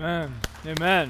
Amen. 0.00 0.32
Amen. 0.64 1.08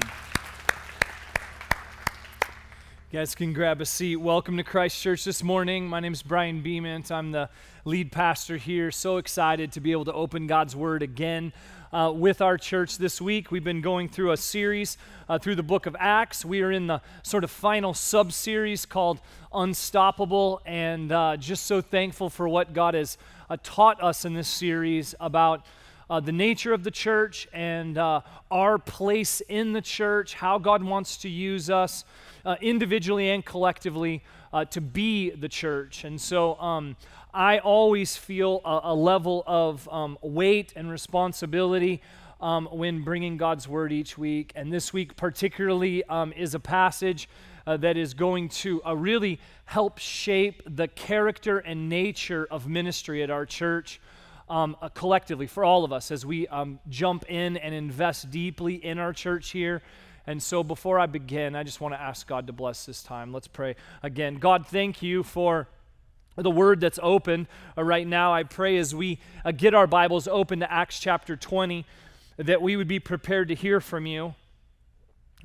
You 3.09 3.19
guys 3.19 3.33
can 3.33 3.53
grab 3.53 3.79
a 3.79 3.85
seat. 3.85 4.17
Welcome 4.17 4.57
to 4.57 4.63
Christ 4.63 5.01
Church 5.01 5.23
this 5.23 5.41
morning. 5.41 5.87
My 5.87 6.01
name 6.01 6.11
is 6.11 6.21
Brian 6.21 6.61
Beament. 6.61 7.09
I'm 7.09 7.31
the 7.31 7.49
lead 7.85 8.11
pastor 8.11 8.57
here. 8.57 8.91
So 8.91 9.15
excited 9.15 9.71
to 9.71 9.79
be 9.79 9.93
able 9.93 10.03
to 10.05 10.13
open 10.13 10.45
God's 10.45 10.75
Word 10.75 11.03
again 11.03 11.53
uh, 11.93 12.11
with 12.13 12.41
our 12.41 12.57
church 12.57 12.97
this 12.97 13.21
week. 13.21 13.49
We've 13.49 13.63
been 13.63 13.79
going 13.79 14.09
through 14.09 14.31
a 14.31 14.37
series 14.37 14.97
uh, 15.29 15.39
through 15.39 15.55
the 15.55 15.63
book 15.63 15.85
of 15.85 15.95
Acts. 15.97 16.43
We 16.43 16.61
are 16.61 16.71
in 16.71 16.87
the 16.87 17.01
sort 17.23 17.45
of 17.45 17.49
final 17.49 17.93
sub 17.93 18.33
series 18.33 18.85
called 18.85 19.21
Unstoppable, 19.53 20.61
and 20.65 21.13
uh, 21.13 21.37
just 21.37 21.65
so 21.65 21.79
thankful 21.79 22.29
for 22.29 22.49
what 22.49 22.73
God 22.73 22.95
has 22.95 23.17
uh, 23.49 23.55
taught 23.63 24.03
us 24.03 24.25
in 24.25 24.33
this 24.33 24.49
series 24.49 25.15
about 25.21 25.65
uh, 26.11 26.19
the 26.19 26.31
nature 26.31 26.73
of 26.73 26.83
the 26.83 26.91
church 26.91 27.47
and 27.53 27.97
uh, 27.97 28.19
our 28.51 28.77
place 28.77 29.41
in 29.47 29.71
the 29.71 29.79
church, 29.81 30.33
how 30.33 30.57
God 30.57 30.83
wants 30.83 31.15
to 31.19 31.29
use 31.29 31.69
us 31.69 32.03
uh, 32.43 32.57
individually 32.59 33.29
and 33.29 33.45
collectively 33.45 34.21
uh, 34.51 34.65
to 34.65 34.81
be 34.81 35.29
the 35.29 35.47
church. 35.47 36.03
And 36.03 36.19
so 36.19 36.59
um, 36.59 36.97
I 37.33 37.59
always 37.59 38.17
feel 38.17 38.59
a, 38.65 38.81
a 38.91 38.93
level 38.93 39.41
of 39.47 39.87
um, 39.87 40.17
weight 40.21 40.73
and 40.75 40.91
responsibility. 40.91 42.01
Um, 42.41 42.67
when 42.71 43.03
bringing 43.03 43.37
God's 43.37 43.67
word 43.67 43.91
each 43.93 44.17
week. 44.17 44.51
And 44.55 44.73
this 44.73 44.91
week, 44.91 45.15
particularly, 45.15 46.03
um, 46.05 46.33
is 46.33 46.55
a 46.55 46.59
passage 46.59 47.29
uh, 47.67 47.77
that 47.77 47.97
is 47.97 48.15
going 48.15 48.49
to 48.49 48.83
uh, 48.83 48.95
really 48.95 49.39
help 49.65 49.99
shape 49.99 50.63
the 50.65 50.87
character 50.87 51.59
and 51.59 51.87
nature 51.87 52.47
of 52.49 52.67
ministry 52.67 53.21
at 53.21 53.29
our 53.29 53.45
church 53.45 54.01
um, 54.51 54.75
uh, 54.81 54.89
collectively 54.89 55.47
for 55.47 55.63
all 55.63 55.85
of 55.85 55.93
us 55.93 56.11
as 56.11 56.25
we 56.25 56.45
um, 56.49 56.79
jump 56.89 57.23
in 57.29 57.55
and 57.55 57.73
invest 57.73 58.29
deeply 58.29 58.75
in 58.75 58.99
our 58.99 59.13
church 59.13 59.51
here. 59.51 59.81
And 60.27 60.43
so 60.43 60.61
before 60.61 60.99
I 60.99 61.05
begin, 61.05 61.55
I 61.55 61.63
just 61.63 61.79
want 61.79 61.95
to 61.95 62.01
ask 62.01 62.27
God 62.27 62.47
to 62.47 62.53
bless 62.53 62.85
this 62.85 63.01
time. 63.01 63.31
Let's 63.31 63.47
pray 63.47 63.77
again. 64.03 64.35
God, 64.35 64.67
thank 64.67 65.01
you 65.01 65.23
for 65.23 65.69
the 66.35 66.51
word 66.51 66.81
that's 66.81 66.99
open 67.01 67.47
uh, 67.77 67.83
right 67.83 68.05
now. 68.05 68.33
I 68.33 68.43
pray 68.43 68.77
as 68.77 68.93
we 68.93 69.19
uh, 69.45 69.51
get 69.51 69.73
our 69.73 69.87
Bibles 69.87 70.27
open 70.27 70.59
to 70.59 70.71
Acts 70.71 70.99
chapter 70.99 71.37
20 71.37 71.85
that 72.35 72.61
we 72.61 72.75
would 72.75 72.89
be 72.89 72.99
prepared 72.99 73.47
to 73.47 73.55
hear 73.55 73.79
from 73.79 74.05
you 74.05 74.35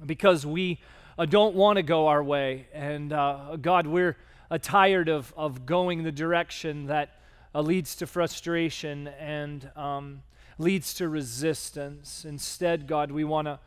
because 0.05 0.45
we 0.45 0.81
uh, 1.17 1.27
don't 1.27 1.55
want 1.55 1.77
to 1.77 1.85
go 1.85 2.09
our 2.09 2.25
way. 2.25 2.67
And 2.75 3.11
God, 3.11 3.87
we're 3.87 4.17
tired 4.63 5.09
of, 5.09 5.33
of 5.37 5.65
going 5.65 6.03
the 6.03 6.13
direction 6.13 6.87
that 6.87 7.17
uh, 7.57 7.63
leads 7.63 7.97
to 7.97 8.07
frustration 8.07 9.09
and 9.19 9.71
um, 9.77 10.23
leads 10.59 10.93
to 10.93 11.09
resistance. 11.09 12.27
Instead, 12.27 12.87
God, 12.87 13.11
we 13.11 13.25
want 13.25 13.47
to 13.47 13.59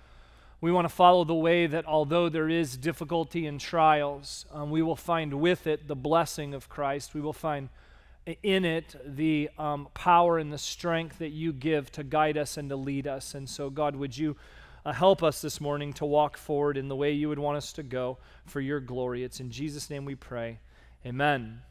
we 0.62 0.72
want 0.72 0.86
to 0.86 0.94
follow 0.94 1.24
the 1.24 1.34
way 1.34 1.68
that 1.68 1.86
although 1.86 2.28
there 2.28 2.50
is 2.50 2.76
difficulty 2.76 3.48
and 3.48 3.62
trials, 3.62 4.46
um, 4.52 4.70
we 4.70 4.82
will 4.82 4.98
find 4.98 5.34
with 5.36 5.66
it 5.66 5.88
the 5.88 5.96
blessing 5.96 6.54
of 6.54 6.68
Christ. 6.68 7.16
We 7.16 7.22
will 7.22 7.34
find 7.34 7.70
in 8.44 8.66
it 8.66 8.94
the 9.06 9.50
um, 9.58 9.88
power 9.94 10.38
and 10.38 10.52
the 10.52 10.58
strength 10.58 11.20
that 11.20 11.30
you 11.30 11.54
give 11.54 11.92
to 11.94 12.04
guide 12.04 12.38
us 12.38 12.58
and 12.58 12.70
to 12.70 12.76
lead 12.76 13.08
us. 13.08 13.34
And 13.36 13.50
so, 13.50 13.70
God, 13.70 13.96
would 13.96 14.18
you 14.18 14.36
uh, 14.86 14.92
help 14.92 15.24
us 15.24 15.42
this 15.42 15.62
morning 15.62 15.94
to 15.94 16.06
walk 16.06 16.36
forward 16.38 16.76
in 16.76 16.90
the 16.90 16.96
way 16.96 17.14
you 17.14 17.30
would 17.30 17.40
want 17.40 17.56
us 17.56 17.72
to 17.74 17.84
go 17.84 18.18
for 18.46 18.60
your 18.60 18.82
glory? 18.82 19.24
It's 19.24 19.40
in 19.40 19.50
Jesus' 19.50 19.90
name 19.90 20.04
we 20.04 20.16
pray. 20.16 20.60
Amen. 21.06 21.62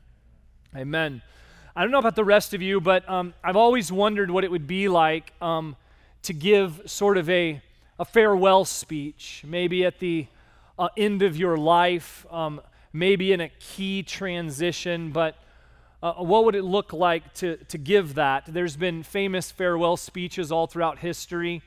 Amen. 0.74 1.20
I 1.78 1.82
don't 1.82 1.92
know 1.92 2.00
about 2.00 2.16
the 2.16 2.24
rest 2.24 2.54
of 2.54 2.60
you, 2.60 2.80
but 2.80 3.08
um, 3.08 3.34
I've 3.44 3.54
always 3.54 3.92
wondered 3.92 4.32
what 4.32 4.42
it 4.42 4.50
would 4.50 4.66
be 4.66 4.88
like 4.88 5.32
um, 5.40 5.76
to 6.24 6.32
give 6.32 6.82
sort 6.86 7.16
of 7.16 7.30
a, 7.30 7.62
a 8.00 8.04
farewell 8.04 8.64
speech, 8.64 9.44
maybe 9.46 9.84
at 9.84 10.00
the 10.00 10.26
uh, 10.76 10.88
end 10.96 11.22
of 11.22 11.36
your 11.36 11.56
life, 11.56 12.26
um, 12.32 12.60
maybe 12.92 13.32
in 13.32 13.40
a 13.40 13.48
key 13.60 14.02
transition, 14.02 15.12
but 15.12 15.36
uh, 16.02 16.14
what 16.14 16.44
would 16.46 16.56
it 16.56 16.64
look 16.64 16.92
like 16.92 17.32
to, 17.34 17.58
to 17.66 17.78
give 17.78 18.14
that? 18.14 18.42
There's 18.48 18.76
been 18.76 19.04
famous 19.04 19.52
farewell 19.52 19.96
speeches 19.96 20.50
all 20.50 20.66
throughout 20.66 20.98
history, 20.98 21.62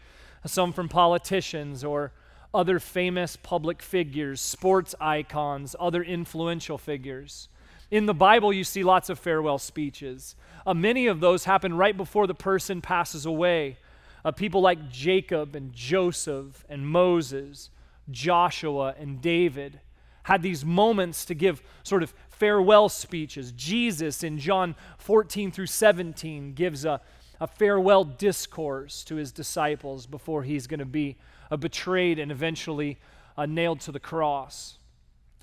some 0.46 0.74
from 0.74 0.90
politicians 0.90 1.86
or 1.86 2.12
other 2.54 2.82
famous 2.82 3.38
public 3.38 3.82
figures, 3.82 4.42
sports 4.42 4.94
icons, 5.00 5.74
other 5.80 6.04
influential 6.04 6.78
figures. 6.78 7.48
In 7.92 8.06
the 8.06 8.14
Bible, 8.14 8.54
you 8.54 8.64
see 8.64 8.84
lots 8.84 9.10
of 9.10 9.20
farewell 9.20 9.60
speeches. 9.60 10.38
Uh, 10.66 10.74
many 10.74 11.08
of 11.08 11.20
those 11.20 11.44
happen 11.44 11.76
right 11.76 11.96
before 11.96 12.26
the 12.26 12.34
person 12.34 12.82
passes 12.82 13.26
away. 13.26 13.78
Uh, 14.24 14.32
people 14.32 14.62
like 14.62 14.90
Jacob 14.90 15.58
and 15.58 15.74
Joseph 15.74 16.64
and 16.70 16.88
Moses, 16.88 17.70
Joshua 18.10 18.96
and 18.98 19.22
David 19.22 19.82
had 20.24 20.42
these 20.42 20.64
moments 20.64 21.26
to 21.26 21.34
give 21.34 21.62
sort 21.84 22.02
of 22.02 22.14
farewell 22.30 22.88
speeches. 22.88 23.52
Jesus 23.52 24.24
in 24.24 24.38
John 24.38 24.76
14 25.00 25.52
through 25.52 25.66
17 25.66 26.54
gives 26.54 26.86
a, 26.86 27.02
a 27.42 27.48
farewell 27.48 28.06
discourse 28.06 29.04
to 29.04 29.16
his 29.16 29.34
disciples 29.34 30.06
before 30.06 30.44
he's 30.44 30.66
going 30.66 30.80
to 30.80 30.86
be 30.86 31.18
uh, 31.50 31.58
betrayed 31.58 32.20
and 32.20 32.32
eventually 32.32 33.00
uh, 33.38 33.46
nailed 33.46 33.82
to 33.82 33.92
the 33.92 34.00
cross. 34.00 34.78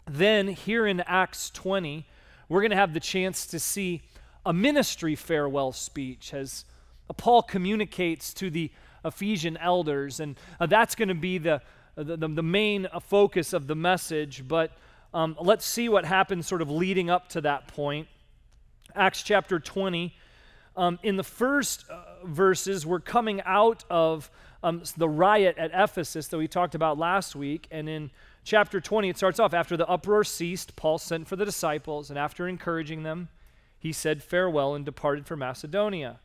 Then, 0.07 0.49
here 0.49 0.87
in 0.87 1.01
Acts 1.01 1.51
20, 1.51 2.07
we're 2.49 2.61
going 2.61 2.71
to 2.71 2.77
have 2.77 2.95
the 2.95 3.01
chance 3.01 3.47
to 3.47 3.59
see 3.59 4.03
a 4.47 4.53
ministry 4.53 5.15
farewell 5.15 5.73
speech 5.73 6.33
as 6.33 6.65
Paul 7.17 7.43
communicates 7.43 8.33
to 8.35 8.51
the 8.51 8.71
Ephesian 9.05 9.57
elders. 9.59 10.21
And 10.21 10.39
uh, 10.61 10.67
that's 10.67 10.95
going 10.95 11.09
to 11.09 11.15
be 11.15 11.39
the, 11.39 11.61
the, 11.97 12.17
the, 12.17 12.43
main 12.43 12.87
uh, 12.87 13.01
focus 13.01 13.53
of 13.53 13.67
the 13.67 13.75
message. 13.75 14.47
But 14.47 14.73
um, 15.13 15.37
let's 15.41 15.67
see 15.67 15.89
what 15.89 16.05
happens 16.05 16.47
sort 16.47 16.63
of 16.63 16.71
leading 16.71 17.11
up 17.11 17.29
to 17.31 17.41
that 17.43 17.69
point. 17.69 18.09
Acts 18.95 19.23
chapter 19.23 19.59
20. 19.59 20.15
Um, 20.77 20.99
in 21.03 21.17
the 21.17 21.25
first 21.25 21.85
uh, 21.91 22.25
verses, 22.25 22.87
we're 22.87 23.01
coming 23.01 23.43
out 23.45 23.85
of 23.91 24.31
um, 24.63 24.83
the 24.97 25.09
riot 25.09 25.57
at 25.59 25.71
Ephesus 25.75 26.29
that 26.29 26.39
we 26.39 26.49
talked 26.49 26.75
about 26.75 26.99
last 26.99 27.37
week. 27.37 27.67
And 27.71 27.89
in 27.89 28.11
chapter 28.49 28.81
20, 28.81 29.11
it 29.11 29.17
starts 29.19 29.39
off 29.39 29.53
after 29.53 29.77
the 29.77 29.87
uproar 29.87 30.25
ceased, 30.25 30.75
Paul 30.75 30.97
sent 30.97 31.29
for 31.29 31.37
the 31.37 31.45
disciples, 31.45 32.09
and 32.09 32.19
after 32.19 32.49
encouraging 32.49 33.03
them, 33.03 33.29
he 33.79 33.93
said 33.93 34.23
farewell 34.23 34.75
and 34.75 34.87
departed 34.87 35.27
for 35.27 35.37
Macedonia. 35.37 36.19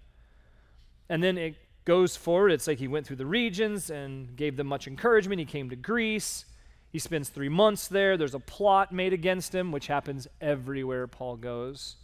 And 1.10 1.22
then 1.22 1.38
it 1.38 1.56
goes 1.84 2.16
forward. 2.16 2.54
It's 2.54 2.66
like 2.66 2.80
he 2.80 2.88
went 2.88 3.06
through 3.06 3.18
the 3.18 3.26
regions 3.26 3.90
and 3.90 4.38
gave 4.38 4.56
them 4.56 4.68
much 4.68 4.88
encouragement. 4.88 5.40
He 5.40 5.46
came 5.46 5.70
to 5.70 5.76
Greece. 5.76 6.46
He 6.90 6.98
spends 6.98 7.28
three 7.28 7.50
months 7.50 7.90
there. 7.90 8.16
There's 8.16 8.34
a 8.34 8.40
plot 8.40 8.94
made 8.94 9.12
against 9.12 9.54
him, 9.54 9.74
which 9.74 9.88
happens 9.88 10.26
everywhere 10.40 11.08
Paul 11.08 11.36
goes. 11.36 11.98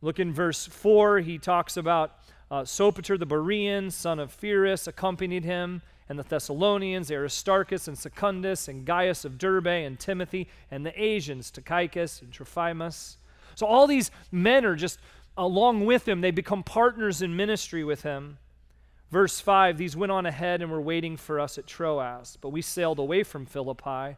Look 0.00 0.20
in 0.20 0.32
verse 0.32 0.66
4. 0.66 1.18
He 1.18 1.36
talks 1.36 1.76
about 1.76 2.12
uh, 2.50 2.62
Sopater 2.62 3.18
the 3.18 3.26
Berean, 3.26 3.92
son 3.92 4.18
of 4.18 4.40
Pyrrhus, 4.40 4.86
accompanied 4.86 5.44
him 5.44 5.82
and 6.08 6.18
the 6.18 6.22
Thessalonians, 6.22 7.10
Aristarchus 7.10 7.88
and 7.88 7.96
Secundus, 7.96 8.68
and 8.68 8.84
Gaius 8.84 9.24
of 9.24 9.38
Derbe, 9.38 9.66
and 9.66 9.98
Timothy, 9.98 10.48
and 10.70 10.84
the 10.84 11.02
Asians, 11.02 11.50
Tychicus 11.50 12.20
and 12.20 12.32
Trophimus. 12.32 13.16
So 13.54 13.66
all 13.66 13.86
these 13.86 14.10
men 14.30 14.64
are 14.64 14.76
just 14.76 14.98
along 15.36 15.84
with 15.86 16.06
him. 16.06 16.20
They 16.20 16.30
become 16.30 16.62
partners 16.62 17.22
in 17.22 17.36
ministry 17.36 17.84
with 17.84 18.02
him. 18.02 18.38
Verse 19.10 19.40
5 19.40 19.76
These 19.76 19.96
went 19.96 20.12
on 20.12 20.26
ahead 20.26 20.62
and 20.62 20.70
were 20.70 20.80
waiting 20.80 21.16
for 21.16 21.38
us 21.38 21.58
at 21.58 21.66
Troas, 21.66 22.38
but 22.40 22.48
we 22.48 22.62
sailed 22.62 22.98
away 22.98 23.22
from 23.22 23.46
Philippi 23.46 24.16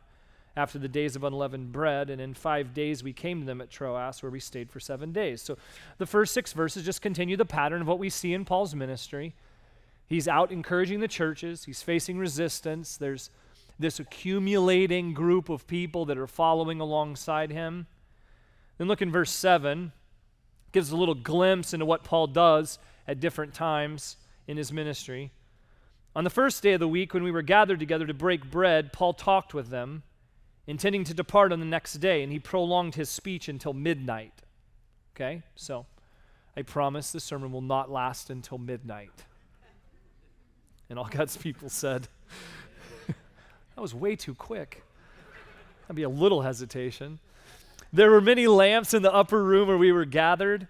after 0.56 0.78
the 0.78 0.88
days 0.88 1.16
of 1.16 1.24
unleavened 1.24 1.72
bread, 1.72 2.10
and 2.10 2.20
in 2.20 2.32
five 2.32 2.72
days 2.72 3.02
we 3.02 3.12
came 3.12 3.40
to 3.40 3.46
them 3.46 3.60
at 3.60 3.70
Troas, 3.70 4.22
where 4.22 4.30
we 4.30 4.38
stayed 4.38 4.70
for 4.70 4.78
seven 4.78 5.10
days. 5.10 5.42
So 5.42 5.58
the 5.98 6.06
first 6.06 6.32
six 6.32 6.52
verses 6.52 6.84
just 6.84 7.02
continue 7.02 7.36
the 7.36 7.44
pattern 7.44 7.82
of 7.82 7.88
what 7.88 7.98
we 7.98 8.08
see 8.08 8.32
in 8.32 8.44
Paul's 8.44 8.74
ministry. 8.74 9.34
He's 10.06 10.28
out 10.28 10.53
encouraging 10.53 11.00
the 11.00 11.09
churches, 11.09 11.64
he's 11.64 11.82
facing 11.82 12.19
resistance. 12.19 12.96
There's 12.96 13.31
this 13.78 13.99
accumulating 13.99 15.14
group 15.14 15.49
of 15.49 15.67
people 15.67 16.05
that 16.06 16.19
are 16.19 16.26
following 16.26 16.81
alongside 16.81 17.50
him. 17.50 17.87
Then 18.78 18.88
look 18.88 19.02
in 19.02 19.11
verse 19.11 19.31
7, 19.31 19.93
gives 20.73 20.90
a 20.90 20.96
little 20.96 21.14
glimpse 21.14 21.73
into 21.73 21.87
what 21.87 22.05
Paul 22.05 22.26
does 22.26 22.78
at 23.06 23.20
different 23.20 23.55
times 23.55 24.17
in 24.46 24.56
his 24.56 24.73
ministry. 24.73 25.32
On 26.17 26.25
the 26.25 26.31
first 26.31 26.62
day 26.62 26.75
of 26.75 26.81
the 26.81 26.88
week, 26.88 27.14
when 27.14 27.25
we 27.25 27.31
were 27.31 27.43
gathered 27.43 27.81
together 27.81 28.06
to 28.06 28.14
break 28.14 28.50
bread, 28.50 28.93
Paul 28.93 29.14
talked 29.14 29.55
with 29.55 29.69
them, 29.69 30.02
intending 30.67 31.05
to 31.05 31.14
depart 31.14 31.52
on 31.52 31.61
the 31.61 31.67
next 31.67 31.94
day, 31.94 32.23
and 32.23 32.32
he 32.32 32.38
prolonged 32.38 32.94
his 32.94 33.11
speech 33.11 33.49
until 33.49 33.73
midnight. 33.73 34.32
Okay, 35.14 35.43
so 35.56 35.87
I 36.56 36.62
promise 36.62 37.11
the 37.11 37.20
sermon 37.20 37.52
will 37.52 37.61
not 37.61 37.90
last 37.90 38.31
until 38.31 38.58
midnight. 38.58 39.11
And 40.90 40.98
all 40.98 41.04
God's 41.10 41.36
people 41.36 41.69
said, 41.69 42.08
That 43.06 43.82
was 43.82 43.94
way 43.94 44.16
too 44.16 44.34
quick. 44.34 44.82
That'd 45.82 45.96
be 45.96 46.02
a 46.02 46.08
little 46.08 46.42
hesitation. 46.42 47.19
There 47.92 48.10
were 48.10 48.20
many 48.20 48.46
lamps 48.46 48.94
in 48.94 49.02
the 49.02 49.12
upper 49.12 49.42
room 49.42 49.69
where 49.69 49.78
we 49.78 49.92
were 49.92 50.04
gathered. 50.04 50.69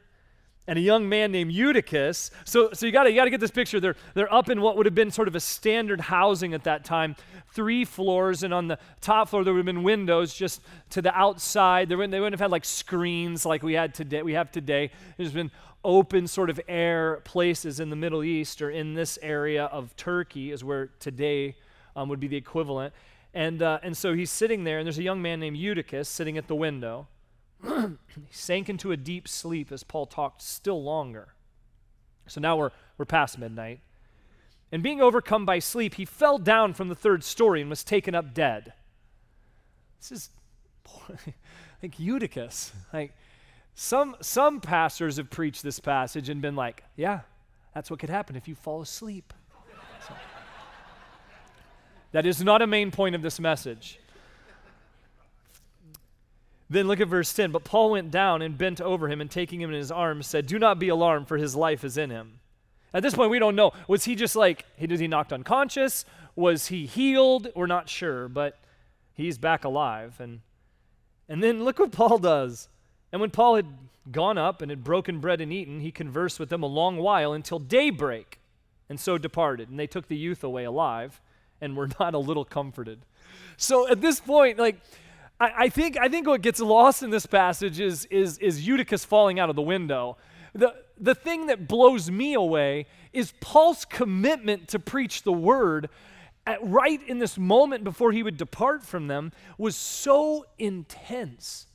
and 0.67 0.79
a 0.79 0.83
young 0.83 1.09
man 1.09 1.31
named 1.31 1.53
Eutychus. 1.53 2.31
So, 2.45 2.71
so 2.73 2.87
you 2.87 2.93
got 2.93 3.13
you 3.13 3.23
to 3.23 3.31
get 3.31 3.41
this 3.41 3.51
picture. 3.51 3.81
They're, 3.81 3.97
they're 4.15 4.33
up 4.33 4.49
in 4.49 4.61
what 4.61 4.77
would 4.77 4.87
have 4.87 4.95
been 4.95 5.11
sort 5.11 5.29
of 5.29 5.35
a 5.35 5.41
standard 5.41 6.01
housing 6.01 6.55
at 6.55 6.65
that 6.65 6.85
time, 6.85 7.17
three 7.53 7.85
floors, 7.85 8.43
and 8.43 8.55
on 8.55 8.69
the 8.69 8.79
top 9.01 9.29
floor 9.29 9.45
there 9.45 9.53
would 9.53 9.61
have 9.61 9.67
been 9.67 9.83
windows 9.83 10.35
just 10.35 10.63
to 10.91 11.03
the 11.03 11.15
outside. 11.15 11.89
There 11.89 11.99
wouldn't, 11.99 12.13
they 12.13 12.21
wouldn't 12.21 12.35
have 12.35 12.41
had 12.41 12.51
like 12.51 12.65
screens 12.65 13.45
like 13.45 13.63
we 13.63 13.75
had 13.75 13.95
today. 13.95 14.23
We 14.23 14.33
have 14.33 14.51
today. 14.51 14.91
There's 15.17 15.33
been 15.33 15.51
open 15.85 16.27
sort 16.27 16.51
of 16.51 16.61
air 16.67 17.21
places 17.25 17.79
in 17.79 17.91
the 17.91 17.97
Middle 17.97 18.25
East 18.25 18.63
or 18.63 18.71
in 18.71 18.95
this 18.95 19.19
area 19.23 19.67
of 19.67 19.95
Turkey 19.97 20.51
is 20.51 20.65
where 20.65 20.87
today 20.99 21.57
um, 21.95 22.09
would 22.09 22.21
be 22.21 22.27
the 22.27 22.37
equivalent. 22.37 22.95
And, 23.35 23.63
uh, 23.63 23.81
and 23.83 23.97
so 23.97 24.15
he's 24.15 24.31
sitting 24.31 24.65
there, 24.65 24.79
and 24.79 24.87
there's 24.87 24.99
a 24.99 25.03
young 25.03 25.21
man 25.21 25.41
named 25.41 25.57
Eutychus 25.57 26.09
sitting 26.09 26.39
at 26.39 26.47
the 26.47 26.55
window. 26.55 27.09
he 27.65 27.97
sank 28.31 28.69
into 28.69 28.93
a 28.93 28.97
deep 28.97 29.27
sleep 29.29 29.73
as 29.73 29.83
Paul 29.83 30.07
talked 30.07 30.41
still 30.41 30.83
longer. 30.83 31.35
So 32.27 32.41
now 32.41 32.57
we're, 32.57 32.71
we're 32.97 33.05
past 33.05 33.39
midnight. 33.39 33.81
And 34.73 34.83
being 34.83 35.01
overcome 35.01 35.45
by 35.45 35.59
sleep, 35.59 35.95
he 35.95 36.05
fell 36.05 36.39
down 36.39 36.75
from 36.75 36.89
the 36.89 36.95
third 36.95 37.23
story 37.23 37.61
and 37.61 37.71
was 37.71 37.85
taken 37.85 38.15
up 38.15 38.35
dead. 38.35 38.73
This 39.99 40.13
is 40.13 40.31
like 41.83 41.99
Eutychus. 41.99 42.73
Like 42.93 43.15
some 43.75 44.17
some 44.21 44.61
pastors 44.61 45.17
have 45.17 45.31
preached 45.31 45.63
this 45.63 45.81
passage 45.81 46.29
and 46.29 46.41
been 46.41 46.57
like, 46.57 46.85
yeah, 46.97 47.21
that's 47.75 47.91
what 47.91 47.99
could 48.01 48.11
happen 48.11 48.37
if 48.37 48.47
you 48.47 48.55
fall 48.55 48.81
asleep. 48.81 49.33
So, 50.07 50.15
that 52.13 52.27
is 52.27 52.43
not 52.43 52.63
a 52.63 52.67
main 52.67 52.91
point 52.91 53.15
of 53.15 53.23
this 53.23 53.41
message. 53.41 53.99
Then 56.71 56.87
look 56.89 57.01
at 57.01 57.09
verse 57.09 57.33
10. 57.33 57.51
But 57.53 57.65
Paul 57.65 57.91
went 57.91 58.11
down 58.11 58.43
and 58.43 58.57
bent 58.57 58.81
over 58.81 59.09
him 59.09 59.21
and 59.21 59.31
taking 59.31 59.61
him 59.61 59.71
in 59.71 59.77
his 59.77 59.91
arms 59.91 60.27
said, 60.27 60.47
Do 60.47 60.59
not 60.59 60.79
be 60.79 60.89
alarmed, 60.89 61.29
for 61.29 61.37
his 61.37 61.55
life 61.55 61.85
is 61.85 61.99
in 61.99 62.11
him. 62.11 62.41
At 62.93 63.03
this 63.03 63.15
point, 63.15 63.31
we 63.31 63.39
don't 63.39 63.57
know. 63.57 63.73
Was 63.89 64.05
he 64.05 64.15
just 64.15 64.37
like, 64.37 64.65
he, 64.77 64.87
he 64.87 65.09
knocked 65.09 65.33
unconscious? 65.33 66.05
Was 66.37 66.69
he 66.69 66.87
healed? 66.87 67.49
We're 67.55 67.67
not 67.67 67.89
sure, 67.89 68.29
but 68.29 68.59
he's 69.15 69.37
back 69.37 69.65
alive. 69.65 70.17
And, 70.21 70.41
and 71.29 71.43
then 71.43 71.65
look 71.65 71.79
what 71.79 71.93
Paul 71.93 72.19
does. 72.19 72.69
And 73.15 73.21
when 73.21 73.31
Paul 73.31 73.55
had 73.55 73.69
gone 74.11 74.39
up 74.39 74.61
and 74.61 74.73
had 74.73 74.83
broken 74.83 75.21
bread 75.21 75.41
and 75.41 75.53
eaten, 75.53 75.79
he 75.79 75.93
conversed 75.93 76.41
with 76.41 76.49
them 76.49 76.65
a 76.65 76.67
long 76.67 76.97
while 76.97 77.33
until 77.33 77.61
daybreak, 77.61 78.41
and 78.89 78.99
so 78.99 79.19
departed. 79.19 79.69
And 79.71 79.79
they 79.79 79.87
took 79.87 80.09
the 80.09 80.17
youth 80.17 80.43
away 80.43 80.65
alive 80.65 81.21
and 81.61 81.77
were 81.77 81.89
not 82.01 82.15
a 82.15 82.19
little 82.19 82.45
comforted. 82.45 83.03
So 83.57 83.89
at 83.89 84.01
this 84.01 84.19
point, 84.19 84.59
like, 84.59 84.81
I, 85.39 85.53
I, 85.57 85.69
think 85.69 85.97
I 85.97 86.09
think 86.09 86.27
what 86.27 86.43
gets 86.43 86.59
lost 86.59 87.05
in 87.05 87.11
this 87.11 87.25
passage 87.25 87.79
is 87.79 88.05
is 88.07 88.37
is 88.39 88.67
Eutychus 88.67 89.05
falling 89.05 89.39
out 89.39 89.49
of 89.49 89.55
the 89.55 89.63
window. 89.63 90.17
The 90.53 90.75
the 90.99 91.15
thing 91.15 91.47
that 91.47 91.69
blows 91.69 92.11
me 92.11 92.35
away 92.35 92.87
is 93.13 93.33
Paul's 93.41 93.85
commitment 93.85 94.67
to 94.71 94.81
preach 94.81 95.23
the 95.23 95.33
word 95.33 95.89
at, 96.49 96.59
right 96.69 97.01
in 97.07 97.21
this 97.21 97.39
moment 97.39 97.85
before 97.85 98.11
he 98.11 98.25
would 98.25 98.37
depart 98.37 98.83
from 98.83 99.07
them 99.07 99.31
was 99.57 99.77
so 99.77 100.47
intense 100.59 101.69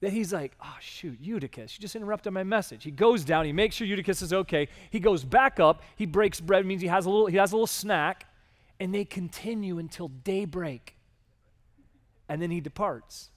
that 0.00 0.12
he's 0.12 0.32
like, 0.32 0.52
oh, 0.62 0.76
shoot, 0.80 1.18
Eutychus, 1.20 1.76
you 1.76 1.82
just 1.82 1.94
interrupted 1.94 2.32
my 2.32 2.42
message. 2.42 2.84
He 2.84 2.90
goes 2.90 3.24
down, 3.24 3.44
he 3.44 3.52
makes 3.52 3.76
sure 3.76 3.86
Eutychus 3.86 4.22
is 4.22 4.32
okay. 4.32 4.68
He 4.90 4.98
goes 4.98 5.24
back 5.24 5.60
up, 5.60 5.82
he 5.96 6.06
breaks 6.06 6.40
bread, 6.40 6.64
means 6.64 6.80
he 6.80 6.88
has 6.88 7.06
a 7.06 7.10
little, 7.10 7.26
he 7.26 7.36
has 7.36 7.52
a 7.52 7.56
little 7.56 7.66
snack, 7.66 8.26
and 8.78 8.94
they 8.94 9.04
continue 9.04 9.78
until 9.78 10.08
daybreak 10.08 10.96
and 12.30 12.40
then 12.40 12.52
he 12.52 12.60
departs. 12.60 13.30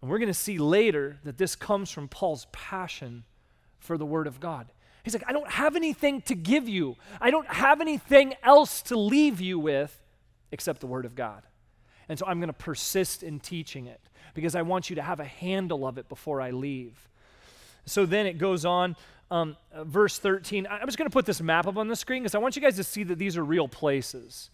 And 0.00 0.10
we're 0.10 0.18
going 0.18 0.28
to 0.28 0.34
see 0.34 0.58
later 0.58 1.18
that 1.24 1.38
this 1.38 1.56
comes 1.56 1.90
from 1.90 2.08
Paul's 2.08 2.46
passion 2.52 3.24
for 3.78 3.96
the 3.96 4.04
Word 4.04 4.26
of 4.26 4.38
God. 4.38 4.70
He's 5.02 5.14
like, 5.14 5.24
I 5.26 5.32
don't 5.32 5.50
have 5.50 5.76
anything 5.76 6.20
to 6.22 6.34
give 6.34 6.68
you, 6.68 6.96
I 7.22 7.30
don't 7.30 7.48
have 7.48 7.80
anything 7.80 8.34
else 8.42 8.82
to 8.82 8.98
leave 8.98 9.40
you 9.40 9.58
with 9.58 9.98
except 10.52 10.80
the 10.80 10.86
Word 10.86 11.06
of 11.06 11.14
God. 11.14 11.42
And 12.10 12.18
so 12.18 12.26
I'm 12.26 12.40
going 12.40 12.48
to 12.48 12.52
persist 12.52 13.22
in 13.22 13.38
teaching 13.38 13.86
it 13.86 14.00
because 14.34 14.56
I 14.56 14.62
want 14.62 14.90
you 14.90 14.96
to 14.96 15.02
have 15.02 15.20
a 15.20 15.24
handle 15.24 15.86
of 15.86 15.96
it 15.96 16.08
before 16.08 16.40
I 16.40 16.50
leave. 16.50 17.08
So 17.86 18.04
then 18.04 18.26
it 18.26 18.36
goes 18.36 18.64
on, 18.64 18.96
um, 19.30 19.56
verse 19.84 20.18
13. 20.18 20.66
I'm 20.68 20.86
just 20.86 20.98
going 20.98 21.08
to 21.08 21.12
put 21.12 21.24
this 21.24 21.40
map 21.40 21.68
up 21.68 21.76
on 21.76 21.86
the 21.86 21.94
screen 21.94 22.24
because 22.24 22.34
I 22.34 22.38
want 22.38 22.56
you 22.56 22.62
guys 22.62 22.74
to 22.76 22.84
see 22.84 23.04
that 23.04 23.16
these 23.16 23.36
are 23.36 23.44
real 23.44 23.68
places. 23.68 24.50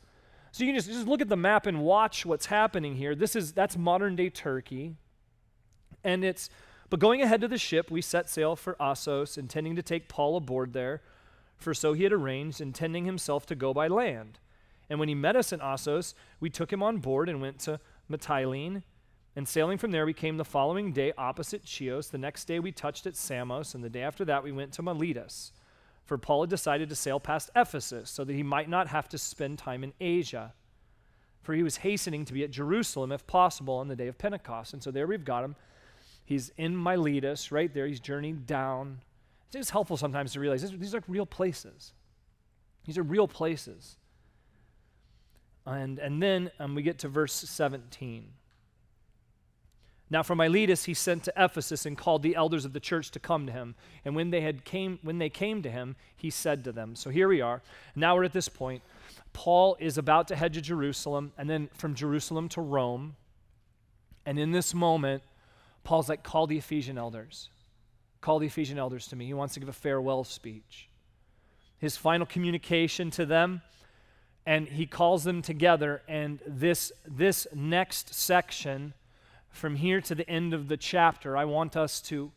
So 0.52 0.64
you 0.64 0.68
can 0.68 0.78
just, 0.78 0.90
just 0.90 1.08
look 1.08 1.22
at 1.22 1.30
the 1.30 1.36
map 1.36 1.64
and 1.64 1.80
watch 1.80 2.26
what's 2.26 2.44
happening 2.44 2.94
here. 2.94 3.14
This 3.14 3.34
is 3.34 3.52
that's 3.52 3.74
modern 3.74 4.16
day 4.16 4.28
Turkey. 4.28 4.96
And 6.04 6.26
it's 6.26 6.50
but 6.90 7.00
going 7.00 7.22
ahead 7.22 7.40
to 7.40 7.48
the 7.48 7.56
ship, 7.56 7.90
we 7.90 8.02
set 8.02 8.28
sail 8.28 8.54
for 8.54 8.76
Assos, 8.78 9.38
intending 9.38 9.76
to 9.76 9.82
take 9.82 10.10
Paul 10.10 10.36
aboard 10.36 10.74
there, 10.74 11.00
for 11.56 11.72
so 11.72 11.94
he 11.94 12.02
had 12.02 12.12
arranged, 12.12 12.60
intending 12.60 13.06
himself 13.06 13.46
to 13.46 13.54
go 13.54 13.72
by 13.72 13.88
land. 13.88 14.40
And 14.88 14.98
when 14.98 15.08
he 15.08 15.14
met 15.14 15.36
us 15.36 15.52
in 15.52 15.60
Assos, 15.60 16.14
we 16.40 16.50
took 16.50 16.72
him 16.72 16.82
on 16.82 16.98
board 16.98 17.28
and 17.28 17.40
went 17.40 17.58
to 17.60 17.80
Mytilene. 18.10 18.82
And 19.34 19.46
sailing 19.46 19.78
from 19.78 19.90
there, 19.90 20.06
we 20.06 20.14
came 20.14 20.36
the 20.36 20.44
following 20.44 20.92
day 20.92 21.12
opposite 21.18 21.66
Chios. 21.66 22.08
The 22.08 22.18
next 22.18 22.44
day, 22.46 22.58
we 22.58 22.72
touched 22.72 23.06
at 23.06 23.16
Samos, 23.16 23.74
and 23.74 23.82
the 23.82 23.90
day 23.90 24.02
after 24.02 24.24
that, 24.24 24.42
we 24.42 24.52
went 24.52 24.72
to 24.74 24.82
Miletus 24.82 25.52
for 26.06 26.16
Paul 26.16 26.42
had 26.42 26.50
decided 26.50 26.88
to 26.88 26.96
sail 26.96 27.18
past 27.18 27.50
Ephesus 27.54 28.08
so 28.08 28.24
that 28.24 28.32
he 28.32 28.44
might 28.44 28.68
not 28.68 28.86
have 28.88 29.08
to 29.08 29.18
spend 29.18 29.58
time 29.58 29.82
in 29.82 29.92
Asia. 30.00 30.54
For 31.42 31.52
he 31.52 31.64
was 31.64 31.78
hastening 31.78 32.24
to 32.24 32.32
be 32.32 32.44
at 32.44 32.50
Jerusalem, 32.50 33.12
if 33.12 33.26
possible, 33.26 33.74
on 33.74 33.88
the 33.88 33.96
day 33.96 34.06
of 34.06 34.16
Pentecost. 34.16 34.72
And 34.72 34.82
so 34.82 34.92
there 34.92 35.06
we've 35.06 35.24
got 35.24 35.44
him. 35.44 35.56
He's 36.24 36.50
in 36.56 36.76
Miletus, 36.76 37.52
right 37.52 37.72
there. 37.72 37.86
He's 37.86 38.00
journeying 38.00 38.44
down. 38.46 39.00
It's 39.52 39.70
helpful 39.70 39.96
sometimes 39.96 40.32
to 40.32 40.40
realize 40.40 40.68
these 40.70 40.94
are 40.94 41.02
real 41.08 41.26
places. 41.26 41.92
These 42.84 42.98
are 42.98 43.02
real 43.02 43.28
places. 43.28 43.96
And, 45.66 45.98
and 45.98 46.22
then 46.22 46.50
um, 46.60 46.74
we 46.74 46.82
get 46.82 46.98
to 47.00 47.08
verse 47.08 47.32
17. 47.32 48.28
Now 50.08 50.22
from 50.22 50.38
Miletus 50.38 50.84
he 50.84 50.94
sent 50.94 51.24
to 51.24 51.32
Ephesus 51.36 51.84
and 51.84 51.98
called 51.98 52.22
the 52.22 52.36
elders 52.36 52.64
of 52.64 52.72
the 52.72 52.80
church 52.80 53.10
to 53.10 53.18
come 53.18 53.46
to 53.46 53.52
him. 53.52 53.74
And 54.04 54.14
when 54.14 54.30
they 54.30 54.40
had 54.40 54.64
came 54.64 55.00
when 55.02 55.18
they 55.18 55.28
came 55.28 55.62
to 55.62 55.70
him, 55.70 55.96
he 56.16 56.30
said 56.30 56.62
to 56.64 56.72
them. 56.72 56.94
So 56.94 57.10
here 57.10 57.26
we 57.26 57.40
are. 57.40 57.62
Now 57.96 58.14
we're 58.14 58.24
at 58.24 58.32
this 58.32 58.48
point. 58.48 58.82
Paul 59.32 59.76
is 59.80 59.98
about 59.98 60.28
to 60.28 60.36
head 60.36 60.54
to 60.54 60.60
Jerusalem 60.60 61.32
and 61.36 61.50
then 61.50 61.68
from 61.74 61.94
Jerusalem 61.94 62.48
to 62.50 62.60
Rome. 62.60 63.16
And 64.24 64.38
in 64.38 64.52
this 64.52 64.74
moment, 64.74 65.22
Paul's 65.84 66.08
like, 66.08 66.22
call 66.22 66.46
the 66.46 66.58
Ephesian 66.58 66.98
elders. 66.98 67.48
Call 68.20 68.38
the 68.38 68.46
Ephesian 68.46 68.78
elders 68.78 69.06
to 69.08 69.16
me. 69.16 69.26
He 69.26 69.34
wants 69.34 69.54
to 69.54 69.60
give 69.60 69.68
a 69.68 69.72
farewell 69.72 70.24
speech. 70.24 70.88
His 71.78 71.96
final 71.96 72.26
communication 72.26 73.10
to 73.12 73.26
them, 73.26 73.60
and 74.46 74.68
he 74.68 74.86
calls 74.86 75.24
them 75.24 75.42
together. 75.42 76.02
And 76.06 76.38
this, 76.46 76.92
this 77.06 77.46
next 77.52 78.14
section 78.14 78.94
from 79.50 79.76
here 79.76 80.00
to 80.02 80.14
the 80.14 80.28
end 80.30 80.54
of 80.54 80.68
the 80.68 80.76
chapter, 80.76 81.36
I 81.36 81.44
want 81.44 81.76
us 81.76 82.00
to 82.02 82.30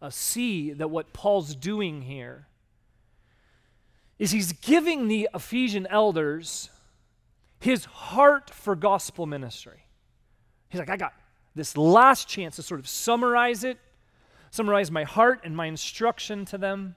uh, 0.00 0.10
see 0.10 0.72
that 0.72 0.88
what 0.88 1.12
Paul's 1.12 1.54
doing 1.56 2.02
here 2.02 2.46
is 4.18 4.30
he's 4.30 4.52
giving 4.52 5.08
the 5.08 5.28
Ephesian 5.34 5.86
elders 5.88 6.70
his 7.60 7.84
heart 7.86 8.50
for 8.50 8.76
gospel 8.76 9.26
ministry. 9.26 9.84
He's 10.68 10.78
like, 10.78 10.90
I 10.90 10.96
got 10.96 11.12
this 11.54 11.76
last 11.76 12.28
chance 12.28 12.56
to 12.56 12.62
sort 12.62 12.78
of 12.78 12.88
summarize 12.88 13.64
it, 13.64 13.78
summarize 14.50 14.90
my 14.90 15.04
heart 15.04 15.40
and 15.44 15.56
my 15.56 15.66
instruction 15.66 16.44
to 16.46 16.58
them. 16.58 16.94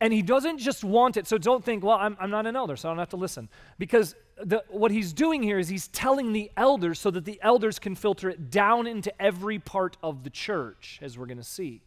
And 0.00 0.12
he 0.12 0.22
doesn't 0.22 0.58
just 0.58 0.84
want 0.84 1.16
it. 1.16 1.26
So 1.26 1.38
don't 1.38 1.64
think, 1.64 1.82
well, 1.82 1.98
I'm, 1.98 2.16
I'm 2.20 2.30
not 2.30 2.46
an 2.46 2.54
elder, 2.54 2.76
so 2.76 2.88
I 2.88 2.92
don't 2.92 2.98
have 2.98 3.08
to 3.10 3.16
listen. 3.16 3.48
Because 3.78 4.14
the, 4.42 4.62
what 4.68 4.90
he's 4.90 5.12
doing 5.12 5.42
here 5.42 5.58
is 5.58 5.68
he's 5.68 5.88
telling 5.88 6.32
the 6.32 6.50
elders 6.56 7.00
so 7.00 7.10
that 7.10 7.24
the 7.24 7.40
elders 7.42 7.78
can 7.78 7.96
filter 7.96 8.30
it 8.30 8.50
down 8.50 8.86
into 8.86 9.12
every 9.20 9.58
part 9.58 9.96
of 10.02 10.22
the 10.22 10.30
church, 10.30 11.00
as 11.02 11.18
we're 11.18 11.26
going 11.26 11.38
to 11.38 11.44
see. 11.44 11.82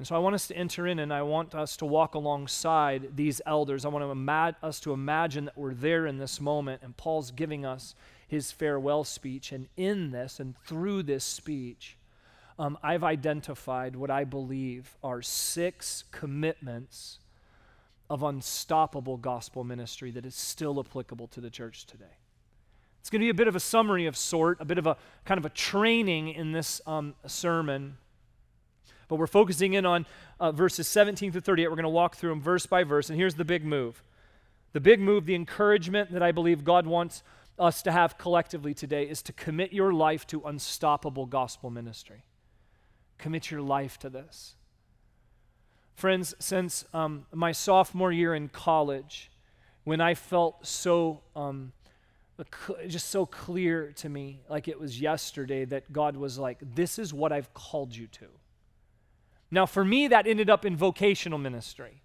And 0.00 0.06
so 0.06 0.16
I 0.16 0.18
want 0.18 0.34
us 0.34 0.46
to 0.46 0.56
enter 0.56 0.86
in 0.86 0.98
and 0.98 1.12
I 1.12 1.20
want 1.20 1.54
us 1.54 1.76
to 1.78 1.84
walk 1.84 2.14
alongside 2.14 3.16
these 3.16 3.42
elders. 3.44 3.84
I 3.84 3.88
want 3.88 4.02
to 4.02 4.10
ima- 4.10 4.56
us 4.62 4.80
to 4.80 4.94
imagine 4.94 5.44
that 5.44 5.58
we're 5.58 5.74
there 5.74 6.06
in 6.06 6.16
this 6.16 6.40
moment 6.40 6.80
and 6.82 6.96
Paul's 6.96 7.30
giving 7.30 7.66
us 7.66 7.94
his 8.26 8.50
farewell 8.50 9.04
speech. 9.04 9.52
And 9.52 9.68
in 9.76 10.10
this 10.10 10.40
and 10.40 10.56
through 10.64 11.02
this 11.02 11.22
speech, 11.22 11.98
um, 12.58 12.78
I've 12.82 13.04
identified 13.04 13.96
what 13.96 14.10
I 14.10 14.24
believe 14.24 14.96
are 15.02 15.22
six 15.22 16.04
commitments 16.10 17.18
of 18.10 18.24
unstoppable 18.24 19.16
gospel 19.16 19.62
ministry 19.62 20.10
that 20.10 20.26
is 20.26 20.34
still 20.34 20.80
applicable 20.80 21.28
to 21.28 21.40
the 21.40 21.48
church 21.48 21.86
today. 21.86 22.16
It's 23.00 23.08
going 23.08 23.20
to 23.20 23.24
be 23.24 23.30
a 23.30 23.34
bit 23.34 23.48
of 23.48 23.56
a 23.56 23.60
summary 23.60 24.06
of 24.06 24.16
sort, 24.16 24.60
a 24.60 24.64
bit 24.64 24.78
of 24.78 24.86
a 24.86 24.96
kind 25.24 25.38
of 25.38 25.46
a 25.46 25.50
training 25.50 26.28
in 26.28 26.52
this 26.52 26.82
um, 26.86 27.14
sermon. 27.26 27.96
But 29.08 29.16
we're 29.16 29.26
focusing 29.26 29.74
in 29.74 29.86
on 29.86 30.06
uh, 30.38 30.52
verses 30.52 30.86
17 30.88 31.32
through 31.32 31.40
38. 31.40 31.68
We're 31.68 31.76
going 31.76 31.84
to 31.84 31.88
walk 31.88 32.16
through 32.16 32.30
them 32.30 32.42
verse 32.42 32.66
by 32.66 32.84
verse. 32.84 33.08
And 33.08 33.18
here's 33.18 33.36
the 33.36 33.44
big 33.44 33.64
move 33.64 34.02
the 34.72 34.80
big 34.80 35.00
move, 35.00 35.26
the 35.26 35.34
encouragement 35.34 36.12
that 36.12 36.22
I 36.22 36.30
believe 36.30 36.62
God 36.62 36.86
wants 36.86 37.24
us 37.58 37.82
to 37.82 37.90
have 37.90 38.18
collectively 38.18 38.72
today 38.72 39.04
is 39.04 39.20
to 39.22 39.32
commit 39.32 39.72
your 39.72 39.92
life 39.92 40.26
to 40.28 40.42
unstoppable 40.42 41.26
gospel 41.26 41.70
ministry 41.70 42.22
commit 43.20 43.50
your 43.50 43.62
life 43.62 43.98
to 44.00 44.10
this. 44.10 44.54
Friends, 45.94 46.34
since 46.38 46.84
um, 46.94 47.26
my 47.32 47.52
sophomore 47.52 48.10
year 48.10 48.34
in 48.34 48.48
college, 48.48 49.30
when 49.84 50.00
I 50.00 50.14
felt 50.14 50.66
so, 50.66 51.20
um, 51.36 51.72
just 52.88 53.10
so 53.10 53.26
clear 53.26 53.92
to 53.96 54.08
me, 54.08 54.40
like 54.48 54.66
it 54.66 54.80
was 54.80 55.00
yesterday, 55.00 55.64
that 55.66 55.92
God 55.92 56.16
was 56.16 56.38
like, 56.38 56.58
This 56.74 56.98
is 56.98 57.12
what 57.12 57.32
I've 57.32 57.52
called 57.52 57.94
you 57.94 58.06
to. 58.06 58.26
Now, 59.50 59.66
for 59.66 59.84
me, 59.84 60.08
that 60.08 60.26
ended 60.26 60.48
up 60.48 60.64
in 60.64 60.76
vocational 60.76 61.38
ministry, 61.38 62.02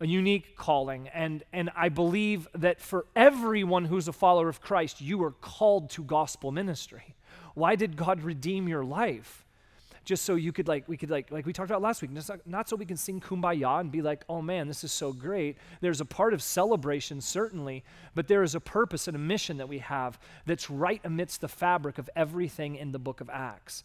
a 0.00 0.06
unique 0.06 0.56
calling. 0.56 1.08
And, 1.08 1.42
and 1.52 1.70
I 1.76 1.88
believe 1.88 2.48
that 2.54 2.80
for 2.80 3.04
everyone 3.16 3.86
who's 3.86 4.08
a 4.08 4.12
follower 4.12 4.48
of 4.48 4.60
Christ, 4.60 5.00
you 5.00 5.22
are 5.24 5.32
called 5.32 5.90
to 5.90 6.04
gospel 6.04 6.52
ministry. 6.52 7.14
Why 7.54 7.74
did 7.74 7.96
God 7.96 8.22
redeem 8.22 8.68
your 8.68 8.84
life? 8.84 9.44
Just 10.10 10.24
so 10.24 10.34
you 10.34 10.50
could 10.52 10.66
like 10.66 10.88
we 10.88 10.96
could 10.96 11.08
like 11.08 11.30
like 11.30 11.46
we 11.46 11.52
talked 11.52 11.70
about 11.70 11.82
last 11.82 12.02
week, 12.02 12.10
not, 12.10 12.44
not 12.44 12.68
so 12.68 12.74
we 12.74 12.84
can 12.84 12.96
sing 12.96 13.20
kumbaya 13.20 13.78
and 13.78 13.92
be 13.92 14.02
like, 14.02 14.24
oh 14.28 14.42
man, 14.42 14.66
this 14.66 14.82
is 14.82 14.90
so 14.90 15.12
great. 15.12 15.56
There's 15.80 16.00
a 16.00 16.04
part 16.04 16.34
of 16.34 16.42
celebration, 16.42 17.20
certainly, 17.20 17.84
but 18.16 18.26
there 18.26 18.42
is 18.42 18.56
a 18.56 18.60
purpose 18.60 19.06
and 19.06 19.14
a 19.14 19.20
mission 19.20 19.58
that 19.58 19.68
we 19.68 19.78
have 19.78 20.18
that's 20.46 20.68
right 20.68 21.00
amidst 21.04 21.42
the 21.42 21.46
fabric 21.46 21.98
of 21.98 22.10
everything 22.16 22.74
in 22.74 22.90
the 22.90 22.98
book 22.98 23.20
of 23.20 23.30
Acts. 23.30 23.84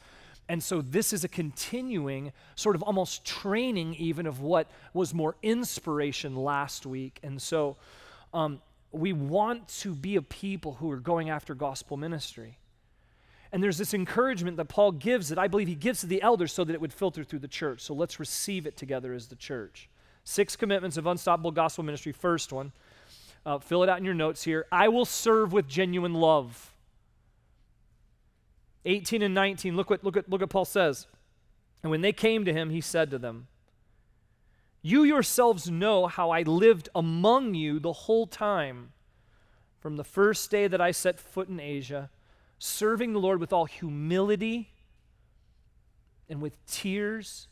And 0.50 0.64
so 0.64 0.82
this 0.82 1.14
is 1.14 1.24
a 1.24 1.28
continuing, 1.28 2.32
sort 2.56 2.76
of 2.76 2.82
almost 2.82 3.24
training, 3.24 3.94
even 3.94 4.26
of 4.26 4.42
what 4.42 4.66
was 4.96 5.14
more 5.14 5.36
inspiration 5.44 6.36
last 6.36 6.88
week. 6.88 7.20
And 7.22 7.40
so 7.40 7.78
um, 8.34 8.62
we 8.92 9.14
want 9.14 9.68
to 9.82 9.94
be 9.94 10.16
a 10.16 10.24
people 10.24 10.74
who 10.74 10.90
are 10.90 11.00
going 11.00 11.30
after 11.30 11.54
gospel 11.54 11.98
ministry. 11.98 12.58
And 13.52 13.64
there's 13.64 13.78
this 13.78 13.94
encouragement 13.94 14.58
that 14.58 14.66
Paul 14.66 14.92
gives 14.92 15.30
that 15.30 15.40
I 15.40 15.48
believe 15.48 15.68
he 15.68 15.76
gives 15.76 16.02
to 16.02 16.08
the 16.08 16.22
elders 16.22 16.52
so 16.52 16.64
that 16.64 16.74
it 16.74 16.82
would 16.82 16.94
filter 16.94 17.24
through 17.24 17.40
the 17.40 17.48
church. 17.48 17.82
So 17.82 17.94
let's 17.94 18.20
receive 18.20 18.66
it 18.66 18.76
together 18.76 19.14
as 19.14 19.28
the 19.28 19.36
church. 19.36 19.90
Six 20.24 20.56
commitments 20.56 20.98
of 20.98 21.06
unstoppable 21.06 21.52
gospel 21.52 21.84
ministry. 21.84 22.12
First 22.12 22.52
one, 22.52 22.72
uh, 23.46 23.60
fill 23.60 23.84
it 23.84 23.90
out 23.90 24.00
in 24.00 24.06
your 24.06 24.14
notes 24.14 24.44
here. 24.44 24.66
I 24.72 24.88
will 24.88 25.06
serve 25.06 25.54
with 25.54 25.68
genuine 25.68 26.16
love. 26.16 26.74
18 28.86 29.22
and 29.22 29.34
19, 29.34 29.76
look 29.76 29.90
what, 29.90 30.04
look, 30.04 30.18
at, 30.18 30.30
look 30.30 30.42
what 30.42 30.50
Paul 30.50 30.66
says. 30.66 31.08
And 31.84 31.92
when 31.92 32.02
they 32.02 32.14
came 32.14 32.46
to 32.46 32.54
him, 32.54 32.70
he 32.70 32.82
said 32.82 33.12
to 33.12 33.18
them, 33.18 33.48
You 34.82 35.04
yourselves 35.04 35.70
know 35.70 36.08
how 36.08 36.32
I 36.32 36.42
lived 36.42 36.90
among 36.96 37.54
you 37.54 37.80
the 37.80 37.94
whole 37.94 38.28
time, 38.28 38.92
from 39.80 39.98
the 39.98 40.04
first 40.04 40.50
day 40.50 40.68
that 40.68 40.82
I 40.82 40.92
set 40.92 41.20
foot 41.20 41.48
in 41.48 41.60
Asia, 41.60 42.10
serving 42.60 43.14
the 43.14 43.20
Lord 43.20 43.40
with 43.40 43.54
all 43.54 43.66
humility 43.66 44.72
and 46.30 46.42
with 46.42 46.64
tears 46.66 47.48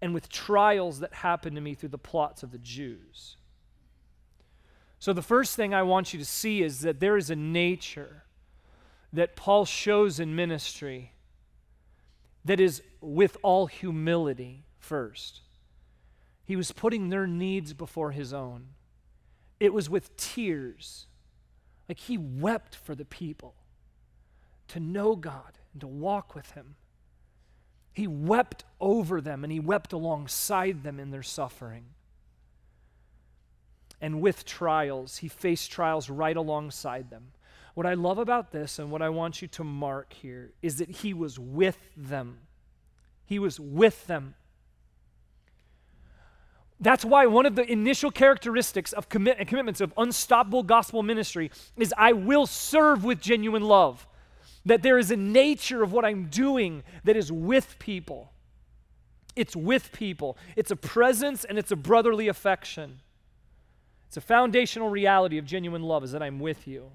and 0.00 0.14
with 0.14 0.28
trials 0.28 1.00
that 1.00 1.12
happened 1.12 1.56
to 1.56 1.62
me 1.62 1.74
through 1.74 1.88
the 1.90 1.98
plots 1.98 2.42
of 2.42 2.52
the 2.52 2.58
Jews. 2.58 3.36
So, 5.00 5.12
the 5.12 5.22
first 5.22 5.54
thing 5.54 5.72
I 5.72 5.82
want 5.82 6.12
you 6.12 6.18
to 6.18 6.24
see 6.24 6.62
is 6.62 6.80
that 6.80 7.00
there 7.00 7.16
is 7.16 7.30
a 7.30 7.36
nature 7.36 8.24
that 9.12 9.36
Paul 9.36 9.64
shows 9.64 10.20
in 10.20 10.34
ministry 10.34 11.12
that 12.44 12.60
is 12.60 12.82
with 13.00 13.36
all 13.42 13.66
humility 13.66 14.64
first. 14.78 15.40
He 16.44 16.56
was 16.56 16.72
putting 16.72 17.08
their 17.08 17.26
needs 17.26 17.72
before 17.74 18.10
his 18.10 18.32
own. 18.32 18.68
It 19.60 19.72
was 19.72 19.90
with 19.90 20.16
tears. 20.16 21.06
Like 21.88 21.98
he 21.98 22.18
wept 22.18 22.76
for 22.76 22.94
the 22.94 23.04
people 23.04 23.54
to 24.68 24.80
know 24.80 25.16
God 25.16 25.58
and 25.72 25.80
to 25.80 25.86
walk 25.86 26.34
with 26.34 26.50
him. 26.52 26.76
He 27.92 28.06
wept 28.06 28.64
over 28.80 29.20
them 29.20 29.42
and 29.42 29.52
he 29.52 29.60
wept 29.60 29.92
alongside 29.92 30.82
them 30.82 31.00
in 31.00 31.10
their 31.10 31.22
suffering. 31.22 31.86
And 34.00 34.20
with 34.20 34.44
trials, 34.44 35.18
he 35.18 35.28
faced 35.28 35.70
trials 35.70 36.08
right 36.08 36.36
alongside 36.36 37.10
them. 37.10 37.32
What 37.74 37.86
I 37.86 37.94
love 37.94 38.18
about 38.18 38.52
this 38.52 38.78
and 38.78 38.90
what 38.90 39.02
I 39.02 39.08
want 39.08 39.42
you 39.42 39.48
to 39.48 39.64
mark 39.64 40.12
here 40.12 40.52
is 40.62 40.76
that 40.76 40.90
he 40.90 41.14
was 41.14 41.38
with 41.38 41.78
them. 41.96 42.38
He 43.24 43.38
was 43.38 43.58
with 43.58 44.06
them. 44.06 44.34
That's 46.80 47.04
why 47.04 47.26
one 47.26 47.44
of 47.44 47.56
the 47.56 47.70
initial 47.70 48.10
characteristics 48.10 48.92
of 48.92 49.08
commit- 49.08 49.46
commitments 49.48 49.80
of 49.80 49.92
unstoppable 49.96 50.62
gospel 50.62 51.02
ministry 51.02 51.50
is 51.76 51.92
I 51.96 52.12
will 52.12 52.46
serve 52.46 53.04
with 53.04 53.20
genuine 53.20 53.62
love. 53.62 54.06
That 54.64 54.82
there 54.82 54.98
is 54.98 55.10
a 55.10 55.16
nature 55.16 55.82
of 55.82 55.92
what 55.92 56.04
I'm 56.04 56.26
doing 56.26 56.84
that 57.04 57.16
is 57.16 57.32
with 57.32 57.78
people. 57.78 58.32
It's 59.34 59.56
with 59.56 59.92
people. 59.92 60.36
It's 60.56 60.70
a 60.70 60.76
presence 60.76 61.44
and 61.44 61.58
it's 61.58 61.70
a 61.70 61.76
brotherly 61.76 62.28
affection. 62.28 63.00
It's 64.06 64.16
a 64.16 64.20
foundational 64.20 64.88
reality 64.88 65.38
of 65.38 65.44
genuine 65.46 65.82
love 65.82 66.04
is 66.04 66.12
that 66.12 66.22
I'm 66.22 66.38
with 66.38 66.66
you. 66.66 66.92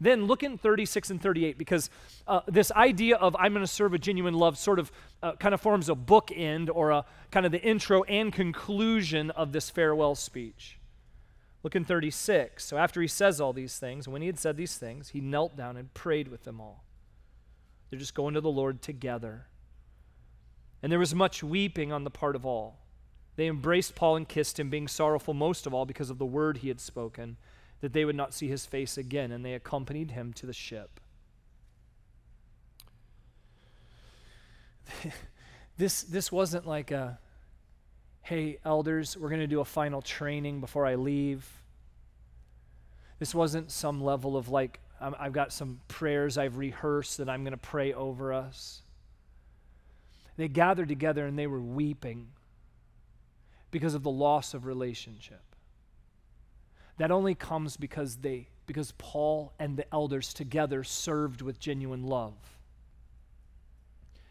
Then 0.00 0.26
look 0.26 0.42
in 0.42 0.58
36 0.58 1.10
and 1.10 1.20
38 1.20 1.58
because 1.58 1.90
uh, 2.26 2.40
this 2.46 2.72
idea 2.72 3.16
of 3.16 3.36
I'm 3.38 3.52
going 3.52 3.64
to 3.64 3.70
serve 3.70 3.94
a 3.94 3.98
genuine 3.98 4.34
love 4.34 4.58
sort 4.58 4.78
of 4.78 4.92
uh, 5.22 5.32
kind 5.36 5.54
of 5.54 5.60
forms 5.60 5.88
a 5.88 5.94
bookend 5.94 6.68
or 6.72 6.90
a 6.90 7.04
kind 7.30 7.46
of 7.46 7.52
the 7.52 7.62
intro 7.62 8.02
and 8.04 8.32
conclusion 8.32 9.30
of 9.30 9.52
this 9.52 9.70
farewell 9.70 10.14
speech. 10.14 10.78
Look 11.62 11.74
in 11.74 11.84
36. 11.84 12.62
So 12.62 12.76
after 12.76 13.00
he 13.00 13.08
says 13.08 13.40
all 13.40 13.52
these 13.52 13.78
things, 13.78 14.06
when 14.06 14.20
he 14.20 14.26
had 14.26 14.38
said 14.38 14.56
these 14.56 14.76
things, 14.76 15.10
he 15.10 15.20
knelt 15.20 15.56
down 15.56 15.76
and 15.76 15.92
prayed 15.94 16.28
with 16.28 16.44
them 16.44 16.60
all. 16.60 16.84
They're 17.88 17.98
just 17.98 18.14
going 18.14 18.34
to 18.34 18.40
the 18.40 18.50
Lord 18.50 18.82
together. 18.82 19.46
And 20.82 20.92
there 20.92 20.98
was 20.98 21.14
much 21.14 21.42
weeping 21.42 21.92
on 21.92 22.04
the 22.04 22.10
part 22.10 22.36
of 22.36 22.44
all. 22.44 22.80
They 23.36 23.46
embraced 23.46 23.94
Paul 23.94 24.16
and 24.16 24.28
kissed 24.28 24.60
him, 24.60 24.68
being 24.68 24.86
sorrowful 24.86 25.34
most 25.34 25.66
of 25.66 25.72
all 25.72 25.86
because 25.86 26.10
of 26.10 26.18
the 26.18 26.26
word 26.26 26.58
he 26.58 26.68
had 26.68 26.80
spoken 26.80 27.36
that 27.84 27.92
they 27.92 28.06
would 28.06 28.16
not 28.16 28.32
see 28.32 28.48
his 28.48 28.64
face 28.64 28.96
again, 28.96 29.30
and 29.30 29.44
they 29.44 29.52
accompanied 29.52 30.12
him 30.12 30.32
to 30.32 30.46
the 30.46 30.54
ship. 30.54 31.00
this, 35.76 36.02
this 36.04 36.32
wasn't 36.32 36.66
like 36.66 36.92
a, 36.92 37.18
hey, 38.22 38.56
elders, 38.64 39.18
we're 39.18 39.28
going 39.28 39.42
to 39.42 39.46
do 39.46 39.60
a 39.60 39.66
final 39.66 40.00
training 40.00 40.60
before 40.60 40.86
I 40.86 40.94
leave. 40.94 41.46
This 43.18 43.34
wasn't 43.34 43.70
some 43.70 44.02
level 44.02 44.38
of 44.38 44.48
like, 44.48 44.80
I've 44.98 45.34
got 45.34 45.52
some 45.52 45.82
prayers 45.86 46.38
I've 46.38 46.56
rehearsed 46.56 47.18
that 47.18 47.28
I'm 47.28 47.44
going 47.44 47.52
to 47.52 47.58
pray 47.58 47.92
over 47.92 48.32
us. 48.32 48.80
They 50.38 50.48
gathered 50.48 50.88
together 50.88 51.26
and 51.26 51.38
they 51.38 51.48
were 51.48 51.60
weeping 51.60 52.28
because 53.70 53.92
of 53.92 54.02
the 54.02 54.10
loss 54.10 54.54
of 54.54 54.64
relationship. 54.64 55.43
That 56.98 57.10
only 57.10 57.34
comes 57.34 57.76
because 57.76 58.16
they 58.16 58.48
because 58.66 58.92
Paul 58.96 59.52
and 59.58 59.76
the 59.76 59.92
elders 59.92 60.32
together 60.32 60.84
served 60.84 61.42
with 61.42 61.60
genuine 61.60 62.04
love. 62.04 62.34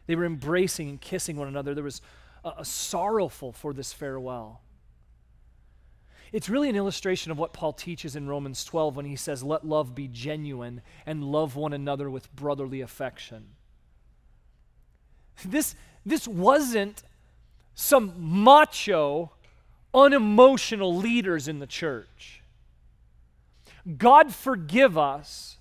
They 0.08 0.15
were 0.15 0.25
embracing 0.25 0.89
and 0.89 1.00
kissing 1.00 1.38
one 1.38 1.48
another. 1.48 1.74
There 1.74 1.84
was 1.84 2.01
a, 2.43 2.53
a 2.60 2.65
sorrowful 2.65 3.51
for 3.51 3.74
this 3.74 3.93
farewell. 3.93 4.62
It's 6.32 6.50
really 6.50 6.67
an 6.67 6.75
illustration 6.75 7.32
of 7.32 7.38
what 7.38 7.53
Paul 7.53 7.74
teaches 7.74 8.15
in 8.15 8.27
Romans 8.27 8.65
12 8.65 8.96
when 8.96 9.05
he 9.05 9.15
says, 9.15 9.43
Let 9.43 9.65
love 9.65 9.93
be 9.93 10.08
genuine 10.08 10.82
and 11.05 11.24
love 11.24 11.55
one 11.55 11.74
another 11.74 12.10
with 12.10 12.36
brotherly 12.36 12.82
affection. 12.82 13.50
This, 15.46 15.75
this 16.05 16.27
wasn't 16.27 17.03
some 17.75 18.13
macho, 18.17 19.32
unemotional 19.93 20.96
leaders 20.96 21.48
in 21.48 21.60
the 21.60 21.67
church. 21.67 22.43
God 23.98 24.34
forgive 24.34 24.98
us 24.98 25.58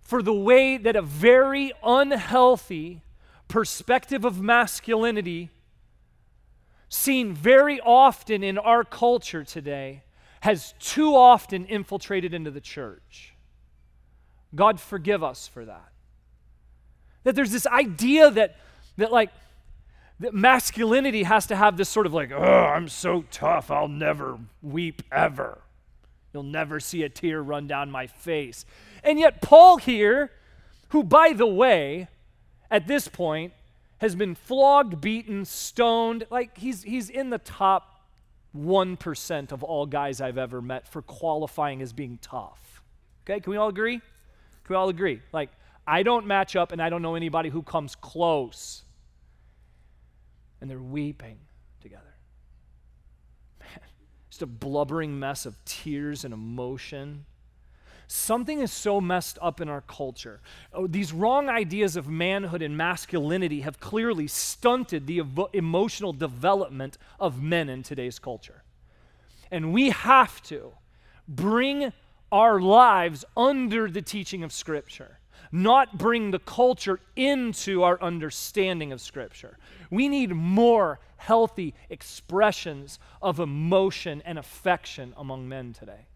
for 0.00 0.22
the 0.22 0.32
way 0.32 0.78
that 0.78 0.96
a 0.96 1.02
very 1.02 1.72
unhealthy 1.82 3.02
perspective 3.48 4.24
of 4.24 4.40
masculinity, 4.40 5.50
seen 6.88 7.34
very 7.34 7.80
often 7.80 8.42
in 8.42 8.58
our 8.58 8.84
culture 8.84 9.44
today, 9.44 10.02
has 10.40 10.74
too 10.78 11.14
often 11.14 11.66
infiltrated 11.66 12.32
into 12.32 12.50
the 12.50 12.60
church. 12.60 13.34
God 14.54 14.80
forgive 14.80 15.22
us 15.22 15.48
for 15.48 15.64
that. 15.64 15.92
That 17.24 17.34
there's 17.34 17.50
this 17.52 17.66
idea 17.66 18.30
that, 18.30 18.56
that 18.96 19.12
like, 19.12 19.30
that 20.20 20.32
masculinity 20.32 21.24
has 21.24 21.46
to 21.46 21.56
have 21.56 21.76
this 21.76 21.88
sort 21.88 22.06
of 22.06 22.14
like, 22.14 22.30
oh, 22.32 22.42
I'm 22.42 22.88
so 22.88 23.24
tough, 23.30 23.70
I'll 23.70 23.88
never 23.88 24.38
weep 24.62 25.02
ever. 25.12 25.58
You'll 26.38 26.44
never 26.44 26.78
see 26.78 27.02
a 27.02 27.08
tear 27.08 27.42
run 27.42 27.66
down 27.66 27.90
my 27.90 28.06
face. 28.06 28.64
And 29.02 29.18
yet, 29.18 29.42
Paul 29.42 29.78
here, 29.78 30.30
who, 30.90 31.02
by 31.02 31.32
the 31.32 31.48
way, 31.48 32.06
at 32.70 32.86
this 32.86 33.08
point, 33.08 33.54
has 34.00 34.14
been 34.14 34.36
flogged, 34.36 35.00
beaten, 35.00 35.44
stoned, 35.44 36.28
like 36.30 36.56
he's, 36.56 36.84
he's 36.84 37.10
in 37.10 37.30
the 37.30 37.38
top 37.38 38.04
1% 38.56 39.50
of 39.50 39.64
all 39.64 39.84
guys 39.84 40.20
I've 40.20 40.38
ever 40.38 40.62
met 40.62 40.86
for 40.86 41.02
qualifying 41.02 41.82
as 41.82 41.92
being 41.92 42.20
tough. 42.22 42.84
Okay, 43.24 43.40
can 43.40 43.50
we 43.50 43.56
all 43.56 43.68
agree? 43.68 43.96
Can 43.96 44.68
we 44.68 44.76
all 44.76 44.90
agree? 44.90 45.20
Like, 45.32 45.50
I 45.88 46.04
don't 46.04 46.24
match 46.24 46.54
up, 46.54 46.70
and 46.70 46.80
I 46.80 46.88
don't 46.88 47.02
know 47.02 47.16
anybody 47.16 47.48
who 47.48 47.64
comes 47.64 47.96
close. 47.96 48.84
And 50.60 50.70
they're 50.70 50.78
weeping 50.78 51.38
just 54.38 54.42
a 54.44 54.46
blubbering 54.46 55.18
mess 55.18 55.46
of 55.46 55.56
tears 55.64 56.24
and 56.24 56.32
emotion. 56.32 57.24
Something 58.06 58.60
is 58.60 58.70
so 58.70 59.00
messed 59.00 59.36
up 59.42 59.60
in 59.60 59.68
our 59.68 59.80
culture. 59.80 60.40
Oh, 60.72 60.86
these 60.86 61.12
wrong 61.12 61.48
ideas 61.48 61.96
of 61.96 62.06
manhood 62.06 62.62
and 62.62 62.76
masculinity 62.76 63.62
have 63.62 63.80
clearly 63.80 64.28
stunted 64.28 65.08
the 65.08 65.18
evo- 65.18 65.52
emotional 65.52 66.12
development 66.12 66.98
of 67.18 67.42
men 67.42 67.68
in 67.68 67.82
today's 67.82 68.20
culture. 68.20 68.62
And 69.50 69.72
we 69.72 69.90
have 69.90 70.40
to 70.44 70.74
bring 71.26 71.92
our 72.30 72.60
lives 72.60 73.24
under 73.36 73.90
the 73.90 74.02
teaching 74.02 74.44
of 74.44 74.52
Scripture, 74.52 75.17
not 75.50 75.98
bring 75.98 76.30
the 76.30 76.38
culture 76.38 77.00
into 77.16 77.82
our 77.82 78.00
understanding 78.02 78.92
of 78.92 79.00
Scripture. 79.00 79.58
We 79.90 80.08
need 80.08 80.34
more 80.34 81.00
healthy 81.16 81.74
expressions 81.90 82.98
of 83.20 83.40
emotion 83.40 84.22
and 84.24 84.38
affection 84.38 85.14
among 85.16 85.48
men 85.48 85.72
today. 85.72 86.06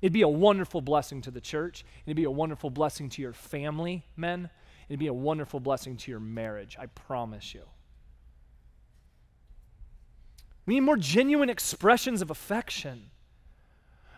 It'd 0.00 0.12
be 0.12 0.22
a 0.22 0.28
wonderful 0.28 0.82
blessing 0.82 1.22
to 1.22 1.30
the 1.30 1.40
church. 1.40 1.84
It'd 2.04 2.16
be 2.16 2.24
a 2.24 2.30
wonderful 2.30 2.70
blessing 2.70 3.08
to 3.10 3.22
your 3.22 3.32
family, 3.32 4.04
men. 4.16 4.50
It'd 4.88 5.00
be 5.00 5.06
a 5.06 5.14
wonderful 5.14 5.60
blessing 5.60 5.96
to 5.96 6.10
your 6.10 6.20
marriage, 6.20 6.76
I 6.78 6.86
promise 6.86 7.54
you. 7.54 7.62
We 10.66 10.74
need 10.74 10.80
more 10.80 10.96
genuine 10.96 11.50
expressions 11.50 12.22
of 12.22 12.30
affection 12.30 13.10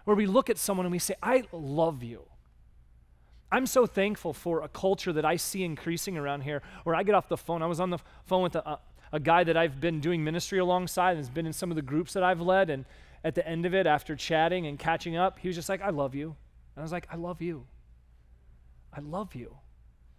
where 0.05 0.17
we 0.17 0.27
look 0.27 0.51
at 0.51 0.59
someone 0.59 0.87
and 0.87 0.93
we 0.93 0.99
say, 0.99 1.15
I 1.23 1.45
love 1.53 2.03
you. 2.03 2.25
I'm 3.51 3.67
so 3.67 3.87
thankful 3.87 4.33
for 4.33 4.63
a 4.63 4.69
culture 4.69 5.13
that 5.13 5.25
I 5.25 5.37
see 5.37 5.63
increasing 5.63 6.17
around 6.17 6.43
here 6.43 6.63
where 6.85 6.97
I 6.97 7.03
get 7.03 7.15
off 7.15 7.29
the 7.29 7.37
phone. 7.37 7.63
I 7.63 7.67
was 7.67 7.79
on 7.79 7.91
the 7.91 7.99
phone 8.25 8.43
with 8.43 8.57
a, 8.57 8.81
a 9.13 9.21
guy 9.21 9.45
that 9.45 9.57
I've 9.57 9.81
been 9.81 10.01
doing 10.01 10.25
ministry 10.25 10.59
alongside 10.59 11.11
and 11.13 11.19
has 11.19 11.31
been 11.31 11.47
in 11.47 11.53
some 11.53 11.71
of 11.71 11.77
the 11.77 11.83
groups 11.83 12.13
that 12.15 12.25
I've 12.25 12.41
led. 12.41 12.71
And 12.71 12.85
at 13.23 13.35
the 13.35 13.47
end 13.47 13.65
of 13.65 13.75
it, 13.75 13.87
after 13.87 14.17
chatting 14.17 14.67
and 14.67 14.79
catching 14.79 15.17
up, 15.17 15.39
he 15.39 15.49
was 15.49 15.57
just 15.57 15.69
like, 15.69 15.81
I 15.81 15.91
love 15.91 16.15
you. 16.15 16.35
And 16.75 16.81
I 16.81 16.83
was 16.83 16.93
like, 16.93 17.07
I 17.11 17.17
love 17.17 17.41
you. 17.41 17.67
I 18.93 19.01
love 19.01 19.35
you. 19.35 19.57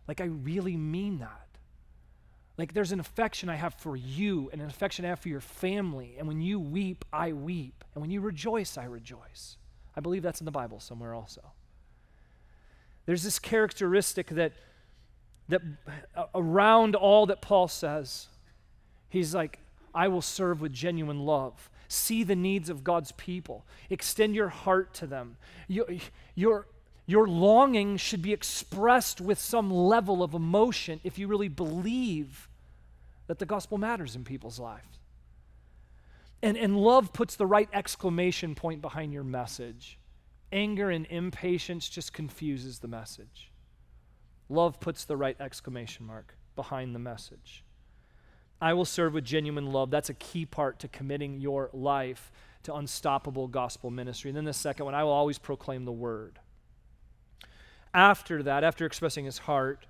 Like, 0.07 0.21
I 0.21 0.25
really 0.25 0.77
mean 0.77 1.19
that. 1.19 1.47
Like, 2.57 2.73
there's 2.73 2.91
an 2.91 2.99
affection 2.99 3.49
I 3.49 3.55
have 3.55 3.75
for 3.75 3.95
you 3.95 4.49
and 4.51 4.61
an 4.61 4.67
affection 4.67 5.05
I 5.05 5.09
have 5.09 5.19
for 5.19 5.29
your 5.29 5.41
family. 5.41 6.15
And 6.17 6.27
when 6.27 6.41
you 6.41 6.59
weep, 6.59 7.05
I 7.11 7.33
weep. 7.33 7.83
And 7.93 8.01
when 8.01 8.09
you 8.09 8.21
rejoice, 8.21 8.77
I 8.77 8.85
rejoice. 8.85 9.57
I 9.95 9.99
believe 9.99 10.23
that's 10.23 10.41
in 10.41 10.45
the 10.45 10.51
Bible 10.51 10.79
somewhere 10.79 11.13
also. 11.13 11.51
There's 13.07 13.23
this 13.23 13.39
characteristic 13.39 14.27
that, 14.27 14.51
that 15.47 15.61
around 16.35 16.95
all 16.95 17.25
that 17.25 17.41
Paul 17.41 17.67
says, 17.69 18.27
he's 19.09 19.33
like, 19.33 19.59
I 19.95 20.09
will 20.09 20.21
serve 20.21 20.61
with 20.61 20.73
genuine 20.73 21.21
love. 21.21 21.71
See 21.87 22.23
the 22.23 22.35
needs 22.35 22.69
of 22.69 22.83
God's 22.83 23.13
people. 23.13 23.65
Extend 23.89 24.35
your 24.35 24.49
heart 24.49 24.93
to 24.95 25.07
them. 25.07 25.37
Your, 25.69 25.87
your, 26.35 26.67
your 27.05 27.27
longing 27.29 27.95
should 27.95 28.21
be 28.21 28.33
expressed 28.33 29.21
with 29.21 29.39
some 29.39 29.71
level 29.71 30.21
of 30.21 30.33
emotion 30.33 30.99
if 31.05 31.17
you 31.17 31.29
really 31.29 31.47
believe 31.47 32.49
that 33.27 33.39
the 33.39 33.45
gospel 33.45 33.77
matters 33.77 34.17
in 34.17 34.25
people's 34.25 34.59
lives. 34.59 34.99
And, 36.43 36.57
and 36.57 36.77
love 36.77 37.13
puts 37.13 37.37
the 37.37 37.45
right 37.45 37.69
exclamation 37.71 38.53
point 38.53 38.81
behind 38.81 39.13
your 39.13 39.23
message. 39.23 39.97
Anger 40.51 40.89
and 40.89 41.05
impatience 41.09 41.89
just 41.89 42.13
confuses 42.13 42.79
the 42.79 42.87
message. 42.87 43.51
Love 44.49 44.79
puts 44.79 45.03
the 45.03 45.17
right 45.17 45.35
exclamation 45.39 46.05
mark 46.05 46.35
behind 46.55 46.95
the 46.95 46.99
message. 46.99 47.63
I 48.61 48.73
will 48.73 48.85
serve 48.85 49.13
with 49.13 49.25
genuine 49.25 49.71
love. 49.71 49.91
That's 49.91 50.09
a 50.09 50.15
key 50.15 50.45
part 50.45 50.79
to 50.79 50.87
committing 50.87 51.39
your 51.39 51.69
life 51.73 52.31
to 52.63 52.73
unstoppable 52.73 53.47
gospel 53.47 53.91
ministry. 53.91 54.29
And 54.29 54.37
then 54.37 54.45
the 54.45 54.53
second 54.53 54.85
one, 54.85 54.95
I 54.95 55.03
will 55.03 55.11
always 55.11 55.37
proclaim 55.37 55.85
the 55.85 55.91
word. 55.91 56.39
After 57.93 58.41
that, 58.43 58.63
after 58.63 58.85
expressing 58.85 59.25
his 59.25 59.39
heart, 59.39 59.85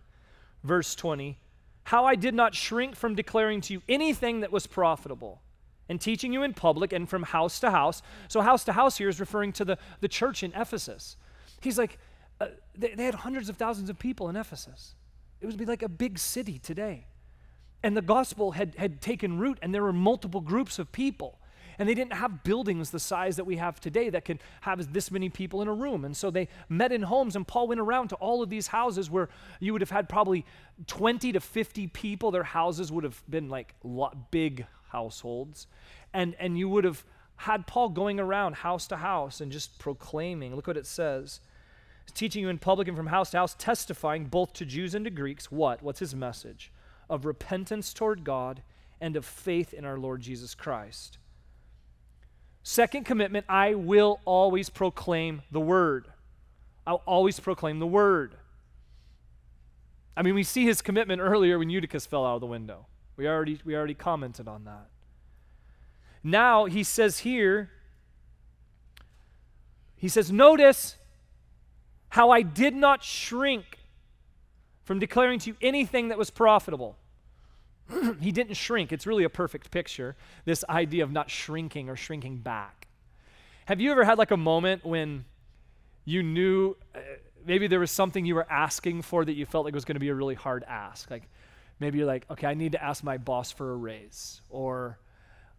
verse 0.64 0.96
20, 0.96 1.40
how 1.86 2.06
I 2.06 2.16
did 2.16 2.34
not 2.34 2.56
shrink 2.56 2.96
from 2.96 3.16
declaring 3.16 3.62
to 3.62 3.74
you 3.74 3.82
anything 3.88 4.42
that 4.42 4.52
was 4.52 4.68
profitable 4.68 5.42
and 5.90 6.00
teaching 6.00 6.34
you 6.34 6.44
in 6.44 6.54
public 6.54 6.94
and 6.94 7.08
from 7.10 7.24
house 7.24 7.60
to 7.60 7.72
house. 7.72 8.02
So, 8.28 8.42
house 8.42 8.64
to 8.66 8.74
house 8.74 8.98
here 8.98 9.10
is 9.10 9.20
referring 9.20 9.54
to 9.54 9.66
the, 9.66 9.78
the 10.02 10.08
church 10.08 10.44
in 10.44 10.54
Ephesus. 10.54 11.18
He's 11.62 11.78
like, 11.78 11.98
uh, 12.40 12.48
they, 12.76 12.94
they 12.94 13.06
had 13.06 13.16
hundreds 13.16 13.50
of 13.50 13.58
thousands 13.58 13.90
of 13.90 13.98
people 13.98 14.30
in 14.30 14.36
Ephesus. 14.36 14.96
It 15.42 15.46
would 15.46 15.58
be 15.58 15.66
like 15.66 15.84
a 15.84 15.90
big 15.90 16.20
city 16.20 16.60
today. 16.60 17.06
And 17.84 17.96
the 17.96 18.02
gospel 18.02 18.52
had, 18.52 18.76
had 18.76 19.02
taken 19.02 19.40
root, 19.40 19.60
and 19.62 19.74
there 19.74 19.84
were 19.84 19.94
multiple 19.94 20.42
groups 20.42 20.80
of 20.80 20.92
people. 20.92 21.40
And 21.80 21.88
they 21.88 21.94
didn't 21.94 22.14
have 22.14 22.44
buildings 22.44 22.90
the 22.90 23.00
size 23.00 23.36
that 23.36 23.46
we 23.46 23.58
have 23.58 23.80
today 23.80 24.10
that 24.10 24.26
can 24.26 24.40
have 24.62 24.92
this 24.94 25.12
many 25.12 25.30
people 25.30 25.62
in 25.62 25.68
a 25.68 25.74
room. 25.74 26.06
And 26.06 26.18
so 26.18 26.32
they 26.32 26.48
met 26.70 26.92
in 26.92 27.04
homes, 27.04 27.36
and 27.36 27.48
Paul 27.48 27.68
went 27.68 27.80
around 27.80 28.08
to 28.10 28.16
all 28.16 28.42
of 28.42 28.50
these 28.50 28.68
houses 28.68 29.12
where 29.12 29.30
you 29.60 29.74
would 29.74 29.82
have 29.82 29.92
had 29.92 30.10
probably 30.10 30.44
20 30.88 31.34
to 31.34 31.40
50 31.40 31.88
people. 31.88 32.32
Their 32.32 32.44
houses 32.44 32.92
would 32.92 33.04
have 33.04 33.22
been 33.30 33.50
like 33.50 33.76
big 34.32 34.66
households. 34.90 35.68
And, 36.14 36.36
and 36.40 36.58
you 36.58 36.70
would 36.70 36.84
have 36.84 37.04
had 37.38 37.68
Paul 37.68 37.90
going 37.90 38.20
around 38.20 38.56
house 38.56 38.88
to 38.88 38.98
house 38.98 39.42
and 39.42 39.52
just 39.52 39.80
proclaiming. 39.80 40.56
Look 40.56 40.68
what 40.68 40.78
it 40.78 40.86
says 40.86 41.40
teaching 42.14 42.42
you 42.42 42.48
in 42.48 42.58
public 42.58 42.88
and 42.88 42.96
from 42.96 43.08
house 43.08 43.32
to 43.32 43.38
house, 43.38 43.54
testifying 43.60 44.26
both 44.26 44.54
to 44.54 44.66
Jews 44.66 44.96
and 44.96 45.04
to 45.04 45.12
Greeks. 45.12 45.52
What? 45.52 45.84
What's 45.84 46.00
his 46.00 46.16
message? 46.16 46.72
of 47.10 47.26
repentance 47.26 47.94
toward 47.94 48.24
God 48.24 48.62
and 49.00 49.16
of 49.16 49.26
faith 49.26 49.74
in 49.74 49.86
our 49.86 49.98
Lord 49.98 50.22
Jesus 50.22 50.56
Christ. 50.56 51.18
Second 52.64 53.06
commitment 53.06 53.46
I 53.48 53.76
will 53.76 54.20
always 54.26 54.70
proclaim 54.70 55.42
the 55.52 55.60
word. 55.60 56.08
I'll 56.86 57.04
always 57.06 57.40
proclaim 57.40 57.80
the 57.80 57.88
word. 57.88 58.36
I 60.16 60.24
mean, 60.24 60.36
we 60.36 60.44
see 60.44 60.66
his 60.66 60.82
commitment 60.82 61.22
earlier 61.22 61.60
when 61.60 61.70
Eutychus 61.70 62.06
fell 62.06 62.26
out 62.26 62.36
of 62.36 62.42
the 62.42 62.48
window. 62.48 62.88
We 63.18 63.28
already, 63.28 63.60
we 63.66 63.76
already 63.76 63.96
commented 63.96 64.48
on 64.48 64.66
that. 64.66 64.88
Now 66.24 66.66
he 66.66 66.84
says 66.84 67.20
here, 67.20 67.72
he 69.96 70.08
says, 70.08 70.32
Notice 70.32 70.96
how 72.10 72.30
I 72.30 72.44
did 72.44 72.76
not 72.76 73.04
shrink 73.04 73.80
from 74.84 75.00
declaring 75.00 75.40
to 75.40 75.50
you 75.50 75.58
anything 75.62 76.08
that 76.10 76.18
was 76.18 76.30
profitable. 76.30 76.96
he 78.22 78.32
didn't 78.32 78.54
shrink. 78.54 78.92
It's 78.92 79.08
really 79.08 79.24
a 79.24 79.30
perfect 79.30 79.72
picture, 79.72 80.16
this 80.46 80.64
idea 80.70 81.04
of 81.04 81.12
not 81.12 81.30
shrinking 81.30 81.90
or 81.90 81.96
shrinking 81.96 82.38
back. 82.38 82.88
Have 83.66 83.82
you 83.82 83.92
ever 83.92 84.06
had 84.06 84.18
like 84.18 84.32
a 84.32 84.38
moment 84.38 84.86
when 84.86 85.26
you 86.06 86.24
knew 86.24 86.78
uh, 86.96 87.00
maybe 87.46 87.68
there 87.68 87.80
was 87.80 87.92
something 87.92 88.26
you 88.26 88.36
were 88.36 88.50
asking 88.50 89.02
for 89.02 89.26
that 89.26 89.34
you 89.34 89.46
felt 89.46 89.66
like 89.66 89.74
was 89.74 89.86
going 89.86 89.96
to 89.96 90.00
be 90.00 90.10
a 90.10 90.16
really 90.16 90.36
hard 90.36 90.64
ask? 90.68 91.12
Like 91.12 91.24
maybe 91.80 91.98
you're 92.00 92.08
like, 92.08 92.26
okay, 92.30 92.48
I 92.48 92.54
need 92.54 92.74
to 92.74 92.84
ask 92.84 93.04
my 93.04 93.18
boss 93.18 93.52
for 93.52 93.72
a 93.72 93.76
raise, 93.76 94.42
or 94.50 94.98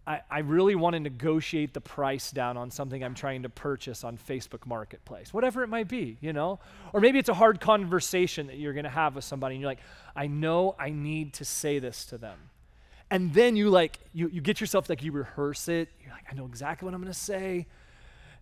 I, 0.08 0.22
I 0.30 0.38
really 0.38 0.74
want 0.74 0.94
to 0.94 1.00
negotiate 1.00 1.74
the 1.74 1.82
price 1.82 2.30
down 2.30 2.56
on 2.56 2.70
something 2.70 3.04
I'm 3.04 3.14
trying 3.14 3.42
to 3.42 3.50
purchase 3.50 4.04
on 4.04 4.16
Facebook 4.16 4.64
Marketplace, 4.64 5.34
whatever 5.34 5.62
it 5.62 5.68
might 5.68 5.86
be, 5.86 6.16
you 6.22 6.32
know? 6.32 6.60
Or 6.94 7.00
maybe 7.02 7.18
it's 7.18 7.28
a 7.28 7.34
hard 7.34 7.60
conversation 7.60 8.46
that 8.46 8.56
you're 8.56 8.72
going 8.72 8.84
to 8.84 8.90
have 8.90 9.14
with 9.14 9.24
somebody 9.24 9.56
and 9.56 9.60
you're 9.60 9.70
like, 9.70 9.80
I 10.16 10.26
know 10.26 10.74
I 10.78 10.88
need 10.88 11.34
to 11.34 11.44
say 11.44 11.78
this 11.78 12.06
to 12.06 12.16
them. 12.16 12.38
And 13.10 13.34
then 13.34 13.54
you 13.54 13.68
like, 13.68 13.98
you, 14.14 14.28
you 14.28 14.40
get 14.40 14.62
yourself 14.62 14.88
like, 14.88 15.02
you 15.02 15.12
rehearse 15.12 15.68
it. 15.68 15.90
You're 16.02 16.12
like, 16.12 16.24
I 16.30 16.34
know 16.34 16.46
exactly 16.46 16.86
what 16.86 16.94
I'm 16.94 17.02
going 17.02 17.12
to 17.12 17.18
say. 17.18 17.66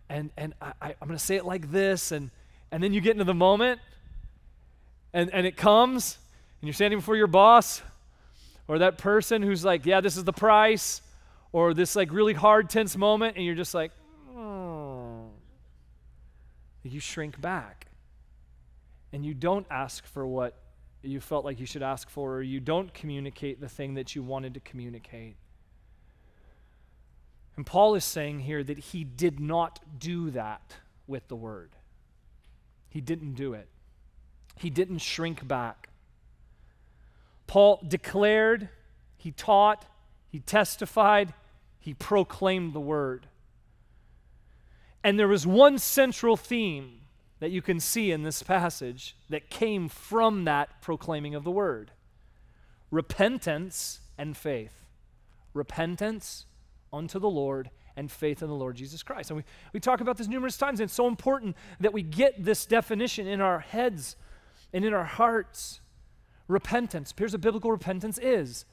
And, 0.08 0.30
and 0.36 0.54
I, 0.62 0.72
I, 0.80 0.94
I'm 1.02 1.08
going 1.08 1.18
to 1.18 1.24
say 1.24 1.34
it 1.34 1.44
like 1.44 1.72
this. 1.72 2.12
And, 2.12 2.30
and 2.70 2.80
then 2.80 2.92
you 2.92 3.00
get 3.00 3.12
into 3.12 3.24
the 3.24 3.34
moment 3.34 3.80
and, 5.12 5.34
and 5.34 5.48
it 5.48 5.56
comes 5.56 6.18
and 6.60 6.68
you're 6.68 6.74
standing 6.74 6.98
before 6.98 7.16
your 7.16 7.26
boss 7.26 7.82
or 8.68 8.78
that 8.78 8.98
person 8.98 9.42
who's 9.42 9.64
like, 9.64 9.86
yeah, 9.86 10.00
this 10.00 10.16
is 10.16 10.24
the 10.24 10.32
price 10.32 11.02
or 11.52 11.74
this 11.74 11.96
like 11.96 12.12
really 12.12 12.34
hard, 12.34 12.68
tense 12.68 12.96
moment, 12.96 13.36
and 13.36 13.44
you're 13.44 13.54
just 13.54 13.74
like, 13.74 13.92
oh. 14.36 15.30
You 16.82 17.00
shrink 17.00 17.40
back. 17.40 17.86
And 19.12 19.24
you 19.24 19.34
don't 19.34 19.66
ask 19.70 20.04
for 20.06 20.26
what 20.26 20.54
you 21.02 21.20
felt 21.20 21.44
like 21.44 21.60
you 21.60 21.66
should 21.66 21.82
ask 21.82 22.10
for, 22.10 22.34
or 22.34 22.42
you 22.42 22.60
don't 22.60 22.92
communicate 22.92 23.60
the 23.60 23.68
thing 23.68 23.94
that 23.94 24.14
you 24.14 24.22
wanted 24.22 24.54
to 24.54 24.60
communicate. 24.60 25.36
And 27.56 27.64
Paul 27.64 27.94
is 27.94 28.04
saying 28.04 28.40
here 28.40 28.62
that 28.62 28.78
he 28.78 29.04
did 29.04 29.40
not 29.40 29.80
do 29.98 30.30
that 30.32 30.76
with 31.06 31.28
the 31.28 31.36
word. 31.36 31.70
He 32.88 33.00
didn't 33.00 33.34
do 33.34 33.54
it. 33.54 33.68
He 34.56 34.70
didn't 34.70 34.98
shrink 34.98 35.46
back. 35.46 35.88
Paul 37.46 37.84
declared, 37.86 38.68
he 39.16 39.32
taught, 39.32 39.84
he 40.28 40.40
testified, 40.40 41.34
he 41.78 41.94
proclaimed 41.94 42.72
the 42.72 42.80
word. 42.80 43.26
And 45.04 45.18
there 45.18 45.28
was 45.28 45.46
one 45.46 45.78
central 45.78 46.36
theme 46.36 47.02
that 47.38 47.50
you 47.50 47.62
can 47.62 47.78
see 47.78 48.10
in 48.10 48.22
this 48.22 48.42
passage 48.42 49.16
that 49.28 49.50
came 49.50 49.88
from 49.88 50.44
that 50.44 50.80
proclaiming 50.82 51.34
of 51.34 51.44
the 51.44 51.50
word 51.50 51.92
repentance 52.90 54.00
and 54.16 54.36
faith. 54.36 54.84
Repentance 55.54 56.46
unto 56.92 57.18
the 57.18 57.28
Lord 57.28 57.70
and 57.96 58.10
faith 58.10 58.42
in 58.42 58.48
the 58.48 58.54
Lord 58.54 58.76
Jesus 58.76 59.02
Christ. 59.02 59.30
And 59.30 59.38
we, 59.38 59.44
we 59.72 59.80
talk 59.80 60.00
about 60.00 60.16
this 60.16 60.28
numerous 60.28 60.56
times, 60.56 60.80
and 60.80 60.86
it's 60.86 60.94
so 60.94 61.08
important 61.08 61.56
that 61.80 61.92
we 61.92 62.02
get 62.02 62.44
this 62.44 62.66
definition 62.66 63.26
in 63.26 63.40
our 63.40 63.58
heads 63.58 64.16
and 64.72 64.84
in 64.84 64.92
our 64.92 65.04
hearts. 65.04 65.80
Repentance. 66.48 67.12
Here's 67.16 67.32
what 67.32 67.40
biblical 67.40 67.70
repentance 67.70 68.18
is 68.18 68.64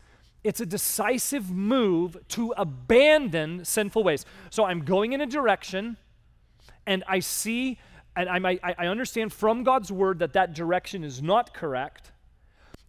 it's 0.43 0.59
a 0.59 0.65
decisive 0.65 1.49
move 1.49 2.17
to 2.29 2.53
abandon 2.57 3.63
sinful 3.63 4.03
ways. 4.03 4.25
So 4.49 4.65
I'm 4.65 4.83
going 4.83 5.13
in 5.13 5.21
a 5.21 5.25
direction, 5.25 5.97
and 6.85 7.03
I 7.07 7.19
see, 7.19 7.79
and 8.15 8.29
I, 8.29 8.59
I 8.61 8.87
understand 8.87 9.31
from 9.31 9.63
God's 9.63 9.91
word 9.91 10.19
that 10.19 10.33
that 10.33 10.53
direction 10.53 11.03
is 11.03 11.21
not 11.21 11.53
correct, 11.53 12.11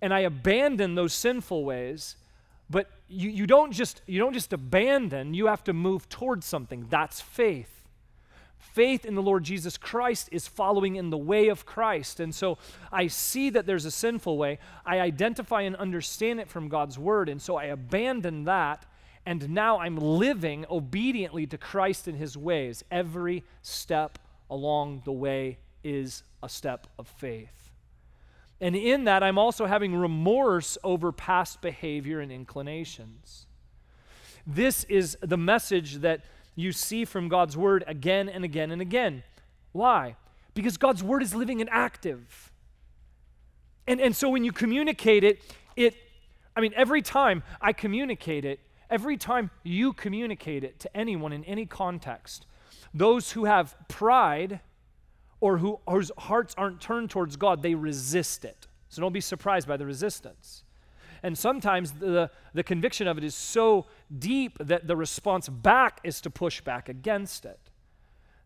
and 0.03 0.13
I 0.13 0.21
abandon 0.21 0.97
those 0.97 1.15
sinful 1.15 1.65
ways. 1.65 2.17
But 2.69 2.91
you, 3.09 3.31
you, 3.31 3.47
don't 3.47 3.73
just, 3.73 4.03
you 4.07 4.19
don't 4.19 4.33
just 4.33 4.53
abandon, 4.53 5.35
you 5.35 5.47
have 5.47 5.63
to 5.65 5.73
move 5.73 6.09
towards 6.09 6.47
something. 6.47 6.87
That's 6.91 7.21
faith 7.21 7.84
faith 8.73 9.05
in 9.05 9.15
the 9.15 9.23
Lord 9.23 9.45
Jesus 9.45 9.77
Christ 9.77 10.29
is 10.33 10.49
following 10.49 10.97
in 10.97 11.11
the 11.11 11.19
way 11.19 11.49
of 11.49 11.67
Christ. 11.67 12.21
And 12.21 12.35
so 12.35 12.59
I 12.91 13.07
see 13.07 13.51
that 13.51 13.67
there's 13.67 13.85
a 13.85 13.91
sinful 13.91 14.37
way. 14.37 14.59
I 14.85 15.01
identify 15.01 15.63
and 15.63 15.77
understand 15.77 16.41
it 16.41 16.49
from 16.49 16.69
God's 16.69 16.99
word. 16.99 17.29
And 17.29 17.41
so 17.41 17.57
I 17.57 17.65
abandon 17.65 18.45
that. 18.45 18.87
And 19.27 19.51
now 19.51 19.79
I'm 19.79 19.97
living 19.97 20.67
obediently 20.69 21.47
to 21.47 21.59
Christ 21.59 22.09
in 22.09 22.17
his 22.17 22.37
ways. 22.37 22.85
Every 22.91 23.45
step 23.63 24.19
along 24.51 25.03
the 25.05 25.13
way 25.13 25.59
is 25.83 26.23
a 26.43 26.49
step 26.49 26.87
of 26.99 27.07
faith. 27.09 27.71
And 28.61 28.75
in 28.77 29.05
that, 29.05 29.23
I'm 29.23 29.39
also 29.39 29.67
having 29.67 29.95
remorse 29.95 30.79
over 30.83 31.13
past 31.13 31.61
behavior 31.61 32.21
and 32.21 32.33
inclinations. 32.33 33.47
This 34.47 34.85
is 34.85 35.17
the 35.21 35.37
message 35.37 35.97
that 35.97 36.23
you 36.55 36.73
see 36.73 37.05
from 37.05 37.29
God's 37.29 37.57
word 37.57 37.85
again 37.87 38.29
and 38.29 38.45
again 38.45 38.71
and 38.71 38.81
again. 38.81 39.23
Why? 39.73 40.17
Because 40.55 40.77
God's 40.77 41.03
word 41.03 41.23
is 41.23 41.35
living 41.35 41.61
and 41.61 41.69
active. 41.71 42.53
And, 43.87 44.01
and 44.01 44.15
so 44.15 44.29
when 44.29 44.45
you 44.45 44.53
communicate 44.53 45.25
it, 45.25 45.41
it, 45.77 45.95
I 46.57 46.61
mean, 46.61 46.73
every 46.77 47.03
time 47.03 47.43
I 47.61 47.73
communicate 47.73 48.45
it, 48.45 48.61
every 48.89 49.17
time 49.17 49.51
you 49.63 49.93
communicate 49.93 50.65
it 50.65 50.79
to 50.81 50.97
anyone 50.97 51.33
in 51.33 51.45
any 51.45 51.67
context, 51.67 52.47
those 52.93 53.33
who 53.33 53.45
have 53.45 53.77
pride 53.89 54.61
or 55.41 55.59
who, 55.59 55.81
whose 55.89 56.11
hearts 56.17 56.55
aren't 56.57 56.81
turned 56.81 57.11
towards 57.11 57.37
God, 57.37 57.63
they 57.63 57.75
resist 57.75 58.45
it. 58.45 58.67
So 58.89 59.03
don't 59.03 59.13
be 59.13 59.21
surprised 59.21 59.67
by 59.67 59.77
the 59.77 59.87
resistance. 59.87 60.64
And 61.25 61.39
sometimes 61.39 61.93
the, 61.93 62.31
the 62.53 62.63
conviction 62.63 63.09
of 63.09 63.17
it 63.17 63.25
is 63.25 63.35
so 63.35 63.87
deep 64.17 64.59
that 64.61 64.87
the 64.87 64.95
response 64.95 65.49
back 65.49 65.99
is 66.05 66.21
to 66.21 66.29
push 66.29 66.61
back 66.61 66.91
against 66.91 67.47
it. 67.47 67.59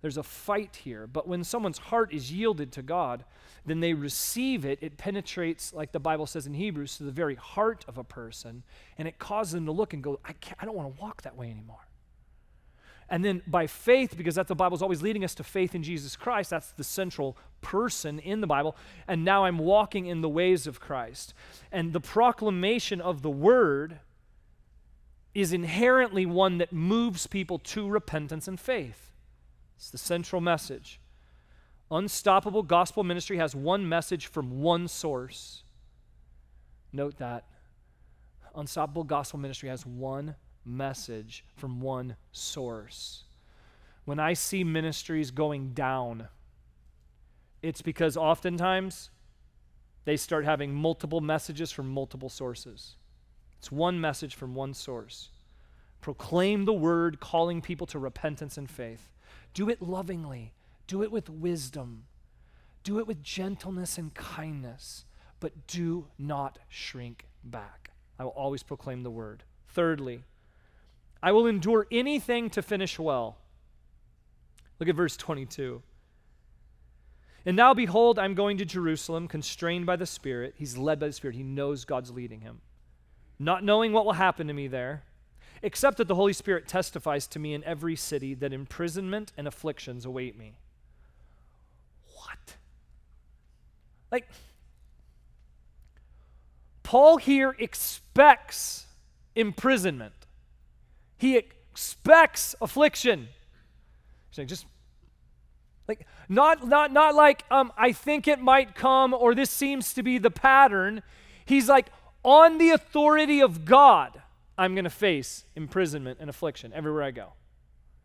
There's 0.01 0.17
a 0.17 0.23
fight 0.23 0.77
here. 0.77 1.09
But 1.09 1.27
when 1.27 1.43
someone's 1.43 1.79
heart 1.79 2.13
is 2.15 2.31
yielded 2.31 2.71
to 2.75 2.83
God, 2.83 3.25
then 3.67 3.81
they 3.81 3.95
receive 3.95 4.65
it. 4.65 4.79
It 4.81 4.97
penetrates, 4.97 5.73
like 5.73 5.91
the 5.91 5.99
Bible 5.99 6.25
says 6.25 6.47
in 6.47 6.55
Hebrews, 6.55 6.99
to 6.99 7.03
the 7.03 7.11
very 7.11 7.35
heart 7.35 7.85
of 7.89 7.99
a 7.99 8.05
person, 8.05 8.63
and 8.97 9.09
it 9.09 9.19
causes 9.19 9.55
them 9.55 9.67
to 9.67 9.73
look 9.73 9.93
and 9.93 10.01
go, 10.01 10.21
I, 10.25 10.37
I 10.61 10.65
don't 10.65 10.77
want 10.77 10.95
to 10.95 11.03
walk 11.03 11.23
that 11.23 11.37
way 11.37 11.51
anymore. 11.51 11.88
And 13.11 13.25
then 13.25 13.43
by 13.47 13.67
faith, 13.67 14.17
because 14.17 14.35
that 14.35 14.49
the 14.49 14.55
Bible's 14.55 14.83
always 14.83 15.03
leading 15.03 15.25
us 15.25 15.35
to 15.37 15.45
faith 15.45 15.75
in 15.75 15.83
Jesus 15.83 16.15
Christ, 16.15 16.51
that's 16.51 16.73
the 16.73 16.85
central 16.85 17.39
person 17.63 18.19
in 18.19 18.41
the 18.41 18.47
Bible. 18.47 18.77
And 19.07 19.25
now 19.25 19.45
I'm 19.45 19.59
walking 19.59 20.07
in 20.07 20.21
the 20.21 20.29
ways 20.29 20.67
of 20.67 20.79
Christ. 20.79 21.33
And 21.73 21.93
the 21.93 22.01
proclamation 22.01 23.01
of 23.01 23.23
the 23.23 23.31
word 23.31 24.01
is 25.35 25.53
inherently 25.53 26.27
one 26.27 26.59
that 26.59 26.73
moves 26.73 27.27
people 27.27 27.59
to 27.59 27.89
repentance 27.89 28.47
and 28.47 28.61
faith. 28.61 29.13
It's 29.77 29.91
the 29.91 29.99
central 29.99 30.43
message. 30.43 31.01
Unstoppable 31.91 32.63
gospel 32.63 33.05
ministry 33.05 33.39
has 33.39 33.55
one 33.55 33.89
message 33.89 34.27
from 34.27 34.61
one 34.61 34.89
source. 34.89 35.63
Note 36.93 37.17
that. 37.19 37.45
Unstoppable 38.55 39.05
gospel 39.05 39.39
ministry 39.39 39.69
has 39.69 39.87
one 39.87 40.35
message 40.69 41.45
from 41.57 41.81
one 41.81 42.17
source. 42.33 43.25
When 44.05 44.19
I 44.19 44.33
see 44.35 44.65
ministries 44.65 45.31
going 45.31 45.73
down, 45.73 46.29
it's 47.63 47.83
because 47.83 48.17
oftentimes 48.17 49.11
they 50.05 50.17
start 50.17 50.45
having 50.45 50.73
multiple 50.73 51.21
messages 51.21 51.71
from 51.71 51.89
multiple 51.89 52.29
sources. 52.29 52.97
It's 53.59 53.73
one 53.73 54.01
message 54.01 54.35
from 54.35 54.55
one 54.55 54.73
source. 54.73 55.31
Proclaim 56.01 56.65
the 56.65 56.73
word, 56.73 57.21
calling 57.21 57.61
people 57.61 57.87
to 57.89 57.99
repentance 57.99 58.57
and 58.57 58.71
faith. 58.71 59.11
Do 59.53 59.69
it 59.69 59.83
lovingly, 59.83 60.55
do 60.87 61.03
it 61.03 61.11
with 61.11 61.29
wisdom, 61.29 62.05
do 62.85 62.99
it 62.99 63.07
with 63.07 63.23
gentleness 63.23 63.99
and 63.99 64.15
kindness, 64.15 65.05
but 65.41 65.67
do 65.67 66.07
not 66.19 66.59
shrink 66.69 67.27
back. 67.45 67.91
I 68.19 68.25
will 68.25 68.31
always 68.31 68.63
proclaim 68.63 69.03
the 69.03 69.11
word. 69.11 69.45
Thirdly, 69.67 70.25
I 71.23 71.33
will 71.33 71.47
endure 71.47 71.87
anything 71.91 72.51
to 72.51 72.63
finish 72.63 72.99
well. 72.99 73.39
Look 74.79 74.89
at 74.89 74.95
verse 74.95 75.17
22. 75.17 75.83
And 77.45 77.57
now, 77.57 77.75
behold, 77.75 78.19
I'm 78.19 78.35
going 78.35 78.59
to 78.59 78.65
Jerusalem, 78.65 79.27
constrained 79.27 79.87
by 79.87 79.97
the 79.97 80.07
Spirit. 80.07 80.55
He's 80.57 80.77
led 80.77 81.01
by 81.01 81.07
the 81.07 81.13
Spirit. 81.13 81.37
He 81.37 81.43
knows 81.43 81.85
God's 81.85 82.11
leading 82.11 82.43
him. 82.43 82.61
Not 83.39 83.65
knowing 83.65 83.93
what 83.93 84.05
will 84.05 84.13
happen 84.13 84.49
to 84.49 84.53
me 84.53 84.69
there, 84.69 85.05
except 85.63 85.97
that 85.97 86.09
the 86.09 86.15
Holy 86.15 86.33
Spirit 86.33 86.69
testifies 86.69 87.27
to 87.29 87.39
me 87.39 87.55
in 87.55 87.65
every 87.65 87.97
city 87.97 88.35
that 88.35 88.53
imprisonment 88.53 89.33
and 89.37 89.49
afflictions 89.49 90.05
await 90.05 90.37
me. 90.37 90.57
What? 92.15 92.57
Like, 94.13 94.29
Paul 96.83 97.19
here 97.19 97.55
expects 97.59 98.87
imprisonment. 99.35 100.18
He 101.19 101.37
expects 101.37 102.55
affliction. 102.61 103.29
Saying, 104.31 104.49
just 104.49 104.67
like 105.87 106.07
not 106.29 106.67
not 106.67 106.93
not 106.93 107.15
like 107.15 107.45
um, 107.51 107.73
I 107.77 107.93
think 107.93 108.29
it 108.29 108.41
might 108.41 108.75
come 108.75 109.13
or 109.13 109.35
this 109.35 109.51
seems 109.51 109.93
to 109.95 110.03
be 110.03 110.19
the 110.19 110.31
pattern. 110.31 111.03
He's 111.45 111.69
like, 111.69 111.89
on 112.23 112.59
the 112.59 112.71
authority 112.71 113.41
of 113.41 113.65
God, 113.65 114.23
I'm 114.57 114.75
going 114.75 114.85
to 114.85 114.91
face 114.91 115.45
imprisonment 115.57 116.19
and 116.21 116.29
affliction 116.29 116.73
everywhere 116.75 117.03
I 117.03 117.11
go. 117.11 117.33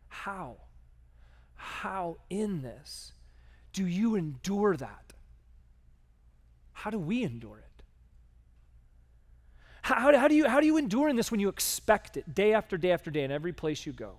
How? 0.08 0.56
How 1.54 2.16
in 2.30 2.62
this 2.62 3.12
do 3.72 3.86
you 3.86 4.14
endure 4.14 4.76
that? 4.76 5.12
How 6.72 6.90
do 6.90 6.98
we 6.98 7.22
endure 7.22 7.58
it? 7.58 7.73
How, 9.84 10.16
how, 10.16 10.28
do 10.28 10.34
you, 10.34 10.48
how 10.48 10.60
do 10.60 10.66
you 10.66 10.78
endure 10.78 11.10
in 11.10 11.16
this 11.16 11.30
when 11.30 11.40
you 11.40 11.50
expect 11.50 12.16
it 12.16 12.34
day 12.34 12.54
after 12.54 12.78
day 12.78 12.90
after 12.90 13.10
day 13.10 13.22
in 13.22 13.30
every 13.30 13.52
place 13.52 13.84
you 13.84 13.92
go? 13.92 14.14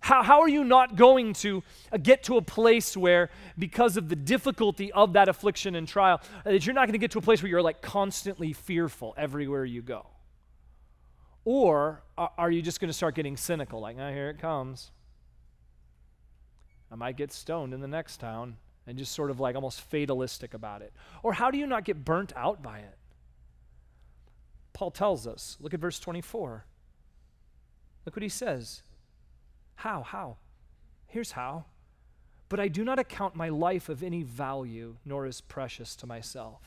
How, 0.00 0.22
how 0.22 0.40
are 0.40 0.48
you 0.48 0.64
not 0.64 0.96
going 0.96 1.34
to 1.34 1.62
uh, 1.92 1.98
get 1.98 2.22
to 2.22 2.38
a 2.38 2.42
place 2.42 2.96
where, 2.96 3.28
because 3.58 3.98
of 3.98 4.08
the 4.08 4.16
difficulty 4.16 4.90
of 4.92 5.12
that 5.12 5.28
affliction 5.28 5.74
and 5.74 5.86
trial, 5.86 6.22
uh, 6.46 6.52
that 6.52 6.64
you're 6.64 6.74
not 6.74 6.86
going 6.86 6.94
to 6.94 6.98
get 6.98 7.10
to 7.10 7.18
a 7.18 7.20
place 7.20 7.42
where 7.42 7.50
you're 7.50 7.60
like 7.60 7.82
constantly 7.82 8.54
fearful 8.54 9.12
everywhere 9.18 9.66
you 9.66 9.82
go? 9.82 10.06
Or 11.44 12.02
are, 12.16 12.50
you 12.50 12.62
just 12.62 12.80
going 12.80 12.88
to 12.88 12.94
start 12.94 13.14
getting 13.14 13.36
cynical, 13.36 13.80
like, 13.80 13.98
oh, 14.00 14.10
here 14.10 14.30
it 14.30 14.38
comes? 14.38 14.90
I 16.90 16.94
might 16.94 17.18
get 17.18 17.30
stoned 17.30 17.74
in 17.74 17.82
the 17.82 17.88
next 17.88 18.20
town, 18.20 18.56
and 18.86 18.96
just 18.96 19.12
sort 19.12 19.30
of 19.30 19.38
like 19.38 19.54
almost 19.54 19.82
fatalistic 19.82 20.54
about 20.54 20.80
it? 20.80 20.94
Or 21.22 21.34
how 21.34 21.50
do 21.50 21.58
you 21.58 21.66
not 21.66 21.84
get 21.84 22.06
burnt 22.06 22.32
out 22.34 22.62
by 22.62 22.78
it? 22.78 22.95
Paul 24.76 24.90
tells 24.90 25.26
us. 25.26 25.56
Look 25.58 25.72
at 25.72 25.80
verse 25.80 25.98
24. 25.98 26.66
Look 28.04 28.14
what 28.14 28.22
he 28.22 28.28
says. 28.28 28.82
How? 29.76 30.02
How? 30.02 30.36
Here's 31.06 31.32
how. 31.32 31.64
But 32.50 32.60
I 32.60 32.68
do 32.68 32.84
not 32.84 32.98
account 32.98 33.34
my 33.34 33.48
life 33.48 33.88
of 33.88 34.02
any 34.02 34.22
value, 34.22 34.96
nor 35.02 35.24
as 35.24 35.40
precious 35.40 35.96
to 35.96 36.06
myself. 36.06 36.60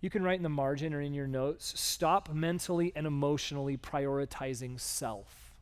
You 0.00 0.10
can 0.10 0.22
write 0.22 0.36
in 0.36 0.44
the 0.44 0.48
margin 0.48 0.94
or 0.94 1.00
in 1.00 1.12
your 1.12 1.26
notes 1.26 1.74
stop 1.76 2.32
mentally 2.32 2.92
and 2.94 3.04
emotionally 3.04 3.76
prioritizing 3.76 4.78
self. 4.78 5.56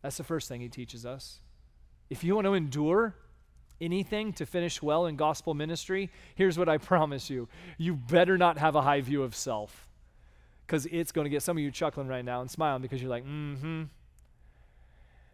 That's 0.00 0.16
the 0.16 0.22
first 0.22 0.48
thing 0.48 0.60
he 0.60 0.68
teaches 0.68 1.04
us. 1.04 1.40
If 2.08 2.22
you 2.22 2.36
want 2.36 2.44
to 2.44 2.54
endure, 2.54 3.16
anything 3.80 4.32
to 4.34 4.46
finish 4.46 4.82
well 4.82 5.06
in 5.06 5.16
gospel 5.16 5.54
ministry, 5.54 6.10
here's 6.34 6.58
what 6.58 6.68
I 6.68 6.78
promise 6.92 7.30
you 7.30 7.48
you 7.78 7.94
better 7.94 8.38
not 8.38 8.58
have 8.58 8.74
a 8.74 8.82
high 8.82 9.00
view 9.00 9.22
of 9.22 9.34
self. 9.34 9.88
Because 10.66 10.86
it's 10.86 11.12
going 11.12 11.24
to 11.26 11.30
get 11.30 11.42
some 11.42 11.56
of 11.56 11.62
you 11.62 11.70
chuckling 11.70 12.08
right 12.08 12.24
now 12.24 12.40
and 12.40 12.50
smiling 12.50 12.82
because 12.82 13.00
you're 13.00 13.10
like, 13.10 13.24
mm 13.24 13.56
hmm. 13.58 13.82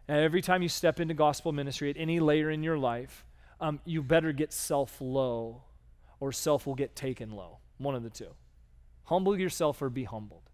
Every 0.07 0.41
time 0.41 0.61
you 0.61 0.69
step 0.69 0.99
into 0.99 1.13
gospel 1.13 1.53
ministry 1.53 1.89
at 1.89 1.95
any 1.97 2.19
later 2.19 2.51
in 2.51 2.61
your 2.61 2.77
life, 2.77 3.25
um, 3.61 3.79
you 3.85 4.03
better 4.03 4.33
get 4.33 4.51
self 4.51 4.99
low 4.99 5.63
or 6.19 6.31
self 6.31 6.67
will 6.67 6.75
get 6.75 6.95
taken 6.95 7.31
low. 7.31 7.59
One 7.77 7.95
of 7.95 8.03
the 8.03 8.09
two. 8.09 8.29
Humble 9.05 9.39
yourself 9.39 9.81
or 9.81 9.89
be 9.89 10.03
humbled. 10.03 10.49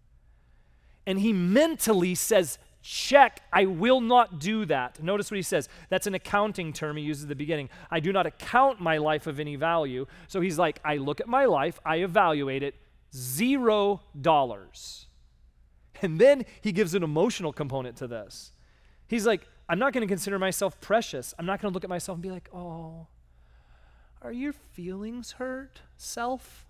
And 1.06 1.18
he 1.18 1.32
mentally 1.32 2.14
says, 2.14 2.58
check, 2.82 3.42
I 3.52 3.66
will 3.66 4.00
not 4.00 4.38
do 4.38 4.64
that. 4.66 5.02
Notice 5.02 5.30
what 5.30 5.36
he 5.36 5.42
says. 5.42 5.68
That's 5.88 6.06
an 6.06 6.14
accounting 6.14 6.72
term 6.72 6.96
he 6.96 7.02
uses 7.02 7.24
at 7.24 7.28
the 7.28 7.34
beginning. 7.34 7.68
I 7.90 8.00
do 8.00 8.12
not 8.12 8.26
account 8.26 8.80
my 8.80 8.98
life 8.98 9.26
of 9.26 9.38
any 9.40 9.56
value. 9.56 10.06
So 10.28 10.40
he's 10.40 10.58
like, 10.58 10.80
I 10.84 10.96
look 10.96 11.20
at 11.20 11.28
my 11.28 11.44
life, 11.44 11.78
I 11.84 11.96
evaluate 11.96 12.62
it, 12.62 12.74
zero 13.14 14.02
dollars. 14.20 15.06
And 16.02 16.18
then 16.18 16.46
he 16.62 16.72
gives 16.72 16.94
an 16.94 17.02
emotional 17.02 17.52
component 17.52 17.96
to 17.98 18.06
this. 18.06 18.52
He's 19.06 19.26
like, 19.26 19.46
I'm 19.68 19.78
not 19.78 19.92
going 19.92 20.06
to 20.06 20.10
consider 20.10 20.38
myself 20.38 20.80
precious. 20.80 21.34
I'm 21.38 21.46
not 21.46 21.60
going 21.60 21.70
to 21.70 21.74
look 21.74 21.84
at 21.84 21.90
myself 21.90 22.16
and 22.16 22.22
be 22.22 22.30
like, 22.30 22.48
oh, 22.54 23.06
are 24.22 24.32
your 24.32 24.52
feelings 24.52 25.32
hurt, 25.32 25.82
self? 25.96 26.66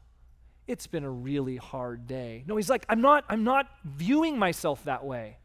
It's 0.66 0.86
been 0.86 1.04
a 1.04 1.10
really 1.10 1.56
hard 1.56 2.06
day. 2.06 2.44
No, 2.46 2.56
he's 2.56 2.70
like, 2.70 2.84
I'm 2.88 3.00
not, 3.00 3.24
I'm 3.28 3.44
not 3.44 3.66
viewing 3.84 4.38
myself 4.38 4.84
that 4.84 5.04
way. 5.04 5.38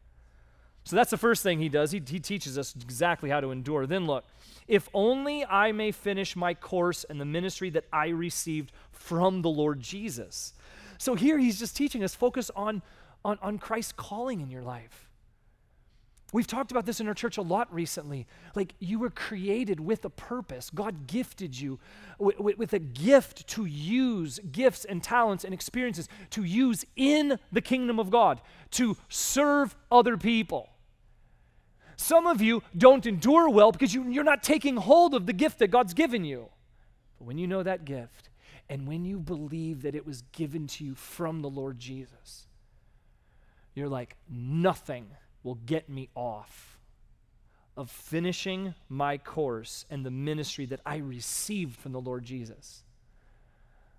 So 0.85 0.95
that's 0.95 1.11
the 1.11 1.17
first 1.17 1.41
thing 1.41 1.59
he 1.59 1.67
does. 1.67 1.91
He, 1.91 2.01
he 2.07 2.19
teaches 2.19 2.57
us 2.57 2.75
exactly 2.79 3.29
how 3.29 3.41
to 3.41 3.51
endure. 3.51 3.87
Then 3.87 4.05
look, 4.05 4.23
if 4.67 4.87
only 4.93 5.43
I 5.43 5.71
may 5.71 5.91
finish 5.91 6.35
my 6.35 6.53
course 6.53 7.03
and 7.09 7.19
the 7.19 7.25
ministry 7.25 7.71
that 7.71 7.85
I 7.91 8.09
received 8.09 8.71
from 8.91 9.41
the 9.41 9.49
Lord 9.49 9.79
Jesus. 9.79 10.53
So 10.99 11.15
here 11.15 11.39
he's 11.39 11.59
just 11.59 11.75
teaching 11.75 12.03
us 12.03 12.13
focus 12.13 12.51
on, 12.55 12.83
on, 13.23 13.39
on 13.41 13.57
Christ's 13.57 13.93
calling 13.93 14.41
in 14.41 14.51
your 14.51 14.61
life. 14.61 15.09
We've 16.33 16.45
talked 16.45 16.71
about 16.71 16.85
this 16.85 16.99
in 16.99 17.07
our 17.07 17.13
church 17.13 17.37
a 17.37 17.41
lot 17.41 17.73
recently. 17.73 18.27
Like, 18.55 18.73
you 18.79 18.99
were 18.99 19.09
created 19.09 19.79
with 19.79 20.03
a 20.05 20.09
purpose. 20.09 20.69
God 20.69 21.07
gifted 21.07 21.57
you 21.57 21.79
with, 22.19 22.73
a 22.73 22.79
gift 22.79 23.47
to 23.49 23.65
use 23.65 24.39
gifts 24.51 24.85
and 24.85 25.01
talents 25.01 25.45
and 25.45 25.53
experiences 25.53 26.09
to 26.31 26.43
use 26.43 26.85
in 26.95 27.39
the 27.51 27.61
kingdom 27.61 27.99
of 27.99 28.09
God, 28.09 28.41
to 28.71 28.97
serve 29.07 29.75
other 29.91 30.17
people. 30.17 30.69
Some 31.97 32.27
of 32.27 32.41
you 32.41 32.63
don't 32.77 33.05
endure 33.05 33.49
well 33.49 33.71
because 33.71 33.93
you, 33.93 34.09
you're 34.09 34.23
not 34.23 34.43
taking 34.43 34.77
hold 34.77 35.13
of 35.13 35.25
the 35.25 35.33
gift 35.33 35.59
that 35.59 35.67
God's 35.67 35.93
given 35.93 36.23
you. 36.23 36.49
But 37.17 37.25
when 37.25 37.37
you 37.37 37.47
know 37.47 37.63
that 37.63 37.85
gift, 37.85 38.29
and 38.69 38.87
when 38.87 39.05
you 39.05 39.19
believe 39.19 39.83
that 39.83 39.95
it 39.95 40.05
was 40.05 40.23
given 40.31 40.67
to 40.67 40.83
you 40.83 40.95
from 40.95 41.41
the 41.41 41.49
Lord 41.49 41.79
Jesus, 41.79 42.47
you're 43.73 43.89
like, 43.89 44.15
nothing 44.29 45.07
will 45.43 45.55
get 45.55 45.89
me 45.89 46.09
off 46.15 46.77
of 47.77 47.91
finishing 47.91 48.73
my 48.89 49.17
course 49.17 49.85
and 49.89 50.05
the 50.05 50.11
ministry 50.11 50.65
that 50.65 50.79
I 50.85 50.97
received 50.97 51.77
from 51.77 51.91
the 51.91 52.01
Lord 52.01 52.23
Jesus. 52.23 52.83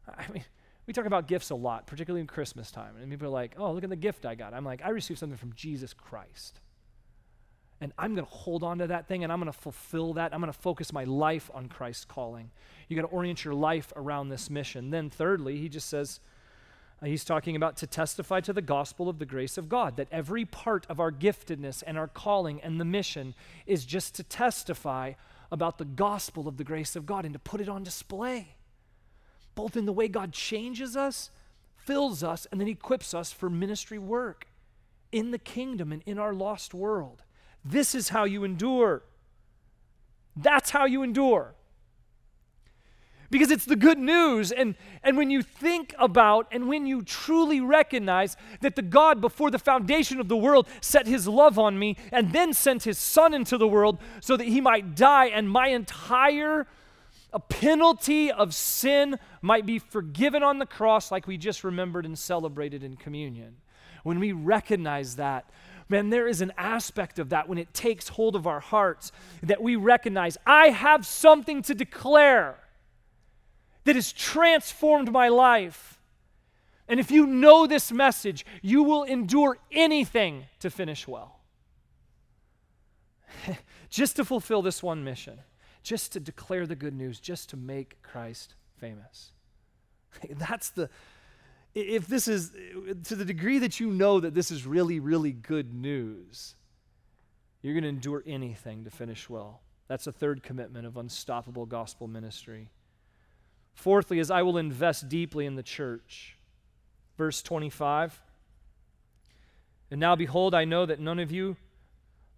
I 0.08 0.24
mean, 0.32 0.44
we 0.86 0.92
talk 0.92 1.04
about 1.04 1.28
gifts 1.28 1.50
a 1.50 1.54
lot, 1.54 1.86
particularly 1.86 2.20
in 2.20 2.26
Christmas 2.26 2.70
time. 2.70 2.94
And 3.00 3.10
people 3.10 3.26
are 3.26 3.30
like, 3.30 3.54
oh, 3.58 3.72
look 3.72 3.84
at 3.84 3.90
the 3.90 3.96
gift 3.96 4.24
I 4.24 4.34
got. 4.34 4.54
I'm 4.54 4.64
like, 4.64 4.80
I 4.84 4.90
received 4.90 5.18
something 5.18 5.36
from 5.36 5.52
Jesus 5.54 5.92
Christ. 5.92 6.60
And 7.80 7.92
I'm 7.98 8.14
going 8.14 8.24
to 8.24 8.32
hold 8.32 8.62
on 8.62 8.78
to 8.78 8.86
that 8.86 9.06
thing 9.06 9.22
and 9.22 9.32
I'm 9.32 9.38
going 9.38 9.52
to 9.52 9.58
fulfill 9.58 10.14
that. 10.14 10.32
I'm 10.32 10.40
going 10.40 10.52
to 10.52 10.58
focus 10.58 10.92
my 10.92 11.04
life 11.04 11.50
on 11.52 11.68
Christ's 11.68 12.06
calling. 12.06 12.50
You 12.88 12.96
got 12.96 13.02
to 13.02 13.14
orient 13.14 13.44
your 13.44 13.54
life 13.54 13.92
around 13.96 14.28
this 14.28 14.48
mission. 14.48 14.90
Then, 14.90 15.10
thirdly, 15.10 15.58
he 15.58 15.68
just 15.68 15.88
says, 15.88 16.20
uh, 17.02 17.06
he's 17.06 17.24
talking 17.24 17.56
about 17.56 17.76
to 17.78 17.86
testify 17.86 18.40
to 18.40 18.52
the 18.52 18.62
gospel 18.62 19.08
of 19.08 19.18
the 19.18 19.26
grace 19.26 19.58
of 19.58 19.68
God, 19.68 19.96
that 19.96 20.08
every 20.10 20.44
part 20.44 20.86
of 20.88 20.98
our 20.98 21.12
giftedness 21.12 21.82
and 21.86 21.98
our 21.98 22.08
calling 22.08 22.60
and 22.62 22.80
the 22.80 22.84
mission 22.84 23.34
is 23.66 23.84
just 23.84 24.14
to 24.14 24.22
testify 24.22 25.12
about 25.52 25.78
the 25.78 25.84
gospel 25.84 26.48
of 26.48 26.56
the 26.56 26.64
grace 26.64 26.96
of 26.96 27.04
God 27.04 27.24
and 27.24 27.34
to 27.34 27.38
put 27.38 27.60
it 27.60 27.68
on 27.68 27.82
display, 27.82 28.56
both 29.54 29.76
in 29.76 29.84
the 29.84 29.92
way 29.92 30.08
God 30.08 30.32
changes 30.32 30.96
us, 30.96 31.30
fills 31.76 32.22
us, 32.22 32.46
and 32.50 32.60
then 32.60 32.68
equips 32.68 33.12
us 33.12 33.30
for 33.30 33.50
ministry 33.50 33.98
work 33.98 34.46
in 35.12 35.30
the 35.30 35.38
kingdom 35.38 35.92
and 35.92 36.02
in 36.06 36.18
our 36.18 36.32
lost 36.32 36.72
world. 36.72 37.22
This 37.68 37.94
is 37.94 38.10
how 38.10 38.24
you 38.24 38.44
endure. 38.44 39.02
That's 40.36 40.70
how 40.70 40.84
you 40.84 41.02
endure. 41.02 41.54
Because 43.28 43.50
it's 43.50 43.64
the 43.64 43.76
good 43.76 43.98
news. 43.98 44.52
And, 44.52 44.76
and 45.02 45.16
when 45.16 45.30
you 45.30 45.42
think 45.42 45.94
about 45.98 46.46
and 46.52 46.68
when 46.68 46.86
you 46.86 47.02
truly 47.02 47.60
recognize 47.60 48.36
that 48.60 48.76
the 48.76 48.82
God 48.82 49.20
before 49.20 49.50
the 49.50 49.58
foundation 49.58 50.20
of 50.20 50.28
the 50.28 50.36
world 50.36 50.68
set 50.80 51.08
his 51.08 51.26
love 51.26 51.58
on 51.58 51.76
me 51.76 51.96
and 52.12 52.32
then 52.32 52.54
sent 52.54 52.84
his 52.84 52.98
son 52.98 53.34
into 53.34 53.58
the 53.58 53.66
world 53.66 53.98
so 54.20 54.36
that 54.36 54.46
he 54.46 54.60
might 54.60 54.94
die 54.94 55.26
and 55.26 55.50
my 55.50 55.68
entire 55.68 56.68
a 57.32 57.40
penalty 57.40 58.30
of 58.30 58.54
sin 58.54 59.18
might 59.42 59.66
be 59.66 59.78
forgiven 59.78 60.42
on 60.42 60.58
the 60.58 60.64
cross, 60.64 61.10
like 61.10 61.26
we 61.26 61.36
just 61.36 61.64
remembered 61.64 62.06
and 62.06 62.18
celebrated 62.18 62.82
in 62.82 62.96
communion. 62.96 63.56
When 64.04 64.20
we 64.20 64.32
recognize 64.32 65.16
that, 65.16 65.50
man, 65.88 66.10
there 66.10 66.26
is 66.26 66.40
an 66.40 66.52
aspect 66.56 67.18
of 67.18 67.28
that 67.30 67.48
when 67.48 67.58
it 67.58 67.72
takes 67.72 68.08
hold 68.08 68.34
of 68.34 68.46
our 68.46 68.60
hearts 68.60 69.12
that 69.42 69.62
we 69.62 69.76
recognize 69.76 70.36
I 70.46 70.68
have 70.68 71.06
something 71.06 71.62
to 71.62 71.74
declare 71.74 72.58
that 73.84 73.94
has 73.94 74.12
transformed 74.12 75.12
my 75.12 75.28
life. 75.28 76.00
And 76.88 77.00
if 77.00 77.10
you 77.10 77.26
know 77.26 77.66
this 77.66 77.90
message, 77.90 78.44
you 78.62 78.82
will 78.82 79.04
endure 79.04 79.58
anything 79.72 80.44
to 80.60 80.70
finish 80.70 81.06
well. 81.08 81.40
just 83.90 84.16
to 84.16 84.24
fulfill 84.24 84.62
this 84.62 84.82
one 84.82 85.04
mission, 85.04 85.38
just 85.82 86.12
to 86.12 86.20
declare 86.20 86.66
the 86.66 86.76
good 86.76 86.94
news, 86.94 87.20
just 87.20 87.48
to 87.50 87.56
make 87.56 88.02
Christ 88.02 88.54
famous. 88.76 89.32
That's 90.30 90.70
the, 90.70 90.90
if 91.76 92.06
this 92.06 92.26
is 92.26 92.52
to 93.04 93.14
the 93.14 93.24
degree 93.24 93.58
that 93.58 93.78
you 93.78 93.88
know 93.88 94.18
that 94.18 94.32
this 94.32 94.50
is 94.50 94.66
really, 94.66 94.98
really 94.98 95.32
good 95.32 95.74
news, 95.74 96.54
you're 97.60 97.74
going 97.74 97.82
to 97.82 97.90
endure 97.90 98.22
anything 98.26 98.84
to 98.84 98.90
finish 98.90 99.28
well. 99.28 99.60
That's 99.86 100.06
a 100.06 100.12
third 100.12 100.42
commitment 100.42 100.86
of 100.86 100.96
unstoppable 100.96 101.66
gospel 101.66 102.08
ministry. 102.08 102.70
Fourthly, 103.74 104.18
is 104.18 104.30
I 104.30 104.40
will 104.40 104.56
invest 104.56 105.10
deeply 105.10 105.44
in 105.44 105.54
the 105.54 105.62
church. 105.62 106.38
Verse 107.18 107.42
25. 107.42 108.22
And 109.90 110.00
now, 110.00 110.16
behold, 110.16 110.54
I 110.54 110.64
know 110.64 110.86
that 110.86 110.98
none 110.98 111.18
of 111.18 111.30
you 111.30 111.56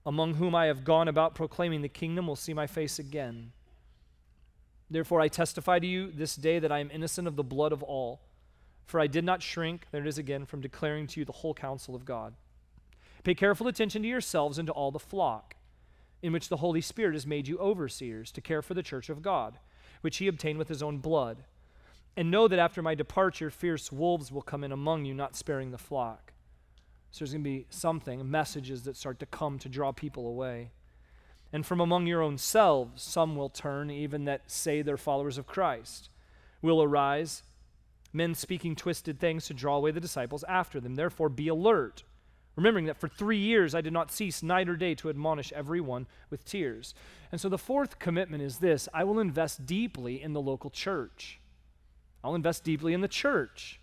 among 0.05 0.35
whom 0.35 0.55
I 0.55 0.66
have 0.66 0.85
gone 0.85 1.07
about 1.07 1.37
proclaiming 1.37 1.83
the 1.83 1.88
kingdom 1.88 2.27
will 2.27 2.37
see 2.37 2.55
my 2.55 2.66
face 2.66 2.98
again. 2.98 3.53
Therefore, 4.90 5.20
I 5.20 5.29
testify 5.29 5.79
to 5.79 5.87
you 5.87 6.11
this 6.11 6.35
day 6.35 6.59
that 6.59 6.72
I 6.72 6.81
am 6.81 6.90
innocent 6.90 7.29
of 7.29 7.37
the 7.37 7.44
blood 7.44 7.72
of 7.72 7.85
all. 7.85 8.20
For 8.88 8.98
I 8.98 9.07
did 9.07 9.22
not 9.22 9.42
shrink, 9.42 9.87
there 9.92 10.01
it 10.01 10.09
is 10.09 10.16
again, 10.16 10.46
from 10.46 10.62
declaring 10.62 11.07
to 11.09 11.20
you 11.20 11.27
the 11.27 11.31
whole 11.33 11.53
counsel 11.53 11.94
of 11.94 12.07
God. 12.07 12.33
Pay 13.22 13.35
careful 13.35 13.68
attention 13.68 14.01
to 14.01 14.09
yourselves 14.09 14.59
and 14.59 14.66
to 14.66 14.72
all 14.72 14.90
the 14.90 14.98
flock, 14.98 15.57
in 16.22 16.33
which 16.33 16.48
the 16.48 16.57
Holy 16.57 16.81
Spirit 16.81 17.12
has 17.12 17.27
made 17.27 17.46
you 17.46 17.59
overseers 17.59 18.33
to 18.33 18.40
care 18.40 18.62
for 18.62 18.72
the 18.72 18.83
church 18.83 19.11
of 19.11 19.20
God, 19.20 19.59
which 20.01 20.16
he 20.16 20.27
obtained 20.27 20.59
with 20.59 20.68
his 20.68 20.83
own 20.83 20.98
blood. 20.98 21.44
And 22.16 22.31
know 22.31 22.48
that 22.48 22.59
after 22.59 22.81
my 22.81 22.94
departure, 22.94 23.51
fierce 23.51 23.92
wolves 23.92 24.33
will 24.33 24.40
come 24.40 24.64
in 24.64 24.72
among 24.72 25.05
you, 25.05 25.12
not 25.12 25.37
sparing 25.37 25.70
the 25.70 25.77
flock. 25.77 26.33
So 27.11 27.18
there's 27.18 27.33
going 27.33 27.44
to 27.44 27.51
be 27.51 27.66
something, 27.68 28.31
messages 28.31 28.85
that 28.85 28.96
start 28.96 29.20
to 29.20 29.27
come 29.27 29.59
to 29.59 29.68
draw 29.68 29.92
people 29.92 30.27
away. 30.27 30.70
And 31.53 31.66
from 31.66 31.81
among 31.81 32.07
your 32.07 32.22
own 32.22 32.38
selves, 32.38 33.03
some 33.03 33.37
will 33.37 33.51
turn, 33.51 33.90
even 33.90 34.24
that 34.24 34.51
say 34.51 34.81
they're 34.81 34.96
followers 34.96 35.37
of 35.37 35.46
Christ, 35.46 36.09
will 36.62 36.83
arise 36.83 37.42
men 38.12 38.35
speaking 38.35 38.75
twisted 38.75 39.18
things 39.18 39.47
to 39.47 39.55
draw 39.55 39.77
away 39.77 39.90
the 39.90 40.01
disciples 40.01 40.44
after 40.44 40.81
them. 40.81 40.94
Therefore, 40.94 41.29
be 41.29 41.49
alert, 41.49 42.05
remembering 42.57 42.87
that 42.87 42.97
for 42.97 43.09
three 43.09 43.38
years 43.38 43.75
I 43.75 43.81
did 43.81 43.92
not 43.92 44.11
cease 44.11 44.42
night 44.42 44.68
or 44.68 44.77
day 44.77 44.94
to 44.97 45.11
admonish 45.11 45.53
everyone 45.53 46.07
with 46.31 46.44
tears. 46.44 46.94
And 47.31 47.40
so 47.40 47.49
the 47.49 47.59
fourth 47.59 47.99
commitment 47.99 48.42
is 48.42 48.59
this 48.59 48.88
I 48.94 49.05
will 49.05 49.18
invest 49.18 49.66
deeply 49.66 50.23
in 50.23 50.33
the 50.33 50.40
local 50.40 50.71
church. 50.71 51.40
I'll 52.25 52.35
invest 52.35 52.64
deeply 52.64 52.94
in 52.94 53.01
the 53.01 53.09
church. 53.09 53.81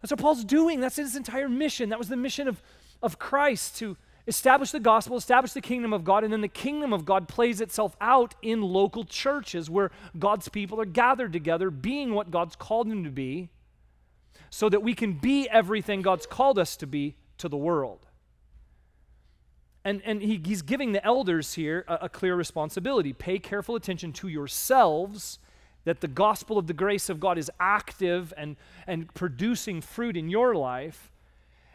That's 0.00 0.12
what 0.12 0.20
Paul's 0.20 0.44
doing. 0.44 0.80
That's 0.80 0.96
his 0.96 1.16
entire 1.16 1.48
mission. 1.48 1.88
That 1.88 1.98
was 1.98 2.08
the 2.08 2.16
mission 2.16 2.48
of, 2.48 2.62
of 3.02 3.18
Christ 3.18 3.76
to 3.78 3.96
establish 4.28 4.70
the 4.70 4.78
gospel, 4.78 5.16
establish 5.16 5.52
the 5.52 5.60
kingdom 5.60 5.92
of 5.92 6.04
God, 6.04 6.22
and 6.22 6.32
then 6.32 6.42
the 6.42 6.48
kingdom 6.48 6.92
of 6.92 7.04
God 7.04 7.26
plays 7.26 7.60
itself 7.60 7.96
out 8.00 8.34
in 8.42 8.60
local 8.60 9.04
churches 9.04 9.70
where 9.70 9.90
God's 10.18 10.48
people 10.48 10.80
are 10.80 10.84
gathered 10.84 11.32
together, 11.32 11.70
being 11.70 12.12
what 12.14 12.30
God's 12.30 12.54
called 12.54 12.90
them 12.90 13.02
to 13.04 13.10
be, 13.10 13.48
so 14.50 14.68
that 14.68 14.82
we 14.82 14.94
can 14.94 15.14
be 15.14 15.48
everything 15.48 16.02
God's 16.02 16.26
called 16.26 16.58
us 16.58 16.76
to 16.76 16.86
be 16.86 17.16
to 17.38 17.48
the 17.48 17.56
world. 17.56 18.06
And, 19.84 20.02
and 20.04 20.20
he, 20.20 20.40
he's 20.44 20.60
giving 20.62 20.92
the 20.92 21.04
elders 21.04 21.54
here 21.54 21.84
a, 21.88 21.94
a 22.02 22.08
clear 22.10 22.36
responsibility. 22.36 23.14
Pay 23.14 23.38
careful 23.38 23.74
attention 23.74 24.12
to 24.14 24.28
yourselves 24.28 25.38
that 25.84 26.02
the 26.02 26.08
gospel 26.08 26.58
of 26.58 26.66
the 26.66 26.74
grace 26.74 27.08
of 27.08 27.18
God 27.18 27.38
is 27.38 27.50
active 27.58 28.34
and, 28.36 28.56
and 28.86 29.12
producing 29.14 29.80
fruit 29.80 30.18
in 30.18 30.28
your 30.28 30.54
life, 30.54 31.10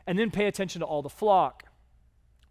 and 0.06 0.20
then 0.20 0.30
pay 0.30 0.46
attention 0.46 0.82
to 0.82 0.86
all 0.86 1.02
the 1.02 1.10
flock. 1.10 1.64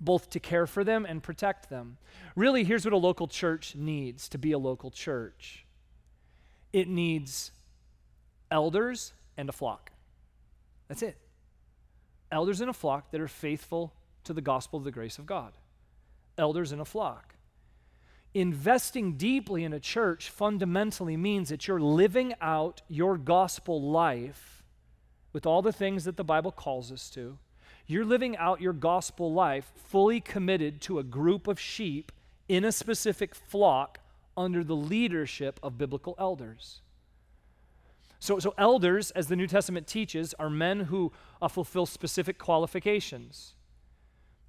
Both 0.04 0.30
to 0.30 0.40
care 0.40 0.66
for 0.66 0.84
them 0.84 1.06
and 1.06 1.22
protect 1.22 1.70
them. 1.70 1.96
Really, 2.34 2.64
here's 2.64 2.84
what 2.84 2.92
a 2.92 2.98
local 2.98 3.28
church 3.28 3.74
needs 3.76 4.28
to 4.30 4.38
be 4.38 4.52
a 4.52 4.58
local 4.58 4.90
church 4.90 5.64
it 6.72 6.88
needs 6.88 7.52
elders 8.50 9.12
and 9.36 9.48
a 9.48 9.52
flock. 9.52 9.92
That's 10.88 11.02
it. 11.02 11.18
Elders 12.30 12.62
in 12.62 12.68
a 12.68 12.72
flock 12.72 13.10
that 13.10 13.20
are 13.20 13.28
faithful 13.28 13.92
to 14.24 14.32
the 14.32 14.40
gospel 14.40 14.78
of 14.78 14.84
the 14.84 14.90
grace 14.90 15.18
of 15.18 15.26
God. 15.26 15.52
Elders 16.38 16.72
in 16.72 16.80
a 16.80 16.84
flock. 16.84 17.34
Investing 18.34 19.18
deeply 19.18 19.64
in 19.64 19.74
a 19.74 19.80
church 19.80 20.30
fundamentally 20.30 21.16
means 21.16 21.50
that 21.50 21.68
you're 21.68 21.80
living 21.80 22.32
out 22.40 22.80
your 22.88 23.18
gospel 23.18 23.82
life 23.82 24.62
with 25.34 25.44
all 25.44 25.60
the 25.60 25.72
things 25.72 26.04
that 26.04 26.16
the 26.16 26.24
Bible 26.24 26.52
calls 26.52 26.90
us 26.90 27.10
to. 27.10 27.38
You're 27.86 28.04
living 28.04 28.36
out 28.36 28.60
your 28.60 28.72
gospel 28.72 29.32
life 29.32 29.72
fully 29.76 30.20
committed 30.20 30.80
to 30.82 30.98
a 30.98 31.02
group 31.02 31.46
of 31.46 31.58
sheep 31.58 32.12
in 32.48 32.64
a 32.64 32.72
specific 32.72 33.34
flock 33.34 33.98
under 34.36 34.64
the 34.64 34.76
leadership 34.76 35.58
of 35.62 35.78
biblical 35.78 36.14
elders. 36.18 36.80
So, 38.18 38.38
so 38.38 38.54
elders, 38.56 39.10
as 39.10 39.26
the 39.26 39.36
New 39.36 39.48
Testament 39.48 39.86
teaches, 39.86 40.32
are 40.38 40.48
men 40.48 40.80
who 40.80 41.12
uh, 41.40 41.48
fulfill 41.48 41.86
specific 41.86 42.38
qualifications. 42.38 43.54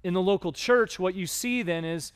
In 0.04 0.14
the 0.14 0.22
local 0.22 0.52
church, 0.52 0.98
what 0.98 1.14
you 1.14 1.26
see 1.26 1.62
then 1.62 1.84
is 1.84 2.12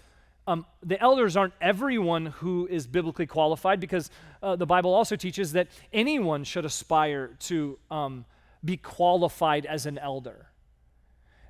um, 0.47 0.65
the 0.83 1.01
elders 1.01 1.37
aren't 1.37 1.55
everyone 1.61 2.27
who 2.27 2.67
is 2.71 2.87
biblically 2.87 3.27
qualified 3.27 3.81
because 3.81 4.11
uh, 4.43 4.57
the 4.57 4.67
Bible 4.67 4.95
also 4.95 5.17
teaches 5.17 5.53
that 5.53 5.69
anyone 5.93 6.45
should 6.45 6.65
aspire 6.65 7.37
to 7.41 7.79
um, 7.91 8.25
be 8.65 8.77
qualified 8.77 9.67
as 9.67 9.85
an 9.85 9.99
elder. 9.99 10.47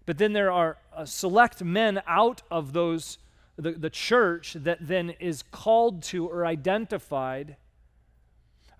But 0.08 0.16
then 0.16 0.32
there 0.32 0.50
are 0.50 0.78
uh, 0.96 1.04
select 1.04 1.62
men 1.62 2.00
out 2.06 2.40
of 2.50 2.72
those 2.72 3.18
the, 3.58 3.72
the 3.72 3.90
church 3.90 4.54
that 4.54 4.78
then 4.80 5.10
is 5.20 5.44
called 5.50 6.02
to 6.04 6.26
or 6.26 6.46
identified 6.46 7.56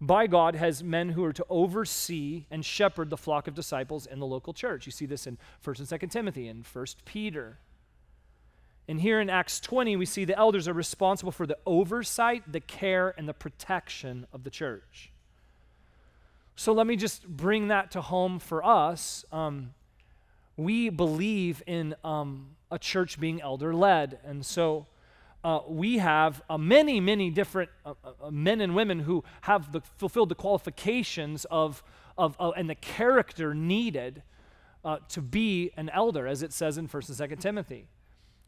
by 0.01 0.27
God 0.27 0.55
has 0.55 0.83
men 0.83 1.11
who 1.11 1.23
are 1.25 1.35
to 1.35 1.45
oversee 1.51 2.47
and 2.51 2.65
shepherd 2.65 3.11
the 3.11 3.19
flock 3.19 3.47
of 3.47 3.55
disciples 3.55 4.07
in 4.07 4.21
the 4.21 4.27
local 4.27 4.55
church. 4.55 4.87
You 4.87 4.93
see 4.93 5.05
this 5.05 5.27
in 5.27 5.37
1st 5.63 5.81
and 5.81 6.01
2nd 6.01 6.11
Timothy 6.11 6.49
and 6.49 6.65
1st 6.65 6.97
Peter. 7.05 7.59
And 8.89 9.03
here 9.03 9.21
in 9.21 9.29
Acts 9.29 9.61
20, 9.61 9.97
we 9.97 10.07
see 10.07 10.25
the 10.25 10.39
elders 10.39 10.67
are 10.67 10.73
responsible 10.73 11.33
for 11.33 11.47
the 11.47 11.59
oversight, 11.67 12.51
the 12.51 12.61
care, 12.61 13.13
and 13.19 13.29
the 13.29 13.35
protection 13.35 14.27
of 14.33 14.45
the 14.45 14.51
church. 14.51 15.13
So 16.57 16.73
let 16.73 16.87
me 16.87 16.97
just 16.97 17.29
bring 17.29 17.69
that 17.69 17.91
to 17.91 18.01
home 18.01 18.39
for 18.39 18.65
us. 18.65 19.27
Um, 19.31 19.75
we 20.59 20.89
believe 20.91 21.63
in 21.69 21.95
um, 22.03 22.49
a 22.71 22.79
church 22.79 23.19
being 23.19 23.41
elder 23.41 23.73
led. 23.73 24.19
And 24.25 24.45
so 24.45 24.87
uh, 25.45 25.61
we 25.69 25.99
have 25.99 26.43
uh, 26.51 26.59
many, 26.59 26.99
many 26.99 27.31
different 27.31 27.71
uh, 27.87 27.95
uh, 28.05 28.11
uh 28.25 28.31
men 28.31 28.61
and 28.61 28.75
women 28.75 28.99
who 28.99 29.23
have 29.43 29.71
the, 29.71 29.81
fulfilled 29.97 30.29
the 30.29 30.35
qualifications 30.35 31.47
of, 31.47 31.83
of, 32.19 32.37
and 32.57 32.69
the 32.69 32.75
character 32.75 33.55
needed 33.55 34.23
uh, 34.85 34.99
to 35.09 35.23
be 35.23 35.71
an 35.77 35.89
elder, 35.91 36.27
as 36.27 36.43
it 36.43 36.53
says 36.53 36.77
in 36.77 36.89
1st 36.89 37.21
and 37.21 37.31
2nd 37.31 37.41
Timothy. 37.41 37.87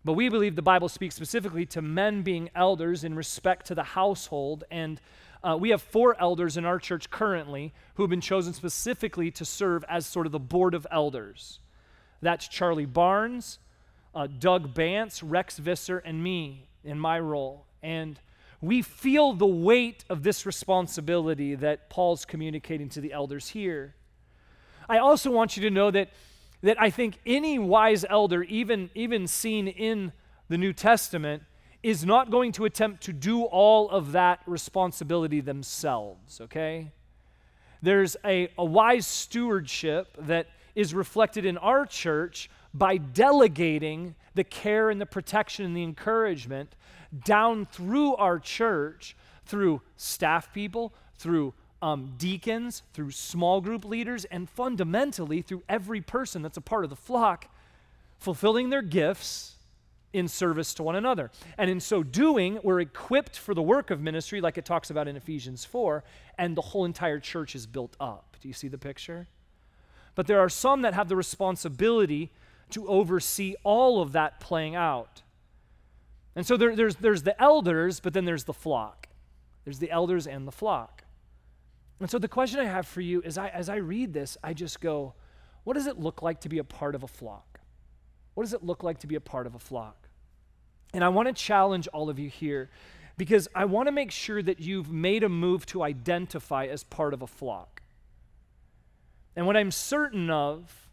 But 0.05 0.15
we 0.15 0.29
believe 0.29 0.57
the 0.57 0.63
Bible 0.63 0.89
speaks 0.89 1.15
specifically 1.15 1.67
to 1.67 1.81
men 1.81 2.23
being 2.23 2.51
elders 2.57 3.05
in 3.05 3.15
respect 3.15 3.67
to 3.67 3.75
the 3.75 3.85
household. 3.85 4.65
And 4.71 5.01
we 5.59 5.71
have 5.71 5.83
four 5.83 6.21
elders 6.21 6.57
in 6.57 6.65
our 6.65 6.79
church 6.79 7.11
currently 7.11 7.73
who 7.95 8.03
have 8.03 8.11
been 8.11 8.23
chosen 8.23 8.55
specifically 8.55 9.31
to 9.33 9.45
serve 9.45 9.85
as 9.89 10.07
sort 10.07 10.25
of 10.25 10.33
the 10.33 10.41
board 10.41 10.75
of 10.75 10.87
elders. 10.91 11.61
That's 12.23 12.49
Charlie 12.49 12.87
Barnes, 12.87 13.59
uh, 14.15 14.27
Doug 14.27 14.75
Bance, 14.75 15.23
Rex 15.23 15.59
Visser, 15.59 15.99
and 15.99 16.23
me 16.23 16.67
in 16.85 16.99
my 16.99 17.19
role. 17.19 17.67
And 17.83 18.19
we 18.61 18.83
feel 18.83 19.33
the 19.33 19.47
weight 19.47 20.05
of 20.11 20.23
this 20.23 20.45
responsibility 20.45 21.55
that 21.55 21.89
Paul's 21.89 22.25
communicating 22.25 22.89
to 22.91 23.01
the 23.01 23.13
elders 23.13 23.49
here. 23.49 23.95
I 24.89 24.99
also 24.99 25.31
want 25.31 25.57
you 25.57 25.63
to 25.63 25.71
know 25.71 25.91
that, 25.91 26.11
that 26.63 26.81
I 26.81 26.91
think 26.91 27.19
any 27.25 27.59
wise 27.59 28.05
elder, 28.09 28.43
even, 28.43 28.91
even 28.95 29.27
seen 29.27 29.69
in 29.69 30.13
the 30.49 30.59
New 30.59 30.73
Testament, 30.73 31.45
is 31.83 32.05
not 32.05 32.31
going 32.31 32.53
to 32.53 32.67
attempt 32.67 33.03
to 33.05 33.13
do 33.13 33.45
all 33.45 33.89
of 33.89 34.13
that 34.13 34.41
responsibility 34.47 35.41
themselves, 35.41 36.41
okay? 36.43 36.91
There's 37.81 38.17
a, 38.25 38.51
a 38.59 38.65
wise 38.65 39.07
stewardship 39.07 40.09
that 40.19 40.49
is 40.75 40.95
reflected 40.95 41.45
in 41.45 41.59
our 41.59 41.87
church 41.87 42.51
by 42.73 42.97
delegating 42.97 44.15
the 44.35 44.45
care 44.45 44.91
and 44.91 45.01
the 45.01 45.07
protection 45.07 45.65
and 45.65 45.77
the 45.77 45.83
encouragement 45.83 46.77
down 47.25 47.67
through 47.67 48.15
our 48.17 48.39
church, 48.39 49.17
through 49.45 49.83
staff 49.97 50.53
people, 50.55 50.95
through 51.17 51.53
um, 51.83 52.15
deacons, 52.17 52.83
through 52.93 53.11
small 53.11 53.61
group 53.61 53.85
leaders, 53.85 54.25
and 54.27 54.49
fundamentally 54.49 55.43
through 55.43 55.63
every 55.69 56.01
person 56.01 56.43
that's 56.43 56.57
a 56.57 56.63
part 56.63 56.85
of 56.85 56.91
the 56.91 56.97
flock, 56.97 57.49
fulfilling 58.19 58.71
their 58.71 58.83
gifts 58.83 59.57
in 60.13 60.29
service 60.29 60.75
to 60.75 60.83
one 60.83 60.97
another. 60.97 61.31
And 61.57 61.71
in 61.71 61.81
so 61.81 62.03
doing, 62.03 62.59
we're 62.63 62.81
equipped 62.81 63.39
for 63.39 63.55
the 63.55 63.63
work 63.63 63.91
of 63.91 64.01
ministry, 64.01 64.41
like 64.41 64.59
it 64.59 64.65
talks 64.65 64.91
about 64.91 65.09
in 65.09 65.17
Ephesians 65.17 65.65
4, 65.65 66.05
and 66.39 66.57
the 66.57 66.63
whole 66.63 66.85
entire 66.85 67.21
church 67.21 67.55
is 67.55 67.67
built 67.67 67.97
up. 68.01 68.37
Do 68.41 68.49
you 68.49 68.55
see 68.55 68.69
the 68.69 68.79
picture? 68.79 69.27
But 70.21 70.27
there 70.27 70.41
are 70.41 70.51
some 70.51 70.83
that 70.83 70.93
have 70.93 71.09
the 71.09 71.17
responsibility 71.17 72.31
to 72.73 72.87
oversee 72.87 73.55
all 73.65 74.03
of 74.03 74.13
that 74.13 74.39
playing 74.39 74.77
out. 74.77 75.23
And 76.37 76.47
so 76.47 76.59
there, 76.59 76.77
there's, 76.77 76.97
there's 76.97 77.23
the 77.23 77.41
elders, 77.41 78.01
but 78.01 78.13
then 78.13 78.27
there's 78.27 78.45
the 78.45 78.53
flock. 78.53 79.09
There's 79.65 79.79
the 79.79 79.91
elders 79.91 80.27
and 80.27 80.47
the 80.47 80.53
flock. 80.53 81.05
And 82.01 82.11
so 82.11 82.19
the 82.19 82.29
question 82.29 82.61
I 82.61 82.65
have 82.65 82.87
for 82.87 83.01
you 83.01 83.23
is 83.23 83.39
I, 83.39 83.49
as 83.49 83.71
I 83.71 83.77
read 83.77 84.13
this, 84.13 84.37
I 84.45 84.53
just 84.53 84.83
go, 84.83 85.15
what 85.65 85.73
does 85.73 85.87
it 85.87 85.99
look 85.99 86.21
like 86.21 86.43
to 86.43 86.51
be 86.51 86.59
a 86.59 86.65
part 86.65 86.95
of 86.95 87.03
a 87.03 87.09
flock? 87.09 87.59
What 88.35 88.45
does 88.45 88.53
it 88.53 88.63
look 88.63 88.83
like 88.83 88.99
to 88.99 89.07
be 89.07 89.15
a 89.15 89.23
part 89.23 89.47
of 89.47 89.55
a 89.55 89.59
flock? 89.59 90.07
And 90.93 91.03
I 91.03 91.09
want 91.09 91.29
to 91.29 91.33
challenge 91.33 91.89
all 91.95 92.11
of 92.11 92.19
you 92.19 92.29
here 92.29 92.69
because 93.17 93.49
I 93.55 93.65
want 93.65 93.87
to 93.89 93.93
make 93.93 94.11
sure 94.11 94.43
that 94.43 94.61
you've 94.61 94.93
made 94.93 95.25
a 95.25 95.31
move 95.31 95.65
to 95.65 95.83
identify 95.83 96.67
as 96.67 96.85
part 96.85 97.15
of 97.15 97.23
a 97.23 97.27
flock. 97.27 97.80
And 99.37 99.47
what 99.47 99.57
I'm 99.57 99.71
certain 99.71 100.31
of 100.31 100.89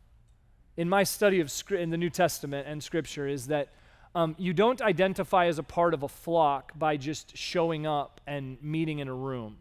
in 0.75 0.87
my 0.87 1.03
study 1.03 1.39
of 1.39 1.51
in 1.71 1.89
the 1.89 1.97
New 1.97 2.09
Testament 2.09 2.67
and 2.67 2.83
Scripture 2.83 3.27
is 3.27 3.47
that 3.47 3.69
um, 4.15 4.35
you 4.37 4.53
don't 4.53 4.81
identify 4.81 5.47
as 5.47 5.59
a 5.59 5.63
part 5.63 5.93
of 5.93 6.03
a 6.03 6.07
flock 6.07 6.71
by 6.77 6.97
just 6.97 7.35
showing 7.35 7.85
up 7.85 8.21
and 8.25 8.61
meeting 8.61 8.99
in 8.99 9.07
a 9.07 9.13
room. 9.13 9.57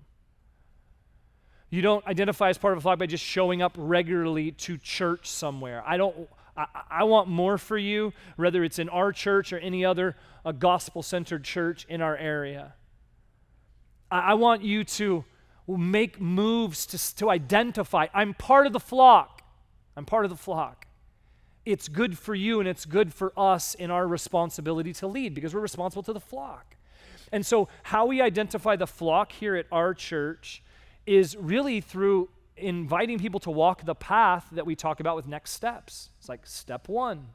You 1.69 1.83
don't 1.83 2.07
identify 2.07 2.51
as 2.51 2.59
part 2.59 2.73
of 2.73 2.79
a 2.79 2.81
flock 2.81 2.99
by 2.99 3.07
just 3.07 3.25
showing 3.25 3.61
up 3.61 3.73
regularly 3.77 4.53
to 4.53 4.79
church 4.79 5.29
somewhere. 5.29 5.83
I 5.87 5.97
don't. 5.97 6.29
I, 6.57 6.67
I 6.91 7.05
want 7.05 7.29
more 7.29 7.59
for 7.59 7.77
you, 7.77 8.13
whether 8.37 8.65
it's 8.65 8.79
in 8.79 8.89
our 8.89 9.13
church 9.13 9.53
or 9.53 9.59
any 9.59 9.85
other 9.85 10.17
a 10.45 10.53
gospel-centered 10.53 11.45
church 11.45 11.85
in 11.89 12.01
our 12.01 12.17
area. 12.17 12.75
I, 14.11 14.21
I 14.21 14.35
want 14.35 14.63
you 14.63 14.85
to 14.85 15.25
make 15.67 16.21
moves 16.21 16.87
to, 16.87 17.17
to 17.17 17.31
identify. 17.31 18.07
I'm 18.15 18.35
part 18.35 18.67
of 18.67 18.73
the 18.73 18.81
flock. 18.81 19.43
I'm 19.97 20.05
part 20.05 20.25
of 20.25 20.31
the 20.31 20.37
flock 20.37 20.87
it's 21.67 21.89
good 21.89 22.17
for 22.17 22.35
you 22.35 22.61
and 22.61 22.69
it's 22.69 22.85
good 22.85 23.13
for 23.13 23.33
us 23.37 23.75
in 23.75 23.91
our 23.91 24.07
responsibility 24.07 24.93
to 24.95 25.07
lead 25.09 25.35
because 25.35 25.53
we're 25.53 25.61
responsible 25.61 26.05
to 26.05 26.13
the 26.13 26.21
flock. 26.21 26.77
And 27.33 27.45
so, 27.45 27.69
how 27.83 28.07
we 28.07 28.23
identify 28.23 28.77
the 28.77 28.87
flock 28.87 29.33
here 29.33 29.57
at 29.57 29.67
our 29.73 29.93
church 29.93 30.63
is 31.07 31.37
really 31.37 31.81
through 31.81 32.31
inviting 32.57 33.19
people 33.19 33.41
to 33.41 33.51
walk 33.51 33.85
the 33.85 33.97
path 33.97 34.47
that 34.53 34.65
we 34.65 34.77
talk 34.77 35.01
about 35.01 35.17
with 35.17 35.27
next 35.27 35.51
steps. 35.51 36.11
It's 36.19 36.29
like 36.29 36.47
step 36.47 36.89
one 36.89 37.27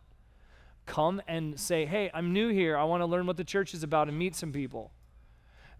come 0.85 1.21
and 1.27 1.59
say, 1.59 1.85
Hey, 1.85 2.09
I'm 2.13 2.31
new 2.31 2.49
here. 2.49 2.77
I 2.77 2.85
want 2.85 3.01
to 3.01 3.05
learn 3.05 3.27
what 3.27 3.37
the 3.37 3.43
church 3.43 3.73
is 3.73 3.83
about 3.83 4.07
and 4.07 4.17
meet 4.17 4.33
some 4.33 4.53
people. 4.53 4.91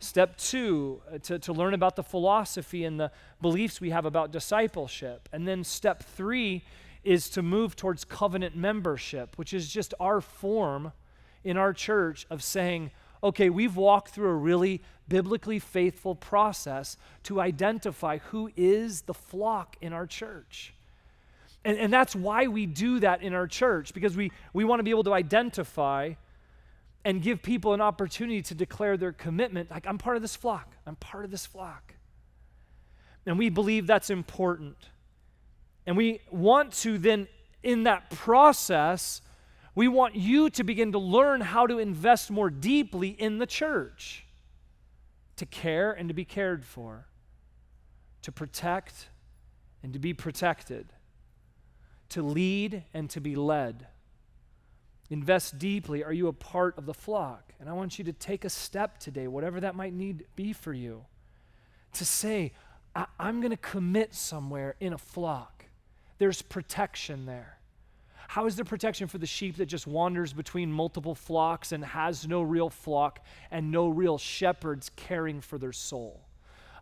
Step 0.01 0.35
two, 0.35 0.99
uh, 1.13 1.19
to, 1.19 1.37
to 1.37 1.53
learn 1.53 1.75
about 1.75 1.95
the 1.95 2.03
philosophy 2.03 2.85
and 2.85 2.99
the 2.99 3.11
beliefs 3.39 3.79
we 3.79 3.91
have 3.91 4.03
about 4.03 4.31
discipleship. 4.31 5.29
And 5.31 5.47
then 5.47 5.63
step 5.63 6.01
three 6.01 6.63
is 7.03 7.29
to 7.29 7.43
move 7.43 7.75
towards 7.75 8.03
covenant 8.03 8.55
membership, 8.55 9.37
which 9.37 9.53
is 9.53 9.71
just 9.71 9.93
our 9.99 10.19
form 10.19 10.91
in 11.43 11.55
our 11.55 11.71
church 11.71 12.25
of 12.31 12.41
saying, 12.41 12.89
okay, 13.23 13.51
we've 13.51 13.75
walked 13.75 14.09
through 14.09 14.29
a 14.29 14.35
really 14.35 14.81
biblically 15.07 15.59
faithful 15.59 16.15
process 16.15 16.97
to 17.23 17.39
identify 17.39 18.17
who 18.17 18.49
is 18.57 19.01
the 19.01 19.13
flock 19.13 19.77
in 19.81 19.93
our 19.93 20.07
church. 20.07 20.73
And, 21.63 21.77
and 21.77 21.93
that's 21.93 22.15
why 22.15 22.47
we 22.47 22.65
do 22.65 22.99
that 23.01 23.21
in 23.21 23.35
our 23.35 23.45
church, 23.45 23.93
because 23.93 24.17
we, 24.17 24.31
we 24.51 24.65
want 24.65 24.79
to 24.79 24.83
be 24.83 24.89
able 24.89 25.03
to 25.03 25.13
identify 25.13 26.13
and 27.03 27.21
give 27.21 27.41
people 27.41 27.73
an 27.73 27.81
opportunity 27.81 28.41
to 28.43 28.53
declare 28.53 28.97
their 28.97 29.11
commitment 29.11 29.71
like, 29.71 29.87
I'm 29.87 29.97
part 29.97 30.15
of 30.15 30.21
this 30.21 30.35
flock, 30.35 30.75
I'm 30.85 30.95
part 30.95 31.25
of 31.25 31.31
this 31.31 31.45
flock. 31.45 31.95
And 33.25 33.37
we 33.37 33.49
believe 33.49 33.87
that's 33.87 34.09
important. 34.09 34.77
And 35.85 35.97
we 35.97 36.21
want 36.31 36.73
to 36.73 36.97
then, 36.97 37.27
in 37.63 37.83
that 37.83 38.09
process, 38.09 39.21
We 39.73 39.87
want 39.87 40.15
you 40.15 40.49
to 40.49 40.63
begin 40.63 40.91
to 40.91 40.99
learn 40.99 41.41
how 41.41 41.65
to 41.65 41.79
invest 41.79 42.29
more 42.29 42.49
deeply 42.49 43.09
in 43.09 43.37
the 43.37 43.45
church, 43.45 44.25
to 45.37 45.45
care 45.45 45.91
and 45.91 46.09
to 46.09 46.13
be 46.13 46.25
cared 46.25 46.65
for, 46.65 47.07
to 48.23 48.31
protect 48.31 49.09
and 49.81 49.93
to 49.93 49.99
be 49.99 50.13
protected, 50.13 50.91
to 52.09 52.21
lead 52.21 52.83
and 52.93 53.09
to 53.11 53.21
be 53.21 53.35
led. 53.35 53.87
Invest 55.11 55.59
deeply. 55.59 56.05
Are 56.05 56.13
you 56.13 56.29
a 56.29 56.33
part 56.33 56.77
of 56.77 56.85
the 56.85 56.93
flock? 56.93 57.53
And 57.59 57.69
I 57.69 57.73
want 57.73 57.99
you 57.99 58.05
to 58.05 58.13
take 58.13 58.45
a 58.45 58.49
step 58.49 58.97
today, 58.97 59.27
whatever 59.27 59.59
that 59.59 59.75
might 59.75 59.93
need 59.93 60.25
be 60.37 60.53
for 60.53 60.73
you, 60.73 61.03
to 61.93 62.05
say, 62.05 62.53
I- 62.95 63.07
am 63.19 63.41
going 63.41 63.51
to 63.51 63.57
commit 63.57 64.13
somewhere 64.13 64.75
in 64.79 64.93
a 64.93 64.97
flock. 64.97 65.65
There's 66.17 66.41
protection 66.41 67.25
there. 67.25 67.57
How 68.29 68.45
is 68.45 68.55
there 68.55 68.63
protection 68.63 69.09
for 69.09 69.17
the 69.17 69.25
sheep 69.25 69.57
that 69.57 69.65
just 69.65 69.85
wanders 69.85 70.31
between 70.31 70.71
multiple 70.71 71.13
flocks 71.13 71.73
and 71.73 71.83
has 71.83 72.25
no 72.25 72.41
real 72.41 72.69
flock 72.69 73.19
and 73.51 73.69
no 73.69 73.89
real 73.89 74.17
shepherds 74.17 74.89
caring 74.95 75.41
for 75.41 75.57
their 75.57 75.73
soul? 75.73 76.21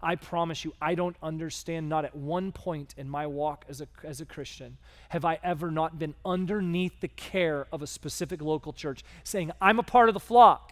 I 0.01 0.15
promise 0.15 0.63
you, 0.63 0.73
I 0.81 0.95
don't 0.95 1.15
understand, 1.21 1.89
not 1.89 2.05
at 2.05 2.15
one 2.15 2.51
point 2.51 2.95
in 2.97 3.09
my 3.09 3.27
walk 3.27 3.65
as 3.67 3.81
a, 3.81 3.87
as 4.03 4.21
a 4.21 4.25
Christian, 4.25 4.77
have 5.09 5.25
I 5.25 5.39
ever 5.43 5.71
not 5.71 5.99
been 5.99 6.15
underneath 6.25 7.01
the 7.01 7.09
care 7.09 7.67
of 7.71 7.81
a 7.81 7.87
specific 7.87 8.41
local 8.41 8.71
church 8.71 9.03
saying, 9.23 9.51
I'm 9.59 9.79
a 9.79 9.83
part 9.83 10.09
of 10.09 10.13
the 10.13 10.19
flock. 10.19 10.71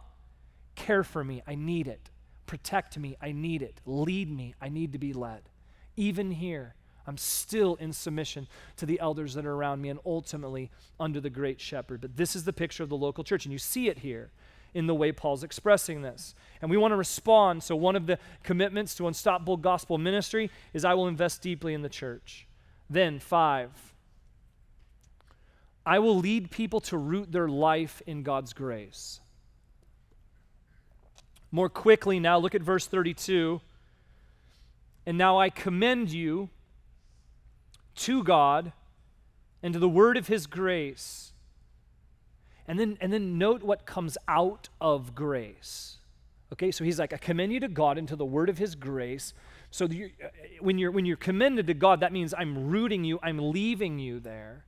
Care 0.75 1.03
for 1.03 1.23
me, 1.23 1.43
I 1.45 1.55
need 1.55 1.88
it. 1.88 2.09
Protect 2.45 2.97
me, 2.97 3.17
I 3.21 3.34
need 3.34 3.61
it. 3.61 3.82
Lead 3.86 4.32
me, 4.32 4.55
I 4.61 4.69
need 4.69 4.93
to 4.93 4.97
be 4.97 5.11
led. 5.11 5.41
Even 5.97 6.32
here, 6.32 6.75
I'm 7.05 7.17
still 7.17 7.75
in 7.75 7.91
submission 7.91 8.47
to 8.78 8.86
the 8.86 8.99
elders 8.99 9.34
that 9.34 9.45
are 9.45 9.53
around 9.53 9.82
me 9.82 9.89
and 9.89 9.99
ultimately 10.05 10.71
under 10.99 11.19
the 11.19 11.30
great 11.30 11.59
shepherd. 11.59 12.01
But 12.01 12.15
this 12.15 12.36
is 12.36 12.45
the 12.45 12.53
picture 12.53 12.84
of 12.84 12.89
the 12.89 12.97
local 12.97 13.23
church, 13.23 13.45
and 13.45 13.51
you 13.51 13.59
see 13.59 13.89
it 13.89 13.99
here 13.99 14.32
in 14.74 14.88
the 14.88 14.95
way 14.95 15.11
Paul's 15.11 15.43
expressing 15.43 16.01
this. 16.01 16.36
And 16.61 16.72
we 16.72 16.78
want 16.78 16.91
to 16.91 16.95
respond. 16.95 17.63
So, 17.63 17.76
one 17.76 17.95
of 17.95 18.07
the 18.07 18.20
commitments 18.43 18.95
to 18.95 19.07
unstoppable 19.07 19.57
gospel 19.57 19.97
ministry 19.97 20.49
is 20.74 20.86
I 20.86 20.93
will 20.93 21.07
invest 21.07 21.41
deeply 21.41 21.74
in 21.74 21.82
the 21.82 21.89
church. 21.89 22.47
Then, 22.89 23.20
five, 23.20 23.72
I 25.86 25.99
will 25.99 26.18
lead 26.18 26.51
people 26.51 26.82
to 26.82 26.97
root 26.97 27.32
their 27.32 27.47
life 27.47 28.01
in 28.05 28.24
God's 28.24 28.53
grace. 28.53 29.22
More 31.51 31.70
quickly 31.70 32.20
now, 32.20 32.38
look 32.38 32.55
at 32.55 32.61
verse 32.61 32.88
32. 32.88 33.61
And 35.05 35.18
now 35.18 35.39
I 35.39 35.49
commend 35.49 36.11
you 36.11 36.49
to 37.95 38.24
God 38.24 38.74
and 39.63 39.74
to 39.74 39.80
the 39.80 39.89
word 39.89 40.18
of 40.18 40.28
his 40.28 40.45
grace. 40.45 41.32
And 42.68 42.80
then, 42.80 42.97
and 42.99 43.13
then 43.13 43.38
note 43.38 43.63
what 43.63 43.86
comes 43.86 44.18
out 44.28 44.70
of 44.82 45.15
grace. 45.15 45.97
Okay, 46.53 46.72
so 46.72 46.84
he's 46.84 46.99
like, 46.99 47.13
I 47.13 47.18
commend 47.18 47.51
you 47.51 47.59
to 47.61 47.68
God 47.68 47.97
and 47.97 48.07
to 48.07 48.15
the 48.15 48.26
word 48.26 48.49
of 48.49 48.57
his 48.57 48.76
grace. 48.76 49.34
So 49.72 49.86
you, 49.86 50.11
uh, 50.24 50.28
when, 50.61 50.78
you're, 50.78 50.91
when 50.91 51.05
you're 51.05 51.18
commended 51.18 51.68
to 51.68 51.74
God, 51.74 51.99
that 51.99 52.13
means 52.13 52.34
I'm 52.38 52.70
rooting 52.70 53.03
you, 53.03 53.20
I'm 53.22 53.51
leaving 53.51 53.99
you 53.99 54.20
there. 54.20 54.65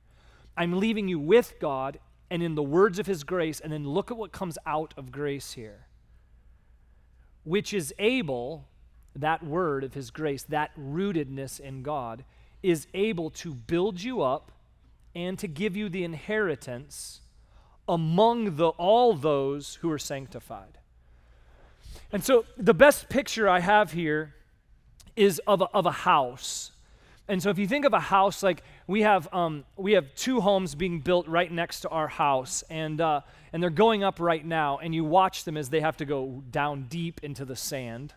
I'm 0.56 0.78
leaving 0.78 1.08
you 1.08 1.18
with 1.18 1.54
God 1.60 1.98
and 2.30 2.42
in 2.42 2.54
the 2.54 2.62
words 2.62 2.98
of 2.98 3.06
his 3.06 3.24
grace. 3.24 3.60
And 3.60 3.72
then 3.72 3.88
look 3.88 4.10
at 4.10 4.16
what 4.16 4.32
comes 4.32 4.58
out 4.66 4.92
of 4.96 5.10
grace 5.10 5.52
here. 5.52 5.86
Which 7.44 7.72
is 7.72 7.94
able, 7.98 8.68
that 9.16 9.42
word 9.42 9.82
of 9.82 9.94
his 9.94 10.10
grace, 10.10 10.42
that 10.44 10.70
rootedness 10.78 11.60
in 11.60 11.82
God, 11.82 12.24
is 12.62 12.86
able 12.92 13.30
to 13.30 13.54
build 13.54 14.02
you 14.02 14.20
up 14.20 14.52
and 15.14 15.38
to 15.38 15.48
give 15.48 15.76
you 15.76 15.88
the 15.88 16.04
inheritance 16.04 17.22
among 17.90 18.56
the, 18.56 18.68
all 18.68 19.12
those 19.12 19.74
who 19.76 19.90
are 19.90 19.98
sanctified. 19.98 20.78
And 22.12 22.24
so 22.24 22.44
the 22.56 22.74
best 22.74 23.08
picture 23.08 23.48
I 23.48 23.60
have 23.60 23.92
here 23.92 24.34
is 25.16 25.40
of 25.46 25.60
a, 25.60 25.66
of 25.74 25.86
a 25.86 25.90
house. 25.90 26.72
And 27.28 27.42
so 27.42 27.50
if 27.50 27.58
you 27.58 27.68
think 27.68 27.84
of 27.84 27.92
a 27.92 28.00
house, 28.00 28.42
like 28.42 28.62
we 28.86 29.02
have, 29.02 29.32
um, 29.32 29.64
we 29.76 29.92
have 29.92 30.14
two 30.14 30.40
homes 30.40 30.74
being 30.74 31.00
built 31.00 31.28
right 31.28 31.50
next 31.50 31.80
to 31.80 31.88
our 31.88 32.08
house, 32.08 32.64
and, 32.70 33.00
uh, 33.00 33.20
and 33.52 33.62
they're 33.62 33.70
going 33.70 34.02
up 34.02 34.18
right 34.18 34.44
now, 34.44 34.78
and 34.78 34.94
you 34.94 35.04
watch 35.04 35.44
them 35.44 35.56
as 35.56 35.68
they 35.68 35.80
have 35.80 35.96
to 35.98 36.04
go 36.04 36.42
down 36.50 36.86
deep 36.88 37.20
into 37.22 37.44
the 37.44 37.54
sand 37.56 38.14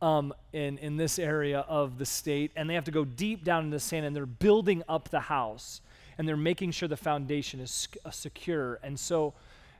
um, 0.00 0.32
in, 0.52 0.78
in 0.78 0.96
this 0.96 1.18
area 1.18 1.60
of 1.60 1.98
the 1.98 2.06
state, 2.06 2.52
and 2.54 2.70
they 2.70 2.74
have 2.74 2.84
to 2.84 2.92
go 2.92 3.04
deep 3.04 3.42
down 3.44 3.64
into 3.64 3.76
the 3.76 3.80
sand, 3.80 4.06
and 4.06 4.14
they're 4.14 4.26
building 4.26 4.82
up 4.88 5.08
the 5.08 5.20
house, 5.20 5.80
and 6.18 6.28
they're 6.28 6.36
making 6.36 6.70
sure 6.70 6.88
the 6.88 6.96
foundation 6.96 7.60
is 7.60 7.88
uh, 8.04 8.10
secure. 8.10 8.78
And 8.82 8.98
so, 8.98 9.34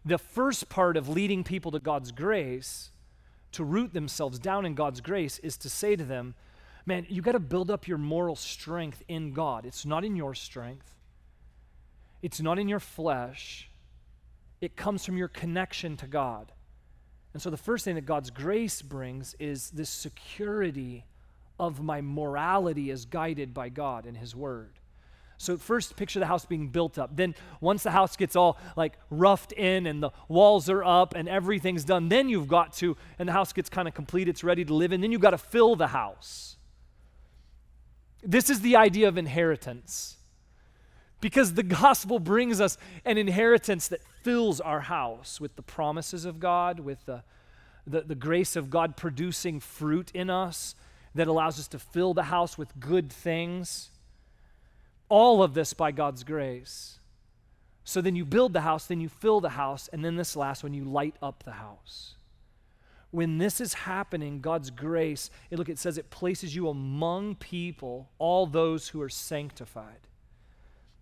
the 0.05 0.19
first 0.19 0.69
part 0.69 0.97
of 0.97 1.09
leading 1.09 1.45
people 1.45 1.71
to 1.71 1.79
God's 1.79 2.13
grace, 2.13 2.91
to 3.53 3.65
root 3.65 3.95
themselves 3.95 4.39
down 4.39 4.67
in 4.67 4.75
God's 4.75 5.01
grace, 5.01 5.39
is 5.39 5.57
to 5.59 5.71
say 5.71 5.97
to 5.97 6.05
them, 6.05 6.35
man, 6.85 7.07
you 7.09 7.23
got 7.23 7.33
to 7.33 7.41
build 7.41 7.71
up 7.71 7.89
your 7.89 7.99
moral 7.99 8.37
strength 8.37 9.03
in 9.09 9.33
God. 9.33 9.65
It's 9.65 9.87
not 9.87 10.05
in 10.05 10.17
your 10.17 10.35
strength, 10.35 10.95
it's 12.23 12.41
not 12.41 12.59
in 12.59 12.69
your 12.69 12.81
flesh, 12.81 13.71
it 14.61 14.77
comes 14.77 15.05
from 15.05 15.17
your 15.17 15.29
connection 15.29 15.97
to 15.99 16.07
God. 16.07 16.53
And 17.33 17.43
so 17.43 17.51
the 17.51 17.57
first 17.57 17.85
thing 17.85 17.97
that 17.97 18.07
God's 18.07 18.31
grace 18.31 18.81
brings 18.81 19.35
is 19.39 19.71
this 19.71 19.91
security 19.91 21.05
of 21.59 21.83
my 21.83 22.01
morality 22.01 22.91
as 22.91 23.05
guided 23.05 23.53
by 23.53 23.69
God 23.69 24.07
and 24.07 24.17
His 24.17 24.37
Word. 24.37 24.79
So 25.37 25.57
first 25.57 25.97
picture 25.97 26.21
the 26.21 26.27
house 26.27 26.45
being 26.45 26.69
built 26.69 26.99
up. 26.99 27.17
Then 27.17 27.35
once 27.61 27.83
the 27.83 27.91
house 27.91 28.17
gets 28.17 28.37
all 28.37 28.59
like 28.77 28.95
roughed 29.11 29.53
in 29.53 29.87
and 29.87 30.03
the 30.03 30.11
walls 30.29 30.71
are 30.71 30.85
up 30.85 31.15
and 31.15 31.29
everything's 31.29 31.85
done, 31.85 32.09
then 32.09 32.29
you've 32.29 32.49
got 32.49 32.73
to, 32.75 32.97
and 33.19 33.29
the 33.29 33.33
house 33.33 33.53
gets 33.53 33.69
kind 33.69 33.89
of 33.89 33.95
complete, 33.95 34.29
it's 34.29 34.45
ready 34.45 34.65
to 34.65 34.75
live 34.75 34.93
in, 34.93 35.01
then 35.01 35.13
you've 35.13 35.21
got 35.21 35.31
to 35.31 35.39
fill 35.39 35.77
the 35.77 35.89
house. 35.89 36.57
This 38.23 38.49
is 38.49 38.61
the 38.61 38.77
idea 38.77 39.09
of 39.09 39.19
inheritance. 39.19 40.17
Because 41.21 41.55
the 41.55 41.63
gospel 41.63 42.19
brings 42.19 42.61
us 42.61 42.77
an 43.05 43.19
inheritance 43.19 43.89
that 43.89 44.03
fills 44.23 44.61
our 44.61 44.81
house 44.81 45.41
with 45.41 45.57
the 45.57 45.63
promises 45.63 46.25
of 46.25 46.39
God, 46.39 46.81
with 46.81 47.05
the, 47.07 47.23
the, 47.87 48.03
the, 48.03 48.15
grace 48.15 48.57
of 48.57 48.69
God 48.69 48.97
producing 48.97 49.59
fruit 49.59 50.11
in 50.13 50.29
us 50.29 50.75
that 51.15 51.27
allows 51.27 51.59
us 51.59 51.69
to 51.69 51.79
fill 51.79 52.13
the 52.13 52.25
house 52.25 52.59
with 52.59 52.79
good 52.79 53.11
things. 53.11 53.91
All 55.09 55.43
of 55.43 55.55
this 55.55 55.75
by 55.75 55.93
God's 55.93 56.25
grace. 56.25 56.99
So 57.85 58.01
then 58.01 58.17
you 58.17 58.25
build 58.25 58.53
the 58.53 58.63
house, 58.63 58.87
then 58.87 59.01
you 59.01 59.09
fill 59.09 59.41
the 59.41 59.51
house, 59.51 59.89
and 59.93 60.05
then 60.05 60.17
this 60.17 60.37
last 60.37 60.63
one, 60.63 60.73
you 60.73 60.85
light 60.85 61.17
up 61.21 61.43
the 61.45 61.53
house. 61.53 62.15
When 63.11 63.39
this 63.39 63.61
is 63.61 63.75
happening, 63.75 64.41
God's 64.41 64.71
grace, 64.71 65.31
it, 65.51 65.59
look, 65.59 65.69
it 65.69 65.79
says 65.79 65.99
it 65.99 66.11
places 66.11 66.57
you 66.57 66.69
among 66.69 67.37
people, 67.37 68.09
all 68.19 68.47
those 68.47 68.89
who 68.89 69.03
are 69.03 69.11
sanctified. 69.11 70.09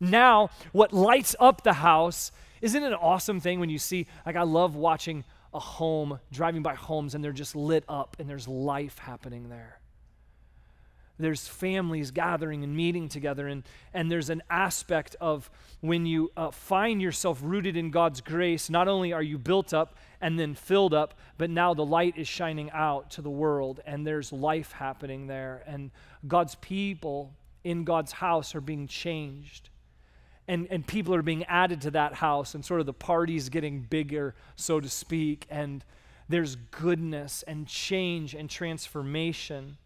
Now, 0.01 0.51
what 0.73 0.93
lights 0.93 1.37
up 1.39 1.63
the 1.63 1.75
house 1.75 2.33
isn't 2.63 2.83
it 2.83 2.87
an 2.87 2.95
awesome 2.95 3.41
thing 3.41 3.59
when 3.61 3.71
you 3.71 3.79
see, 3.79 4.07
like, 4.25 4.37
I 4.37 4.43
love 4.43 4.77
watching 4.77 5.25
a 5.53 5.59
home, 5.59 6.21
driving 6.31 6.63
by 6.63 6.75
homes, 6.75 7.15
and 7.15 7.23
they're 7.23 7.33
just 7.33 7.57
lit 7.57 7.85
up 7.89 8.17
and 8.19 8.31
there's 8.31 8.49
life 8.49 8.99
happening 8.99 9.49
there. 9.49 9.81
There's 11.19 11.47
families 11.47 12.11
gathering 12.11 12.65
and 12.65 12.77
meeting 12.77 13.09
together, 13.09 13.47
and, 13.47 13.63
and 13.95 14.11
there's 14.11 14.31
an 14.31 14.43
aspect 14.51 15.15
of 15.21 15.51
when 15.81 16.07
you 16.07 16.33
uh, 16.37 16.51
find 16.51 17.01
yourself 17.01 17.41
rooted 17.43 17.77
in 17.77 17.91
God's 17.91 18.21
grace, 18.21 18.71
not 18.71 18.89
only 18.89 19.13
are 19.13 19.23
you 19.23 19.39
built 19.39 19.73
up 19.73 19.97
and 20.21 20.39
then 20.39 20.55
filled 20.55 20.95
up, 20.95 21.15
but 21.39 21.51
now 21.51 21.75
the 21.75 21.85
light 21.85 22.17
is 22.17 22.27
shining 22.27 22.71
out 22.71 23.11
to 23.13 23.23
the 23.23 23.31
world, 23.31 23.81
and 23.87 24.07
there's 24.07 24.33
life 24.33 24.73
happening 24.73 25.27
there, 25.27 25.63
and 25.67 25.91
God's 26.27 26.55
people 26.57 27.35
in 27.65 27.85
God's 27.85 28.13
house 28.13 28.55
are 28.55 28.61
being 28.61 28.87
changed 28.89 29.69
and, 30.49 30.67
and 30.71 30.87
people 30.87 31.15
are 31.15 31.23
being 31.23 31.45
added 31.45 31.81
to 31.83 31.91
that 31.93 32.15
house, 32.15 32.55
and 32.55 32.65
sort 32.65 32.81
of 32.81 32.87
the 32.87 32.93
party's 32.93 33.49
getting 33.49 33.81
bigger, 33.81 34.35
so 34.57 34.81
to 34.81 34.89
speak, 34.89 35.47
and 35.49 35.85
there's 36.29 36.57
goodness 36.57 37.45
and 37.47 37.67
change 37.67 38.35
and 38.35 38.51
transformation. 38.51 39.77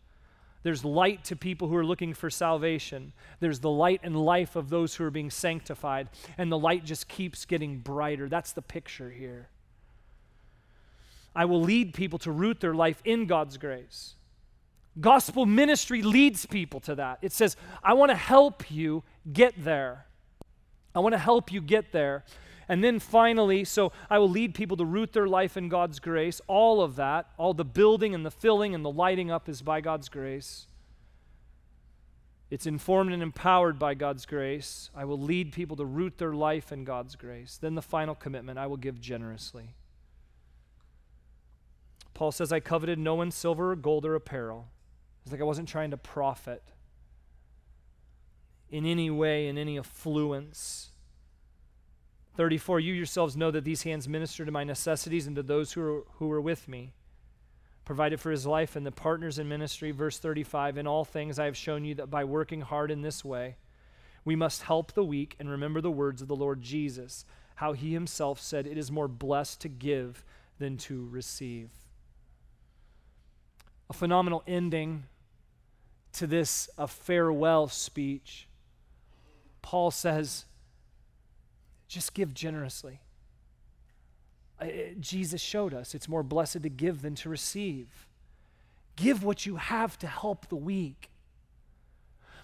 There's 0.66 0.84
light 0.84 1.22
to 1.26 1.36
people 1.36 1.68
who 1.68 1.76
are 1.76 1.84
looking 1.84 2.12
for 2.12 2.28
salvation. 2.28 3.12
There's 3.38 3.60
the 3.60 3.70
light 3.70 4.00
and 4.02 4.16
life 4.16 4.56
of 4.56 4.68
those 4.68 4.96
who 4.96 5.04
are 5.04 5.12
being 5.12 5.30
sanctified, 5.30 6.08
and 6.36 6.50
the 6.50 6.58
light 6.58 6.84
just 6.84 7.06
keeps 7.06 7.44
getting 7.44 7.78
brighter. 7.78 8.28
That's 8.28 8.50
the 8.50 8.62
picture 8.62 9.08
here. 9.08 9.48
I 11.36 11.44
will 11.44 11.60
lead 11.60 11.94
people 11.94 12.18
to 12.18 12.32
root 12.32 12.58
their 12.58 12.74
life 12.74 13.00
in 13.04 13.26
God's 13.26 13.58
grace. 13.58 14.16
Gospel 15.00 15.46
ministry 15.46 16.02
leads 16.02 16.46
people 16.46 16.80
to 16.80 16.96
that. 16.96 17.20
It 17.22 17.30
says, 17.30 17.56
I 17.80 17.92
want 17.92 18.10
to 18.10 18.16
help 18.16 18.68
you 18.68 19.04
get 19.32 19.54
there. 19.62 20.06
I 20.96 20.98
want 20.98 21.12
to 21.12 21.18
help 21.18 21.52
you 21.52 21.60
get 21.60 21.92
there. 21.92 22.24
And 22.68 22.82
then 22.82 22.98
finally, 22.98 23.64
so 23.64 23.92
I 24.10 24.18
will 24.18 24.28
lead 24.28 24.54
people 24.54 24.76
to 24.76 24.84
root 24.84 25.12
their 25.12 25.28
life 25.28 25.56
in 25.56 25.68
God's 25.68 26.00
grace. 26.00 26.40
All 26.48 26.82
of 26.82 26.96
that, 26.96 27.30
all 27.38 27.54
the 27.54 27.64
building 27.64 28.14
and 28.14 28.26
the 28.26 28.30
filling 28.30 28.74
and 28.74 28.84
the 28.84 28.90
lighting 28.90 29.30
up 29.30 29.48
is 29.48 29.62
by 29.62 29.80
God's 29.80 30.08
grace. 30.08 30.66
It's 32.50 32.66
informed 32.66 33.12
and 33.12 33.22
empowered 33.22 33.78
by 33.78 33.94
God's 33.94 34.24
grace. 34.24 34.90
I 34.94 35.04
will 35.04 35.20
lead 35.20 35.52
people 35.52 35.76
to 35.76 35.84
root 35.84 36.18
their 36.18 36.32
life 36.32 36.70
in 36.70 36.84
God's 36.84 37.16
grace. 37.16 37.58
Then 37.60 37.74
the 37.74 37.82
final 37.82 38.14
commitment 38.14 38.58
I 38.58 38.66
will 38.66 38.76
give 38.76 39.00
generously. 39.00 39.74
Paul 42.14 42.32
says, 42.32 42.52
I 42.52 42.60
coveted 42.60 42.98
no 42.98 43.14
one's 43.14 43.34
silver 43.34 43.72
or 43.72 43.76
gold 43.76 44.06
or 44.06 44.14
apparel. 44.14 44.68
It's 45.22 45.32
like 45.32 45.40
I 45.40 45.44
wasn't 45.44 45.68
trying 45.68 45.90
to 45.90 45.96
profit 45.96 46.62
in 48.70 48.86
any 48.86 49.10
way, 49.10 49.48
in 49.48 49.58
any 49.58 49.78
affluence. 49.78 50.90
34, 52.36 52.80
you 52.80 52.92
yourselves 52.92 53.36
know 53.36 53.50
that 53.50 53.64
these 53.64 53.82
hands 53.82 54.08
minister 54.08 54.44
to 54.44 54.52
my 54.52 54.64
necessities 54.64 55.26
and 55.26 55.36
to 55.36 55.42
those 55.42 55.72
who 55.72 55.80
are, 55.82 56.02
who 56.18 56.30
are 56.30 56.40
with 56.40 56.68
me 56.68 56.92
provided 57.86 58.20
for 58.20 58.32
his 58.32 58.44
life 58.44 58.76
and 58.76 58.84
the 58.84 58.92
partners 58.92 59.38
in 59.38 59.48
ministry. 59.48 59.92
Verse 59.92 60.18
35 60.18 60.76
In 60.76 60.86
all 60.86 61.06
things 61.06 61.38
I 61.38 61.46
have 61.46 61.56
shown 61.56 61.86
you 61.86 61.94
that 61.94 62.10
by 62.10 62.24
working 62.24 62.60
hard 62.60 62.90
in 62.90 63.00
this 63.00 63.24
way, 63.24 63.56
we 64.26 64.36
must 64.36 64.64
help 64.64 64.92
the 64.92 65.04
weak 65.04 65.36
and 65.38 65.48
remember 65.48 65.80
the 65.80 65.90
words 65.90 66.20
of 66.20 66.28
the 66.28 66.36
Lord 66.36 66.60
Jesus, 66.60 67.24
how 67.54 67.72
he 67.72 67.94
himself 67.94 68.38
said, 68.40 68.66
It 68.66 68.76
is 68.76 68.90
more 68.90 69.08
blessed 69.08 69.62
to 69.62 69.68
give 69.68 70.24
than 70.58 70.76
to 70.78 71.08
receive. 71.10 71.70
A 73.88 73.92
phenomenal 73.92 74.42
ending 74.46 75.04
to 76.14 76.26
this 76.26 76.68
a 76.76 76.88
farewell 76.88 77.68
speech. 77.68 78.48
Paul 79.62 79.92
says, 79.92 80.44
just 81.88 82.14
give 82.14 82.34
generously. 82.34 83.00
Jesus 85.00 85.40
showed 85.40 85.74
us 85.74 85.94
it's 85.94 86.08
more 86.08 86.22
blessed 86.22 86.62
to 86.62 86.68
give 86.68 87.02
than 87.02 87.14
to 87.16 87.28
receive. 87.28 88.06
Give 88.96 89.22
what 89.22 89.44
you 89.44 89.56
have 89.56 89.98
to 89.98 90.06
help 90.06 90.48
the 90.48 90.56
weak. 90.56 91.10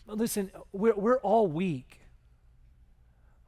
But 0.06 0.18
listen, 0.18 0.50
we're, 0.72 0.94
we're 0.94 1.18
all 1.20 1.46
weak. 1.46 2.00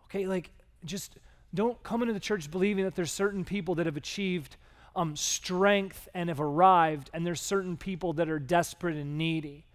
Okay, 0.06 0.26
like 0.26 0.50
just 0.84 1.16
don't 1.52 1.80
come 1.82 2.02
into 2.02 2.14
the 2.14 2.20
church 2.20 2.50
believing 2.50 2.84
that 2.84 2.94
there's 2.94 3.12
certain 3.12 3.44
people 3.44 3.74
that 3.76 3.86
have 3.86 3.96
achieved 3.96 4.56
um, 4.96 5.16
strength 5.16 6.08
and 6.14 6.28
have 6.28 6.40
arrived, 6.40 7.10
and 7.12 7.26
there's 7.26 7.40
certain 7.40 7.76
people 7.76 8.12
that 8.14 8.28
are 8.28 8.38
desperate 8.38 8.96
and 8.96 9.18
needy 9.18 9.66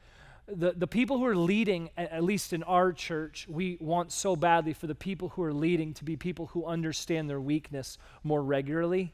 the, 0.51 0.71
the 0.71 0.87
people 0.87 1.17
who 1.17 1.25
are 1.25 1.35
leading, 1.35 1.89
at 1.97 2.23
least 2.23 2.53
in 2.53 2.63
our 2.63 2.91
church, 2.91 3.47
we 3.49 3.77
want 3.79 4.11
so 4.11 4.35
badly 4.35 4.73
for 4.73 4.87
the 4.87 4.95
people 4.95 5.29
who 5.29 5.43
are 5.43 5.53
leading 5.53 5.93
to 5.95 6.03
be 6.03 6.15
people 6.15 6.47
who 6.47 6.65
understand 6.65 7.29
their 7.29 7.41
weakness 7.41 7.97
more 8.23 8.41
regularly 8.41 9.13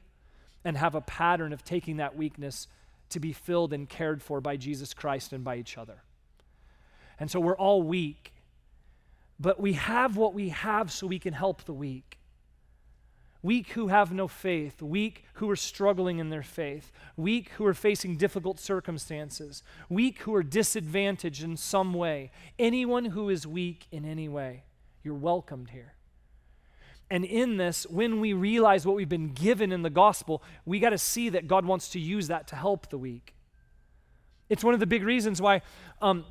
and 0.64 0.78
have 0.78 0.96
a 0.96 1.02
pattern 1.02 1.54
of 1.54 1.64
taking 1.64 1.98
that 1.98 2.16
weakness 2.16 2.68
to 3.10 3.20
be 3.20 3.34
filled 3.34 3.74
and 3.74 3.88
cared 3.88 4.22
for 4.22 4.42
by 4.42 4.58
Jesus 4.58 4.94
Christ 4.94 5.34
and 5.34 5.44
by 5.44 5.58
each 5.58 5.78
other. 5.78 6.02
And 7.20 7.30
so 7.30 7.40
we're 7.40 7.58
all 7.58 7.84
weak, 7.84 8.34
but 9.40 9.60
we 9.60 9.74
have 9.74 10.18
what 10.18 10.34
we 10.34 10.50
have 10.50 10.92
so 10.92 11.08
we 11.08 11.20
can 11.20 11.34
help 11.34 11.64
the 11.64 11.74
weak 11.74 12.18
weak 13.46 13.74
who 13.74 13.90
have 13.90 14.12
no 14.12 14.28
faith, 14.28 14.82
weak 14.82 15.24
who 15.34 15.48
are 15.48 15.56
struggling 15.56 16.18
in 16.18 16.32
their 16.32 16.42
faith, 16.42 16.92
weak 17.16 17.50
who 17.50 17.66
are 17.66 17.76
facing 17.76 18.18
difficult 18.18 18.60
circumstances, 18.60 19.62
weak 19.88 20.18
who 20.22 20.34
are 20.34 20.42
disadvantaged 20.42 21.44
in 21.44 21.56
some 21.56 21.94
way. 21.94 22.32
Anyone 22.58 23.06
who 23.06 23.30
is 23.30 23.46
weak 23.46 23.86
in 23.92 24.04
any 24.04 24.28
way, 24.28 24.64
you're 25.04 25.14
welcomed 25.14 25.70
here. 25.70 25.94
And 27.12 27.24
in 27.24 27.58
this, 27.58 27.86
when 27.86 28.20
we 28.20 28.34
realize 28.34 28.84
what 28.84 28.96
we've 28.96 29.08
been 29.08 29.32
given 29.32 29.72
in 29.72 29.84
the 29.84 29.92
gospel, 29.92 30.42
we 30.66 30.80
got 30.80 30.90
to 30.90 30.98
see 30.98 31.30
that 31.30 31.48
God 31.48 31.68
wants 31.68 31.90
to 31.90 32.00
use 32.00 32.28
that 32.30 32.48
to 32.48 32.56
help 32.56 32.90
the 32.90 32.98
weak. 32.98 33.36
It's 34.50 34.64
one 34.64 34.74
of 34.74 34.80
the 34.80 34.88
big 34.88 35.04
reasons 35.04 35.40
why. 35.40 35.62
Um, 36.02 36.26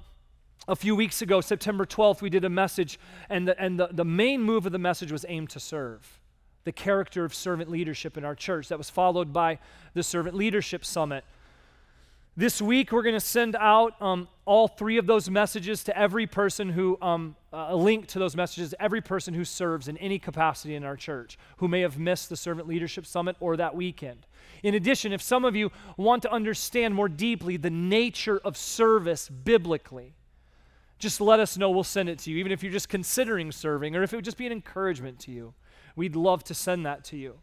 a 0.67 0.75
few 0.75 0.97
weeks 0.97 1.23
ago, 1.23 1.41
September 1.41 1.87
12th, 1.87 2.23
we 2.23 2.31
did 2.31 2.45
a 2.45 2.51
message, 2.51 2.99
and, 3.29 3.47
the, 3.47 3.61
and 3.62 3.79
the, 3.79 3.89
the 3.93 4.05
main 4.05 4.43
move 4.43 4.67
of 4.67 4.73
the 4.73 4.81
message 4.81 5.12
was 5.12 5.25
aimed 5.29 5.51
to 5.51 5.61
serve 5.61 6.21
the 6.65 6.73
character 6.73 7.25
of 7.25 7.35
servant 7.35 7.71
leadership 7.71 8.17
in 8.17 8.25
our 8.25 8.35
church. 8.35 8.69
That 8.69 8.79
was 8.79 8.91
followed 8.91 9.33
by 9.33 9.59
the 9.93 10.03
Servant 10.03 10.35
Leadership 10.35 10.85
Summit. 10.85 11.25
This 12.37 12.61
week, 12.61 12.91
we're 12.91 13.03
going 13.03 13.15
to 13.15 13.21
send 13.21 13.55
out 13.55 14.01
um, 14.03 14.27
all 14.45 14.67
three 14.67 14.97
of 14.97 15.07
those 15.07 15.31
messages 15.31 15.85
to 15.85 15.97
every 15.97 16.27
person 16.27 16.69
who, 16.69 16.99
um, 17.01 17.37
a 17.53 17.77
link 17.77 18.09
to 18.09 18.19
those 18.19 18.35
messages, 18.35 18.75
every 18.81 19.01
person 19.01 19.35
who 19.35 19.45
serves 19.45 19.87
in 19.87 19.97
any 19.99 20.19
capacity 20.19 20.75
in 20.75 20.83
our 20.83 20.97
church 20.97 21.39
who 21.59 21.69
may 21.69 21.83
have 21.83 21.97
missed 21.97 22.31
the 22.31 22.37
Servant 22.37 22.67
Leadership 22.67 23.07
Summit 23.07 23.37
or 23.39 23.57
that 23.57 23.77
weekend. 23.77 24.27
In 24.65 24.75
addition, 24.75 25.12
if 25.12 25.23
some 25.23 25.45
of 25.45 25.55
you 25.55 25.71
want 25.97 26.23
to 26.23 26.33
understand 26.33 26.95
more 26.95 27.09
deeply 27.09 27.57
the 27.57 27.71
nature 27.71 28.41
of 28.45 28.57
service 28.57 29.29
biblically, 29.29 30.15
just 30.99 31.21
let 31.21 31.39
us 31.39 31.57
know. 31.57 31.71
We'll 31.71 31.85
send 31.85 32.09
it 32.09 32.19
to 32.21 32.33
you, 32.33 32.39
even 32.39 32.51
if 32.51 32.65
you're 32.65 32.73
just 32.73 32.89
considering 32.89 33.53
serving 33.53 33.95
or 33.95 34.03
if 34.03 34.12
it 34.12 34.17
would 34.17 34.25
just 34.25 34.39
be 34.39 34.47
an 34.47 34.53
encouragement 34.53 35.21
to 35.21 35.31
you. 35.31 35.55
We'd 35.97 36.17
love 36.17 36.45
to 36.45 36.55
send 36.55 36.85
that 36.87 37.05
to 37.05 37.17
you. 37.17 37.39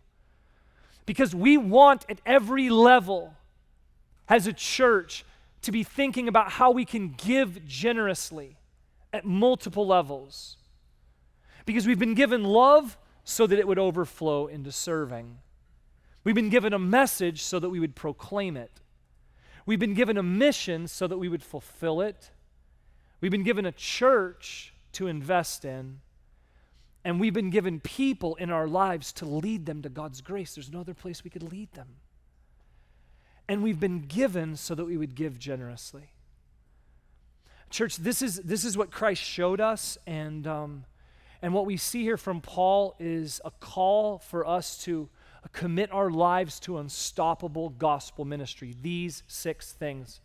Because 1.06 1.34
we 1.36 1.58
want 1.58 2.06
at 2.10 2.22
every 2.26 2.70
level 2.70 3.34
as 4.28 4.48
a 4.48 4.54
church 4.54 5.26
to 5.62 5.72
be 5.72 5.84
thinking 5.84 6.28
about 6.28 6.52
how 6.52 6.72
we 6.72 6.86
can 6.86 7.10
give 7.10 7.66
generously 7.66 8.58
at 9.14 9.26
multiple 9.26 9.86
levels. 9.86 10.58
Because 11.66 11.86
we've 11.86 12.00
been 12.00 12.16
given 12.16 12.44
love 12.44 12.98
so 13.24 13.46
that 13.48 13.60
it 13.60 13.68
would 13.68 13.80
overflow 13.80 14.48
into 14.48 14.72
serving. 14.72 15.38
We've 16.24 16.36
been 16.36 16.50
given 16.50 16.74
a 16.74 16.80
message 16.80 17.44
so 17.44 17.60
that 17.60 17.70
we 17.70 17.80
would 17.80 17.96
proclaim 17.96 18.58
it. 18.58 18.82
We've 19.66 19.80
been 19.80 19.94
given 19.94 20.18
a 20.18 20.24
mission 20.24 20.88
so 20.88 21.08
that 21.08 21.18
we 21.18 21.30
would 21.30 21.44
fulfill 21.44 22.02
it. 22.02 22.32
We've 23.22 23.32
been 23.32 23.44
given 23.44 23.66
a 23.66 23.72
church 23.72 24.74
to 24.94 25.08
invest 25.08 25.66
in. 25.66 26.00
And 27.04 27.20
we've 27.20 27.34
been 27.34 27.50
given 27.50 27.80
people 27.80 28.36
in 28.36 28.52
our 28.52 28.68
lives 28.68 29.12
to 29.14 29.26
lead 29.26 29.66
them 29.66 29.82
to 29.82 29.90
God's 29.90 30.22
grace. 30.22 30.56
There's 30.56 30.72
no 30.72 30.82
other 30.82 30.94
place 30.94 31.24
we 31.24 31.30
could 31.30 31.52
lead 31.52 31.74
them. 31.74 31.88
And 33.48 33.64
we've 33.64 33.80
been 33.80 34.02
given 34.02 34.56
so 34.56 34.76
that 34.76 34.86
we 34.86 34.98
would 34.98 35.16
give 35.16 35.40
generously. 35.40 36.12
Church, 37.70 37.98
this 37.98 38.22
is, 38.22 38.38
this 38.38 38.64
is 38.64 38.78
what 38.78 38.92
Christ 38.92 39.24
showed 39.24 39.60
us. 39.60 39.98
And, 40.06 40.46
um, 40.46 40.86
and 41.42 41.54
what 41.54 41.66
we 41.66 41.76
see 41.76 42.04
here 42.04 42.18
from 42.18 42.40
Paul 42.40 42.96
is 43.00 43.42
a 43.44 43.52
call 43.52 44.20
for 44.20 44.46
us 44.46 44.78
to 44.84 45.10
commit 45.54 45.92
our 45.92 46.12
lives 46.12 46.60
to 46.62 46.78
unstoppable 46.78 47.70
gospel 47.70 48.26
ministry. 48.26 48.76
These 48.80 49.24
six 49.28 49.74
things. 49.74 50.22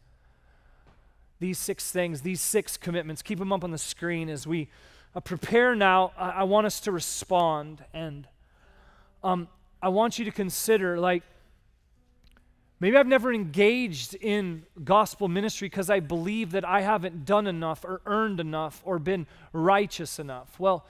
These 1.39 1.59
six 1.59 1.91
things, 1.91 2.23
these 2.23 2.41
six 2.41 2.77
commitments. 2.77 3.23
Keep 3.23 3.39
them 3.39 3.53
up 3.53 3.65
on 3.65 3.71
the 3.71 3.79
screen 3.79 4.29
as 4.29 4.47
we 4.47 4.69
uh, 5.17 5.21
prepare 5.21 5.75
now, 5.75 6.13
I, 6.19 6.31
I, 6.31 6.43
want 6.43 6.67
us 6.67 6.81
to 6.81 6.93
respond. 6.93 7.83
And 7.95 8.29
um, 9.25 9.49
I 9.81 9.89
want 9.89 10.19
you 10.19 10.27
to 10.27 10.31
consider 10.31 11.01
like, 11.01 11.23
maybe 12.81 12.99
I've 12.99 13.07
never 13.07 13.33
engaged 13.33 14.15
in 14.15 14.67
gospel 14.85 15.29
ministry 15.29 15.71
because 15.71 15.89
I 15.89 16.01
believe 16.01 16.53
that 16.53 16.67
I 16.67 16.83
haven't 16.83 17.25
done 17.25 17.47
enough 17.47 17.83
or 17.83 18.03
earned 18.05 18.41
enough 18.41 18.83
or 18.85 18.99
been 18.99 19.27
righteous 19.55 20.19
enough. 20.19 20.61
Well, 20.61 20.85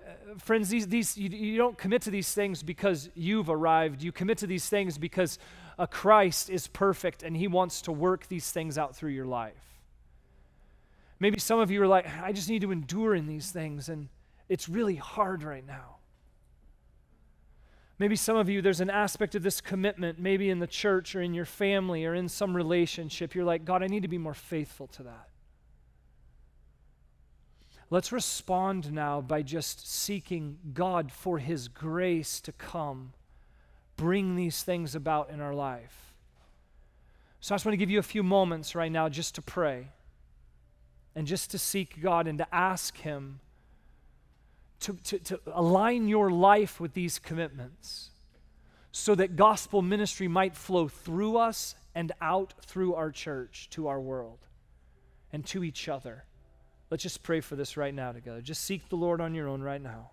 uh, 0.00 0.38
friends, 0.38 0.68
these, 0.68 0.86
these, 0.86 1.18
you, 1.18 1.28
you, 1.30 1.58
don't 1.58 1.76
commit 1.76 2.02
to 2.02 2.10
these 2.10 2.32
things 2.32 2.62
because 2.62 3.10
you've 3.16 3.50
arrived. 3.50 4.02
You 4.02 4.12
commit 4.12 4.38
to 4.38 4.46
these 4.46 4.68
things 4.68 4.98
because 4.98 5.40
uh, 5.80 5.86
Christ 5.86 6.48
is 6.48 6.68
perfect 6.68 7.24
and 7.24 7.36
he 7.36 7.48
wants 7.48 7.82
to 7.82 7.92
work 7.92 8.28
these 8.28 8.52
things 8.52 8.78
out 8.78 8.94
through 8.94 9.10
your 9.10 9.26
life. 9.26 9.73
Maybe 11.20 11.38
some 11.38 11.58
of 11.58 11.70
you 11.70 11.82
are 11.82 11.86
like, 11.86 12.06
I 12.22 12.32
just 12.32 12.48
need 12.48 12.62
to 12.62 12.72
endure 12.72 13.14
in 13.14 13.26
these 13.26 13.50
things, 13.50 13.88
and 13.88 14.08
it's 14.48 14.68
really 14.68 14.96
hard 14.96 15.42
right 15.42 15.66
now. 15.66 15.96
Maybe 17.98 18.16
some 18.16 18.36
of 18.36 18.48
you, 18.48 18.60
there's 18.60 18.80
an 18.80 18.90
aspect 18.90 19.36
of 19.36 19.44
this 19.44 19.60
commitment, 19.60 20.18
maybe 20.18 20.50
in 20.50 20.58
the 20.58 20.66
church 20.66 21.14
or 21.14 21.22
in 21.22 21.32
your 21.32 21.44
family 21.44 22.04
or 22.04 22.14
in 22.14 22.28
some 22.28 22.56
relationship. 22.56 23.34
You're 23.34 23.44
like, 23.44 23.64
God, 23.64 23.82
I 23.82 23.86
need 23.86 24.02
to 24.02 24.08
be 24.08 24.18
more 24.18 24.34
faithful 24.34 24.88
to 24.88 25.04
that. 25.04 25.28
Let's 27.90 28.10
respond 28.10 28.92
now 28.92 29.20
by 29.20 29.42
just 29.42 29.88
seeking 29.88 30.58
God 30.72 31.12
for 31.12 31.38
His 31.38 31.68
grace 31.68 32.40
to 32.40 32.50
come, 32.50 33.12
bring 33.96 34.34
these 34.34 34.64
things 34.64 34.96
about 34.96 35.30
in 35.30 35.40
our 35.40 35.54
life. 35.54 36.12
So 37.38 37.54
I 37.54 37.56
just 37.56 37.64
want 37.64 37.74
to 37.74 37.78
give 37.78 37.90
you 37.90 38.00
a 38.00 38.02
few 38.02 38.24
moments 38.24 38.74
right 38.74 38.90
now 38.90 39.08
just 39.08 39.36
to 39.36 39.42
pray 39.42 39.88
and 41.14 41.26
just 41.26 41.50
to 41.52 41.58
seek 41.58 42.00
God 42.00 42.26
and 42.26 42.38
to 42.38 42.54
ask 42.54 42.96
Him 42.98 43.40
to, 44.80 44.92
to, 45.04 45.18
to 45.18 45.40
align 45.52 46.08
your 46.08 46.30
life 46.30 46.80
with 46.80 46.92
these 46.94 47.18
commitments 47.18 48.10
so 48.92 49.14
that 49.14 49.34
gospel 49.34 49.82
ministry 49.82 50.28
might 50.28 50.54
flow 50.56 50.88
through 50.88 51.36
us 51.36 51.74
and 51.94 52.12
out 52.20 52.54
through 52.60 52.94
our 52.94 53.10
church 53.10 53.68
to 53.70 53.88
our 53.88 54.00
world 54.00 54.38
and 55.32 55.46
to 55.46 55.64
each 55.64 55.88
other. 55.88 56.24
Let's 56.90 57.02
just 57.02 57.22
pray 57.22 57.40
for 57.40 57.56
this 57.56 57.76
right 57.76 57.94
now 57.94 58.12
together. 58.12 58.40
Just 58.40 58.62
seek 58.62 58.88
the 58.88 58.96
Lord 58.96 59.20
on 59.20 59.34
your 59.34 59.48
own 59.48 59.62
right 59.62 59.80
now. 59.80 60.10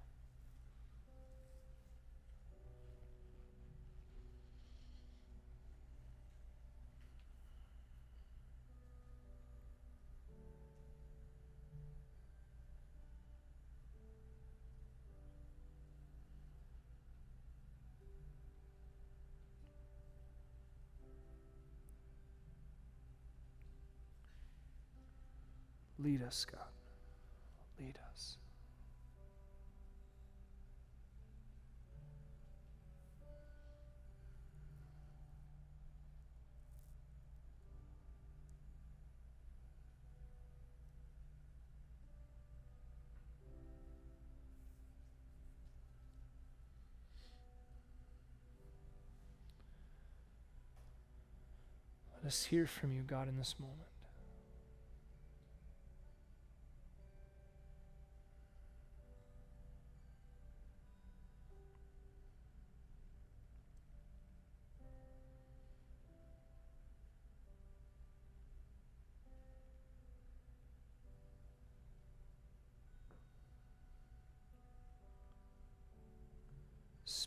Lead 26.04 26.24
us, 26.24 26.46
God. 26.52 26.62
Lead 27.80 27.98
us. 28.12 28.38
Let 52.24 52.28
us 52.28 52.46
hear 52.46 52.66
from 52.66 52.92
you, 52.92 53.02
God, 53.02 53.28
in 53.28 53.38
this 53.38 53.56
moment. 53.60 53.78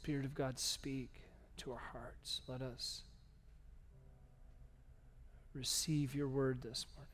Spirit 0.05 0.27
of 0.27 0.35
God, 0.35 0.59
speak 0.59 1.09
to 1.57 1.73
our 1.73 1.81
hearts. 1.95 2.43
Let 2.47 2.61
us 2.61 3.05
receive 5.55 6.15
your 6.15 6.29
word 6.29 6.61
this 6.61 6.85
morning. 6.95 7.14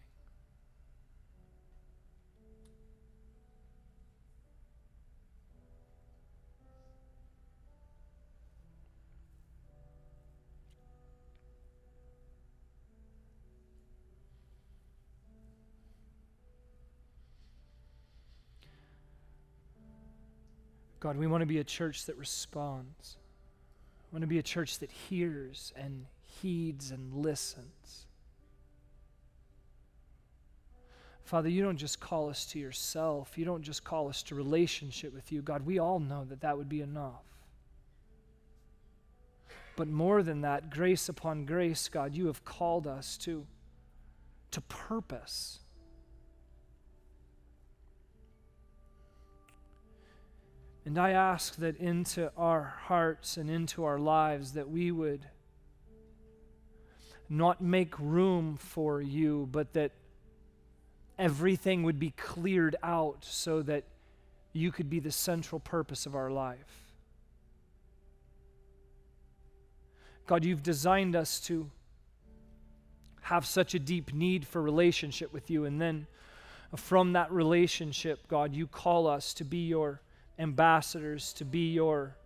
God, 21.00 21.16
we 21.16 21.26
want 21.26 21.40
to 21.40 21.46
be 21.46 21.58
a 21.58 21.64
church 21.64 22.06
that 22.06 22.16
responds. 22.16 23.16
We 24.10 24.16
want 24.16 24.22
to 24.22 24.28
be 24.28 24.38
a 24.38 24.42
church 24.42 24.78
that 24.80 24.90
hears 24.90 25.72
and 25.74 26.06
heeds 26.20 26.90
and 26.90 27.14
listens. 27.14 28.06
Father, 31.24 31.48
you 31.48 31.62
don't 31.62 31.76
just 31.76 32.00
call 32.00 32.28
us 32.28 32.44
to 32.46 32.58
yourself. 32.58 33.38
You 33.38 33.44
don't 33.44 33.62
just 33.62 33.84
call 33.84 34.08
us 34.08 34.22
to 34.24 34.34
relationship 34.34 35.14
with 35.14 35.30
you. 35.30 35.42
God, 35.42 35.64
we 35.64 35.78
all 35.78 36.00
know 36.00 36.24
that 36.24 36.40
that 36.40 36.58
would 36.58 36.68
be 36.68 36.82
enough. 36.82 37.22
But 39.76 39.88
more 39.88 40.22
than 40.22 40.40
that, 40.42 40.70
grace 40.70 41.08
upon 41.08 41.46
grace, 41.46 41.88
God, 41.88 42.14
you 42.14 42.26
have 42.26 42.44
called 42.44 42.86
us 42.86 43.16
to, 43.18 43.46
to 44.50 44.60
purpose. 44.62 45.59
And 50.84 50.98
I 50.98 51.10
ask 51.10 51.56
that 51.56 51.76
into 51.76 52.32
our 52.36 52.74
hearts 52.84 53.36
and 53.36 53.50
into 53.50 53.84
our 53.84 53.98
lives 53.98 54.52
that 54.52 54.70
we 54.70 54.90
would 54.90 55.26
not 57.28 57.60
make 57.60 57.98
room 57.98 58.56
for 58.56 59.00
you, 59.00 59.48
but 59.52 59.72
that 59.74 59.92
everything 61.18 61.82
would 61.82 61.98
be 61.98 62.10
cleared 62.10 62.76
out 62.82 63.18
so 63.20 63.62
that 63.62 63.84
you 64.52 64.72
could 64.72 64.90
be 64.90 64.98
the 64.98 65.12
central 65.12 65.60
purpose 65.60 66.06
of 66.06 66.14
our 66.16 66.30
life. 66.30 66.90
God, 70.26 70.44
you've 70.44 70.62
designed 70.62 71.14
us 71.14 71.40
to 71.40 71.70
have 73.22 73.44
such 73.46 73.74
a 73.74 73.78
deep 73.78 74.12
need 74.12 74.46
for 74.46 74.60
relationship 74.62 75.32
with 75.32 75.50
you, 75.50 75.66
and 75.66 75.80
then 75.80 76.06
from 76.74 77.12
that 77.12 77.30
relationship, 77.30 78.26
God, 78.28 78.54
you 78.54 78.66
call 78.66 79.06
us 79.06 79.34
to 79.34 79.44
be 79.44 79.66
your 79.66 80.00
ambassadors, 80.40 81.32
to 81.34 81.44
be 81.44 81.72
your 81.72 82.16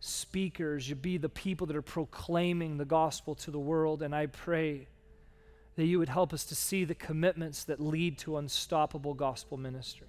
speakers, 0.00 0.88
you 0.88 0.94
be 0.94 1.18
the 1.18 1.28
people 1.28 1.66
that 1.66 1.76
are 1.76 1.82
proclaiming 1.82 2.78
the 2.78 2.84
gospel 2.84 3.34
to 3.34 3.50
the 3.50 3.58
world. 3.58 4.02
And 4.02 4.14
I 4.14 4.26
pray 4.26 4.88
that 5.76 5.84
you 5.84 5.98
would 5.98 6.08
help 6.08 6.32
us 6.32 6.44
to 6.46 6.54
see 6.54 6.84
the 6.84 6.94
commitments 6.94 7.64
that 7.64 7.80
lead 7.80 8.18
to 8.18 8.38
unstoppable 8.38 9.14
gospel 9.14 9.58
ministry. 9.58 10.08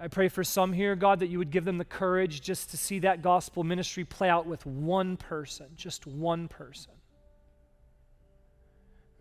I 0.00 0.06
pray 0.08 0.28
for 0.28 0.44
some 0.44 0.72
here, 0.72 0.94
God, 0.94 1.18
that 1.20 1.26
you 1.26 1.38
would 1.38 1.50
give 1.50 1.64
them 1.64 1.78
the 1.78 1.84
courage 1.84 2.40
just 2.40 2.70
to 2.70 2.76
see 2.76 3.00
that 3.00 3.20
gospel 3.20 3.64
ministry 3.64 4.04
play 4.04 4.28
out 4.28 4.46
with 4.46 4.64
one 4.64 5.16
person, 5.16 5.66
just 5.74 6.06
one 6.06 6.46
person 6.46 6.92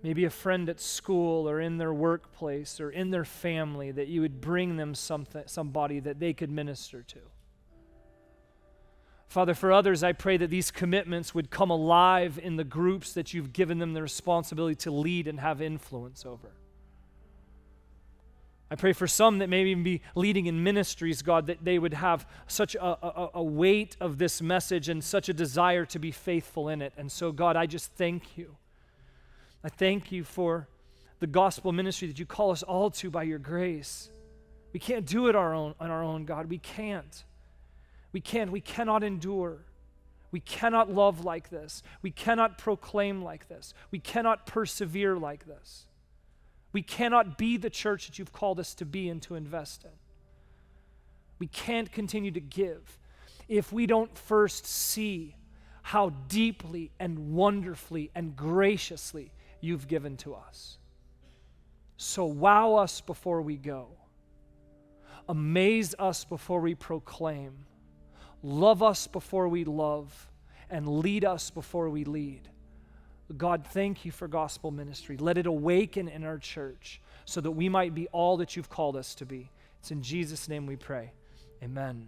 maybe 0.03 0.25
a 0.25 0.29
friend 0.29 0.69
at 0.69 0.79
school 0.79 1.49
or 1.49 1.59
in 1.59 1.77
their 1.77 1.93
workplace 1.93 2.79
or 2.79 2.89
in 2.89 3.09
their 3.09 3.25
family, 3.25 3.91
that 3.91 4.07
you 4.07 4.21
would 4.21 4.39
bring 4.39 4.77
them 4.77 4.93
something, 4.93 5.43
somebody 5.47 5.99
that 5.99 6.19
they 6.19 6.33
could 6.33 6.49
minister 6.49 7.01
to. 7.03 7.19
Father, 9.27 9.53
for 9.53 9.71
others, 9.73 10.03
I 10.03 10.13
pray 10.13 10.37
that 10.37 10.49
these 10.49 10.71
commitments 10.71 11.35
would 11.35 11.49
come 11.49 11.69
alive 11.69 12.39
in 12.41 12.55
the 12.55 12.63
groups 12.63 13.13
that 13.13 13.33
you've 13.33 13.51
given 13.51 13.79
them 13.79 13.93
the 13.93 14.01
responsibility 14.01 14.75
to 14.75 14.91
lead 14.91 15.27
and 15.27 15.39
have 15.39 15.61
influence 15.61 16.25
over. 16.25 16.51
I 18.69 18.75
pray 18.75 18.93
for 18.93 19.07
some 19.07 19.39
that 19.39 19.49
may 19.49 19.63
even 19.65 19.83
be 19.83 20.01
leading 20.15 20.45
in 20.45 20.61
ministries, 20.61 21.21
God, 21.21 21.47
that 21.47 21.63
they 21.63 21.79
would 21.79 21.93
have 21.93 22.27
such 22.47 22.75
a, 22.75 22.83
a, 22.83 23.29
a, 23.35 23.43
weight 23.43 23.95
of 24.01 24.17
this 24.17 24.41
message 24.41 24.89
and 24.89 25.01
such 25.01 25.29
a 25.29 25.33
desire 25.33 25.85
to 25.85 25.99
be 25.99 26.11
faithful 26.11 26.67
in 26.67 26.81
it. 26.81 26.93
And 26.97 27.09
so, 27.09 27.31
God, 27.31 27.55
I 27.55 27.65
just 27.65 27.91
thank 27.93 28.37
you 28.37 28.57
I 29.67 29.69
thank 29.69 30.13
you 30.13 30.23
for 30.23 30.69
the 31.19 31.27
gospel 31.27 31.73
ministry 31.73 32.07
that 32.07 32.17
you 32.17 32.25
call 32.25 32.51
us 32.51 32.63
all 32.63 32.89
to 32.91 33.11
by 33.11 33.23
your 33.23 33.37
grace. 33.37 34.09
We 34.71 34.79
can't 34.79 35.05
do 35.05 35.27
it 35.27 35.35
our 35.35 35.53
own, 35.53 35.75
on 35.77 35.91
our 35.91 36.01
own, 36.01 36.23
God. 36.23 36.49
We 36.49 36.57
can't. 36.57 37.25
We 38.13 38.21
can't. 38.21 38.49
We 38.49 38.61
cannot 38.61 39.03
endure. 39.03 39.57
We 40.31 40.39
cannot 40.39 40.89
love 40.89 41.25
like 41.25 41.49
this. 41.49 41.83
We 42.01 42.11
cannot 42.11 42.57
proclaim 42.57 43.21
like 43.21 43.49
this. 43.49 43.73
We 43.91 43.99
cannot 43.99 44.45
persevere 44.45 45.17
like 45.17 45.45
this. 45.45 45.85
We 46.71 46.81
cannot 46.81 47.37
be 47.37 47.57
the 47.57 47.69
church 47.69 48.07
that 48.07 48.17
you've 48.17 48.31
called 48.31 48.61
us 48.61 48.73
to 48.75 48.85
be 48.85 49.09
and 49.09 49.21
to 49.23 49.35
invest 49.35 49.83
in. 49.83 49.91
We 51.39 51.47
can't 51.47 51.91
continue 51.91 52.31
to 52.31 52.39
give 52.39 52.97
if 53.49 53.73
we 53.73 53.85
don't 53.85 54.17
first 54.17 54.65
see 54.65 55.35
how 55.81 56.11
deeply 56.29 56.91
and 57.01 57.33
wonderfully 57.33 58.11
and 58.15 58.33
graciously 58.33 59.33
you've 59.61 59.87
given 59.87 60.17
to 60.17 60.35
us. 60.35 60.77
So 61.97 62.25
wow 62.25 62.75
us 62.75 63.01
before 63.01 63.41
we 63.41 63.57
go, 63.57 63.87
amaze 65.27 65.95
us 65.97 66.23
before 66.23 66.61
we 66.61 66.75
proclaim, 66.75 67.65
love 68.43 68.83
us 68.83 69.07
before 69.07 69.47
we 69.47 69.63
love, 69.65 70.29
and 70.69 70.87
lead 70.87 71.25
us 71.25 71.49
before 71.49 71.89
we 71.89 72.03
lead. 72.03 72.49
God, 73.35 73.65
thank 73.71 74.05
you 74.05 74.11
for 74.11 74.27
gospel 74.27 74.71
ministry. 74.71 75.17
Let 75.17 75.37
it 75.37 75.47
awaken 75.47 76.07
in 76.07 76.23
our 76.23 76.37
church 76.37 77.01
so 77.25 77.41
that 77.41 77.51
we 77.51 77.67
might 77.67 77.93
be 77.93 78.07
all 78.09 78.37
that 78.37 78.55
you've 78.55 78.69
called 78.69 78.95
us 78.95 79.15
to 79.15 79.25
be. 79.25 79.51
It's 79.79 79.91
in 79.91 80.01
Jesus' 80.01 80.47
name 80.47 80.65
we 80.65 80.75
pray. 80.75 81.11
Amen. 81.61 82.07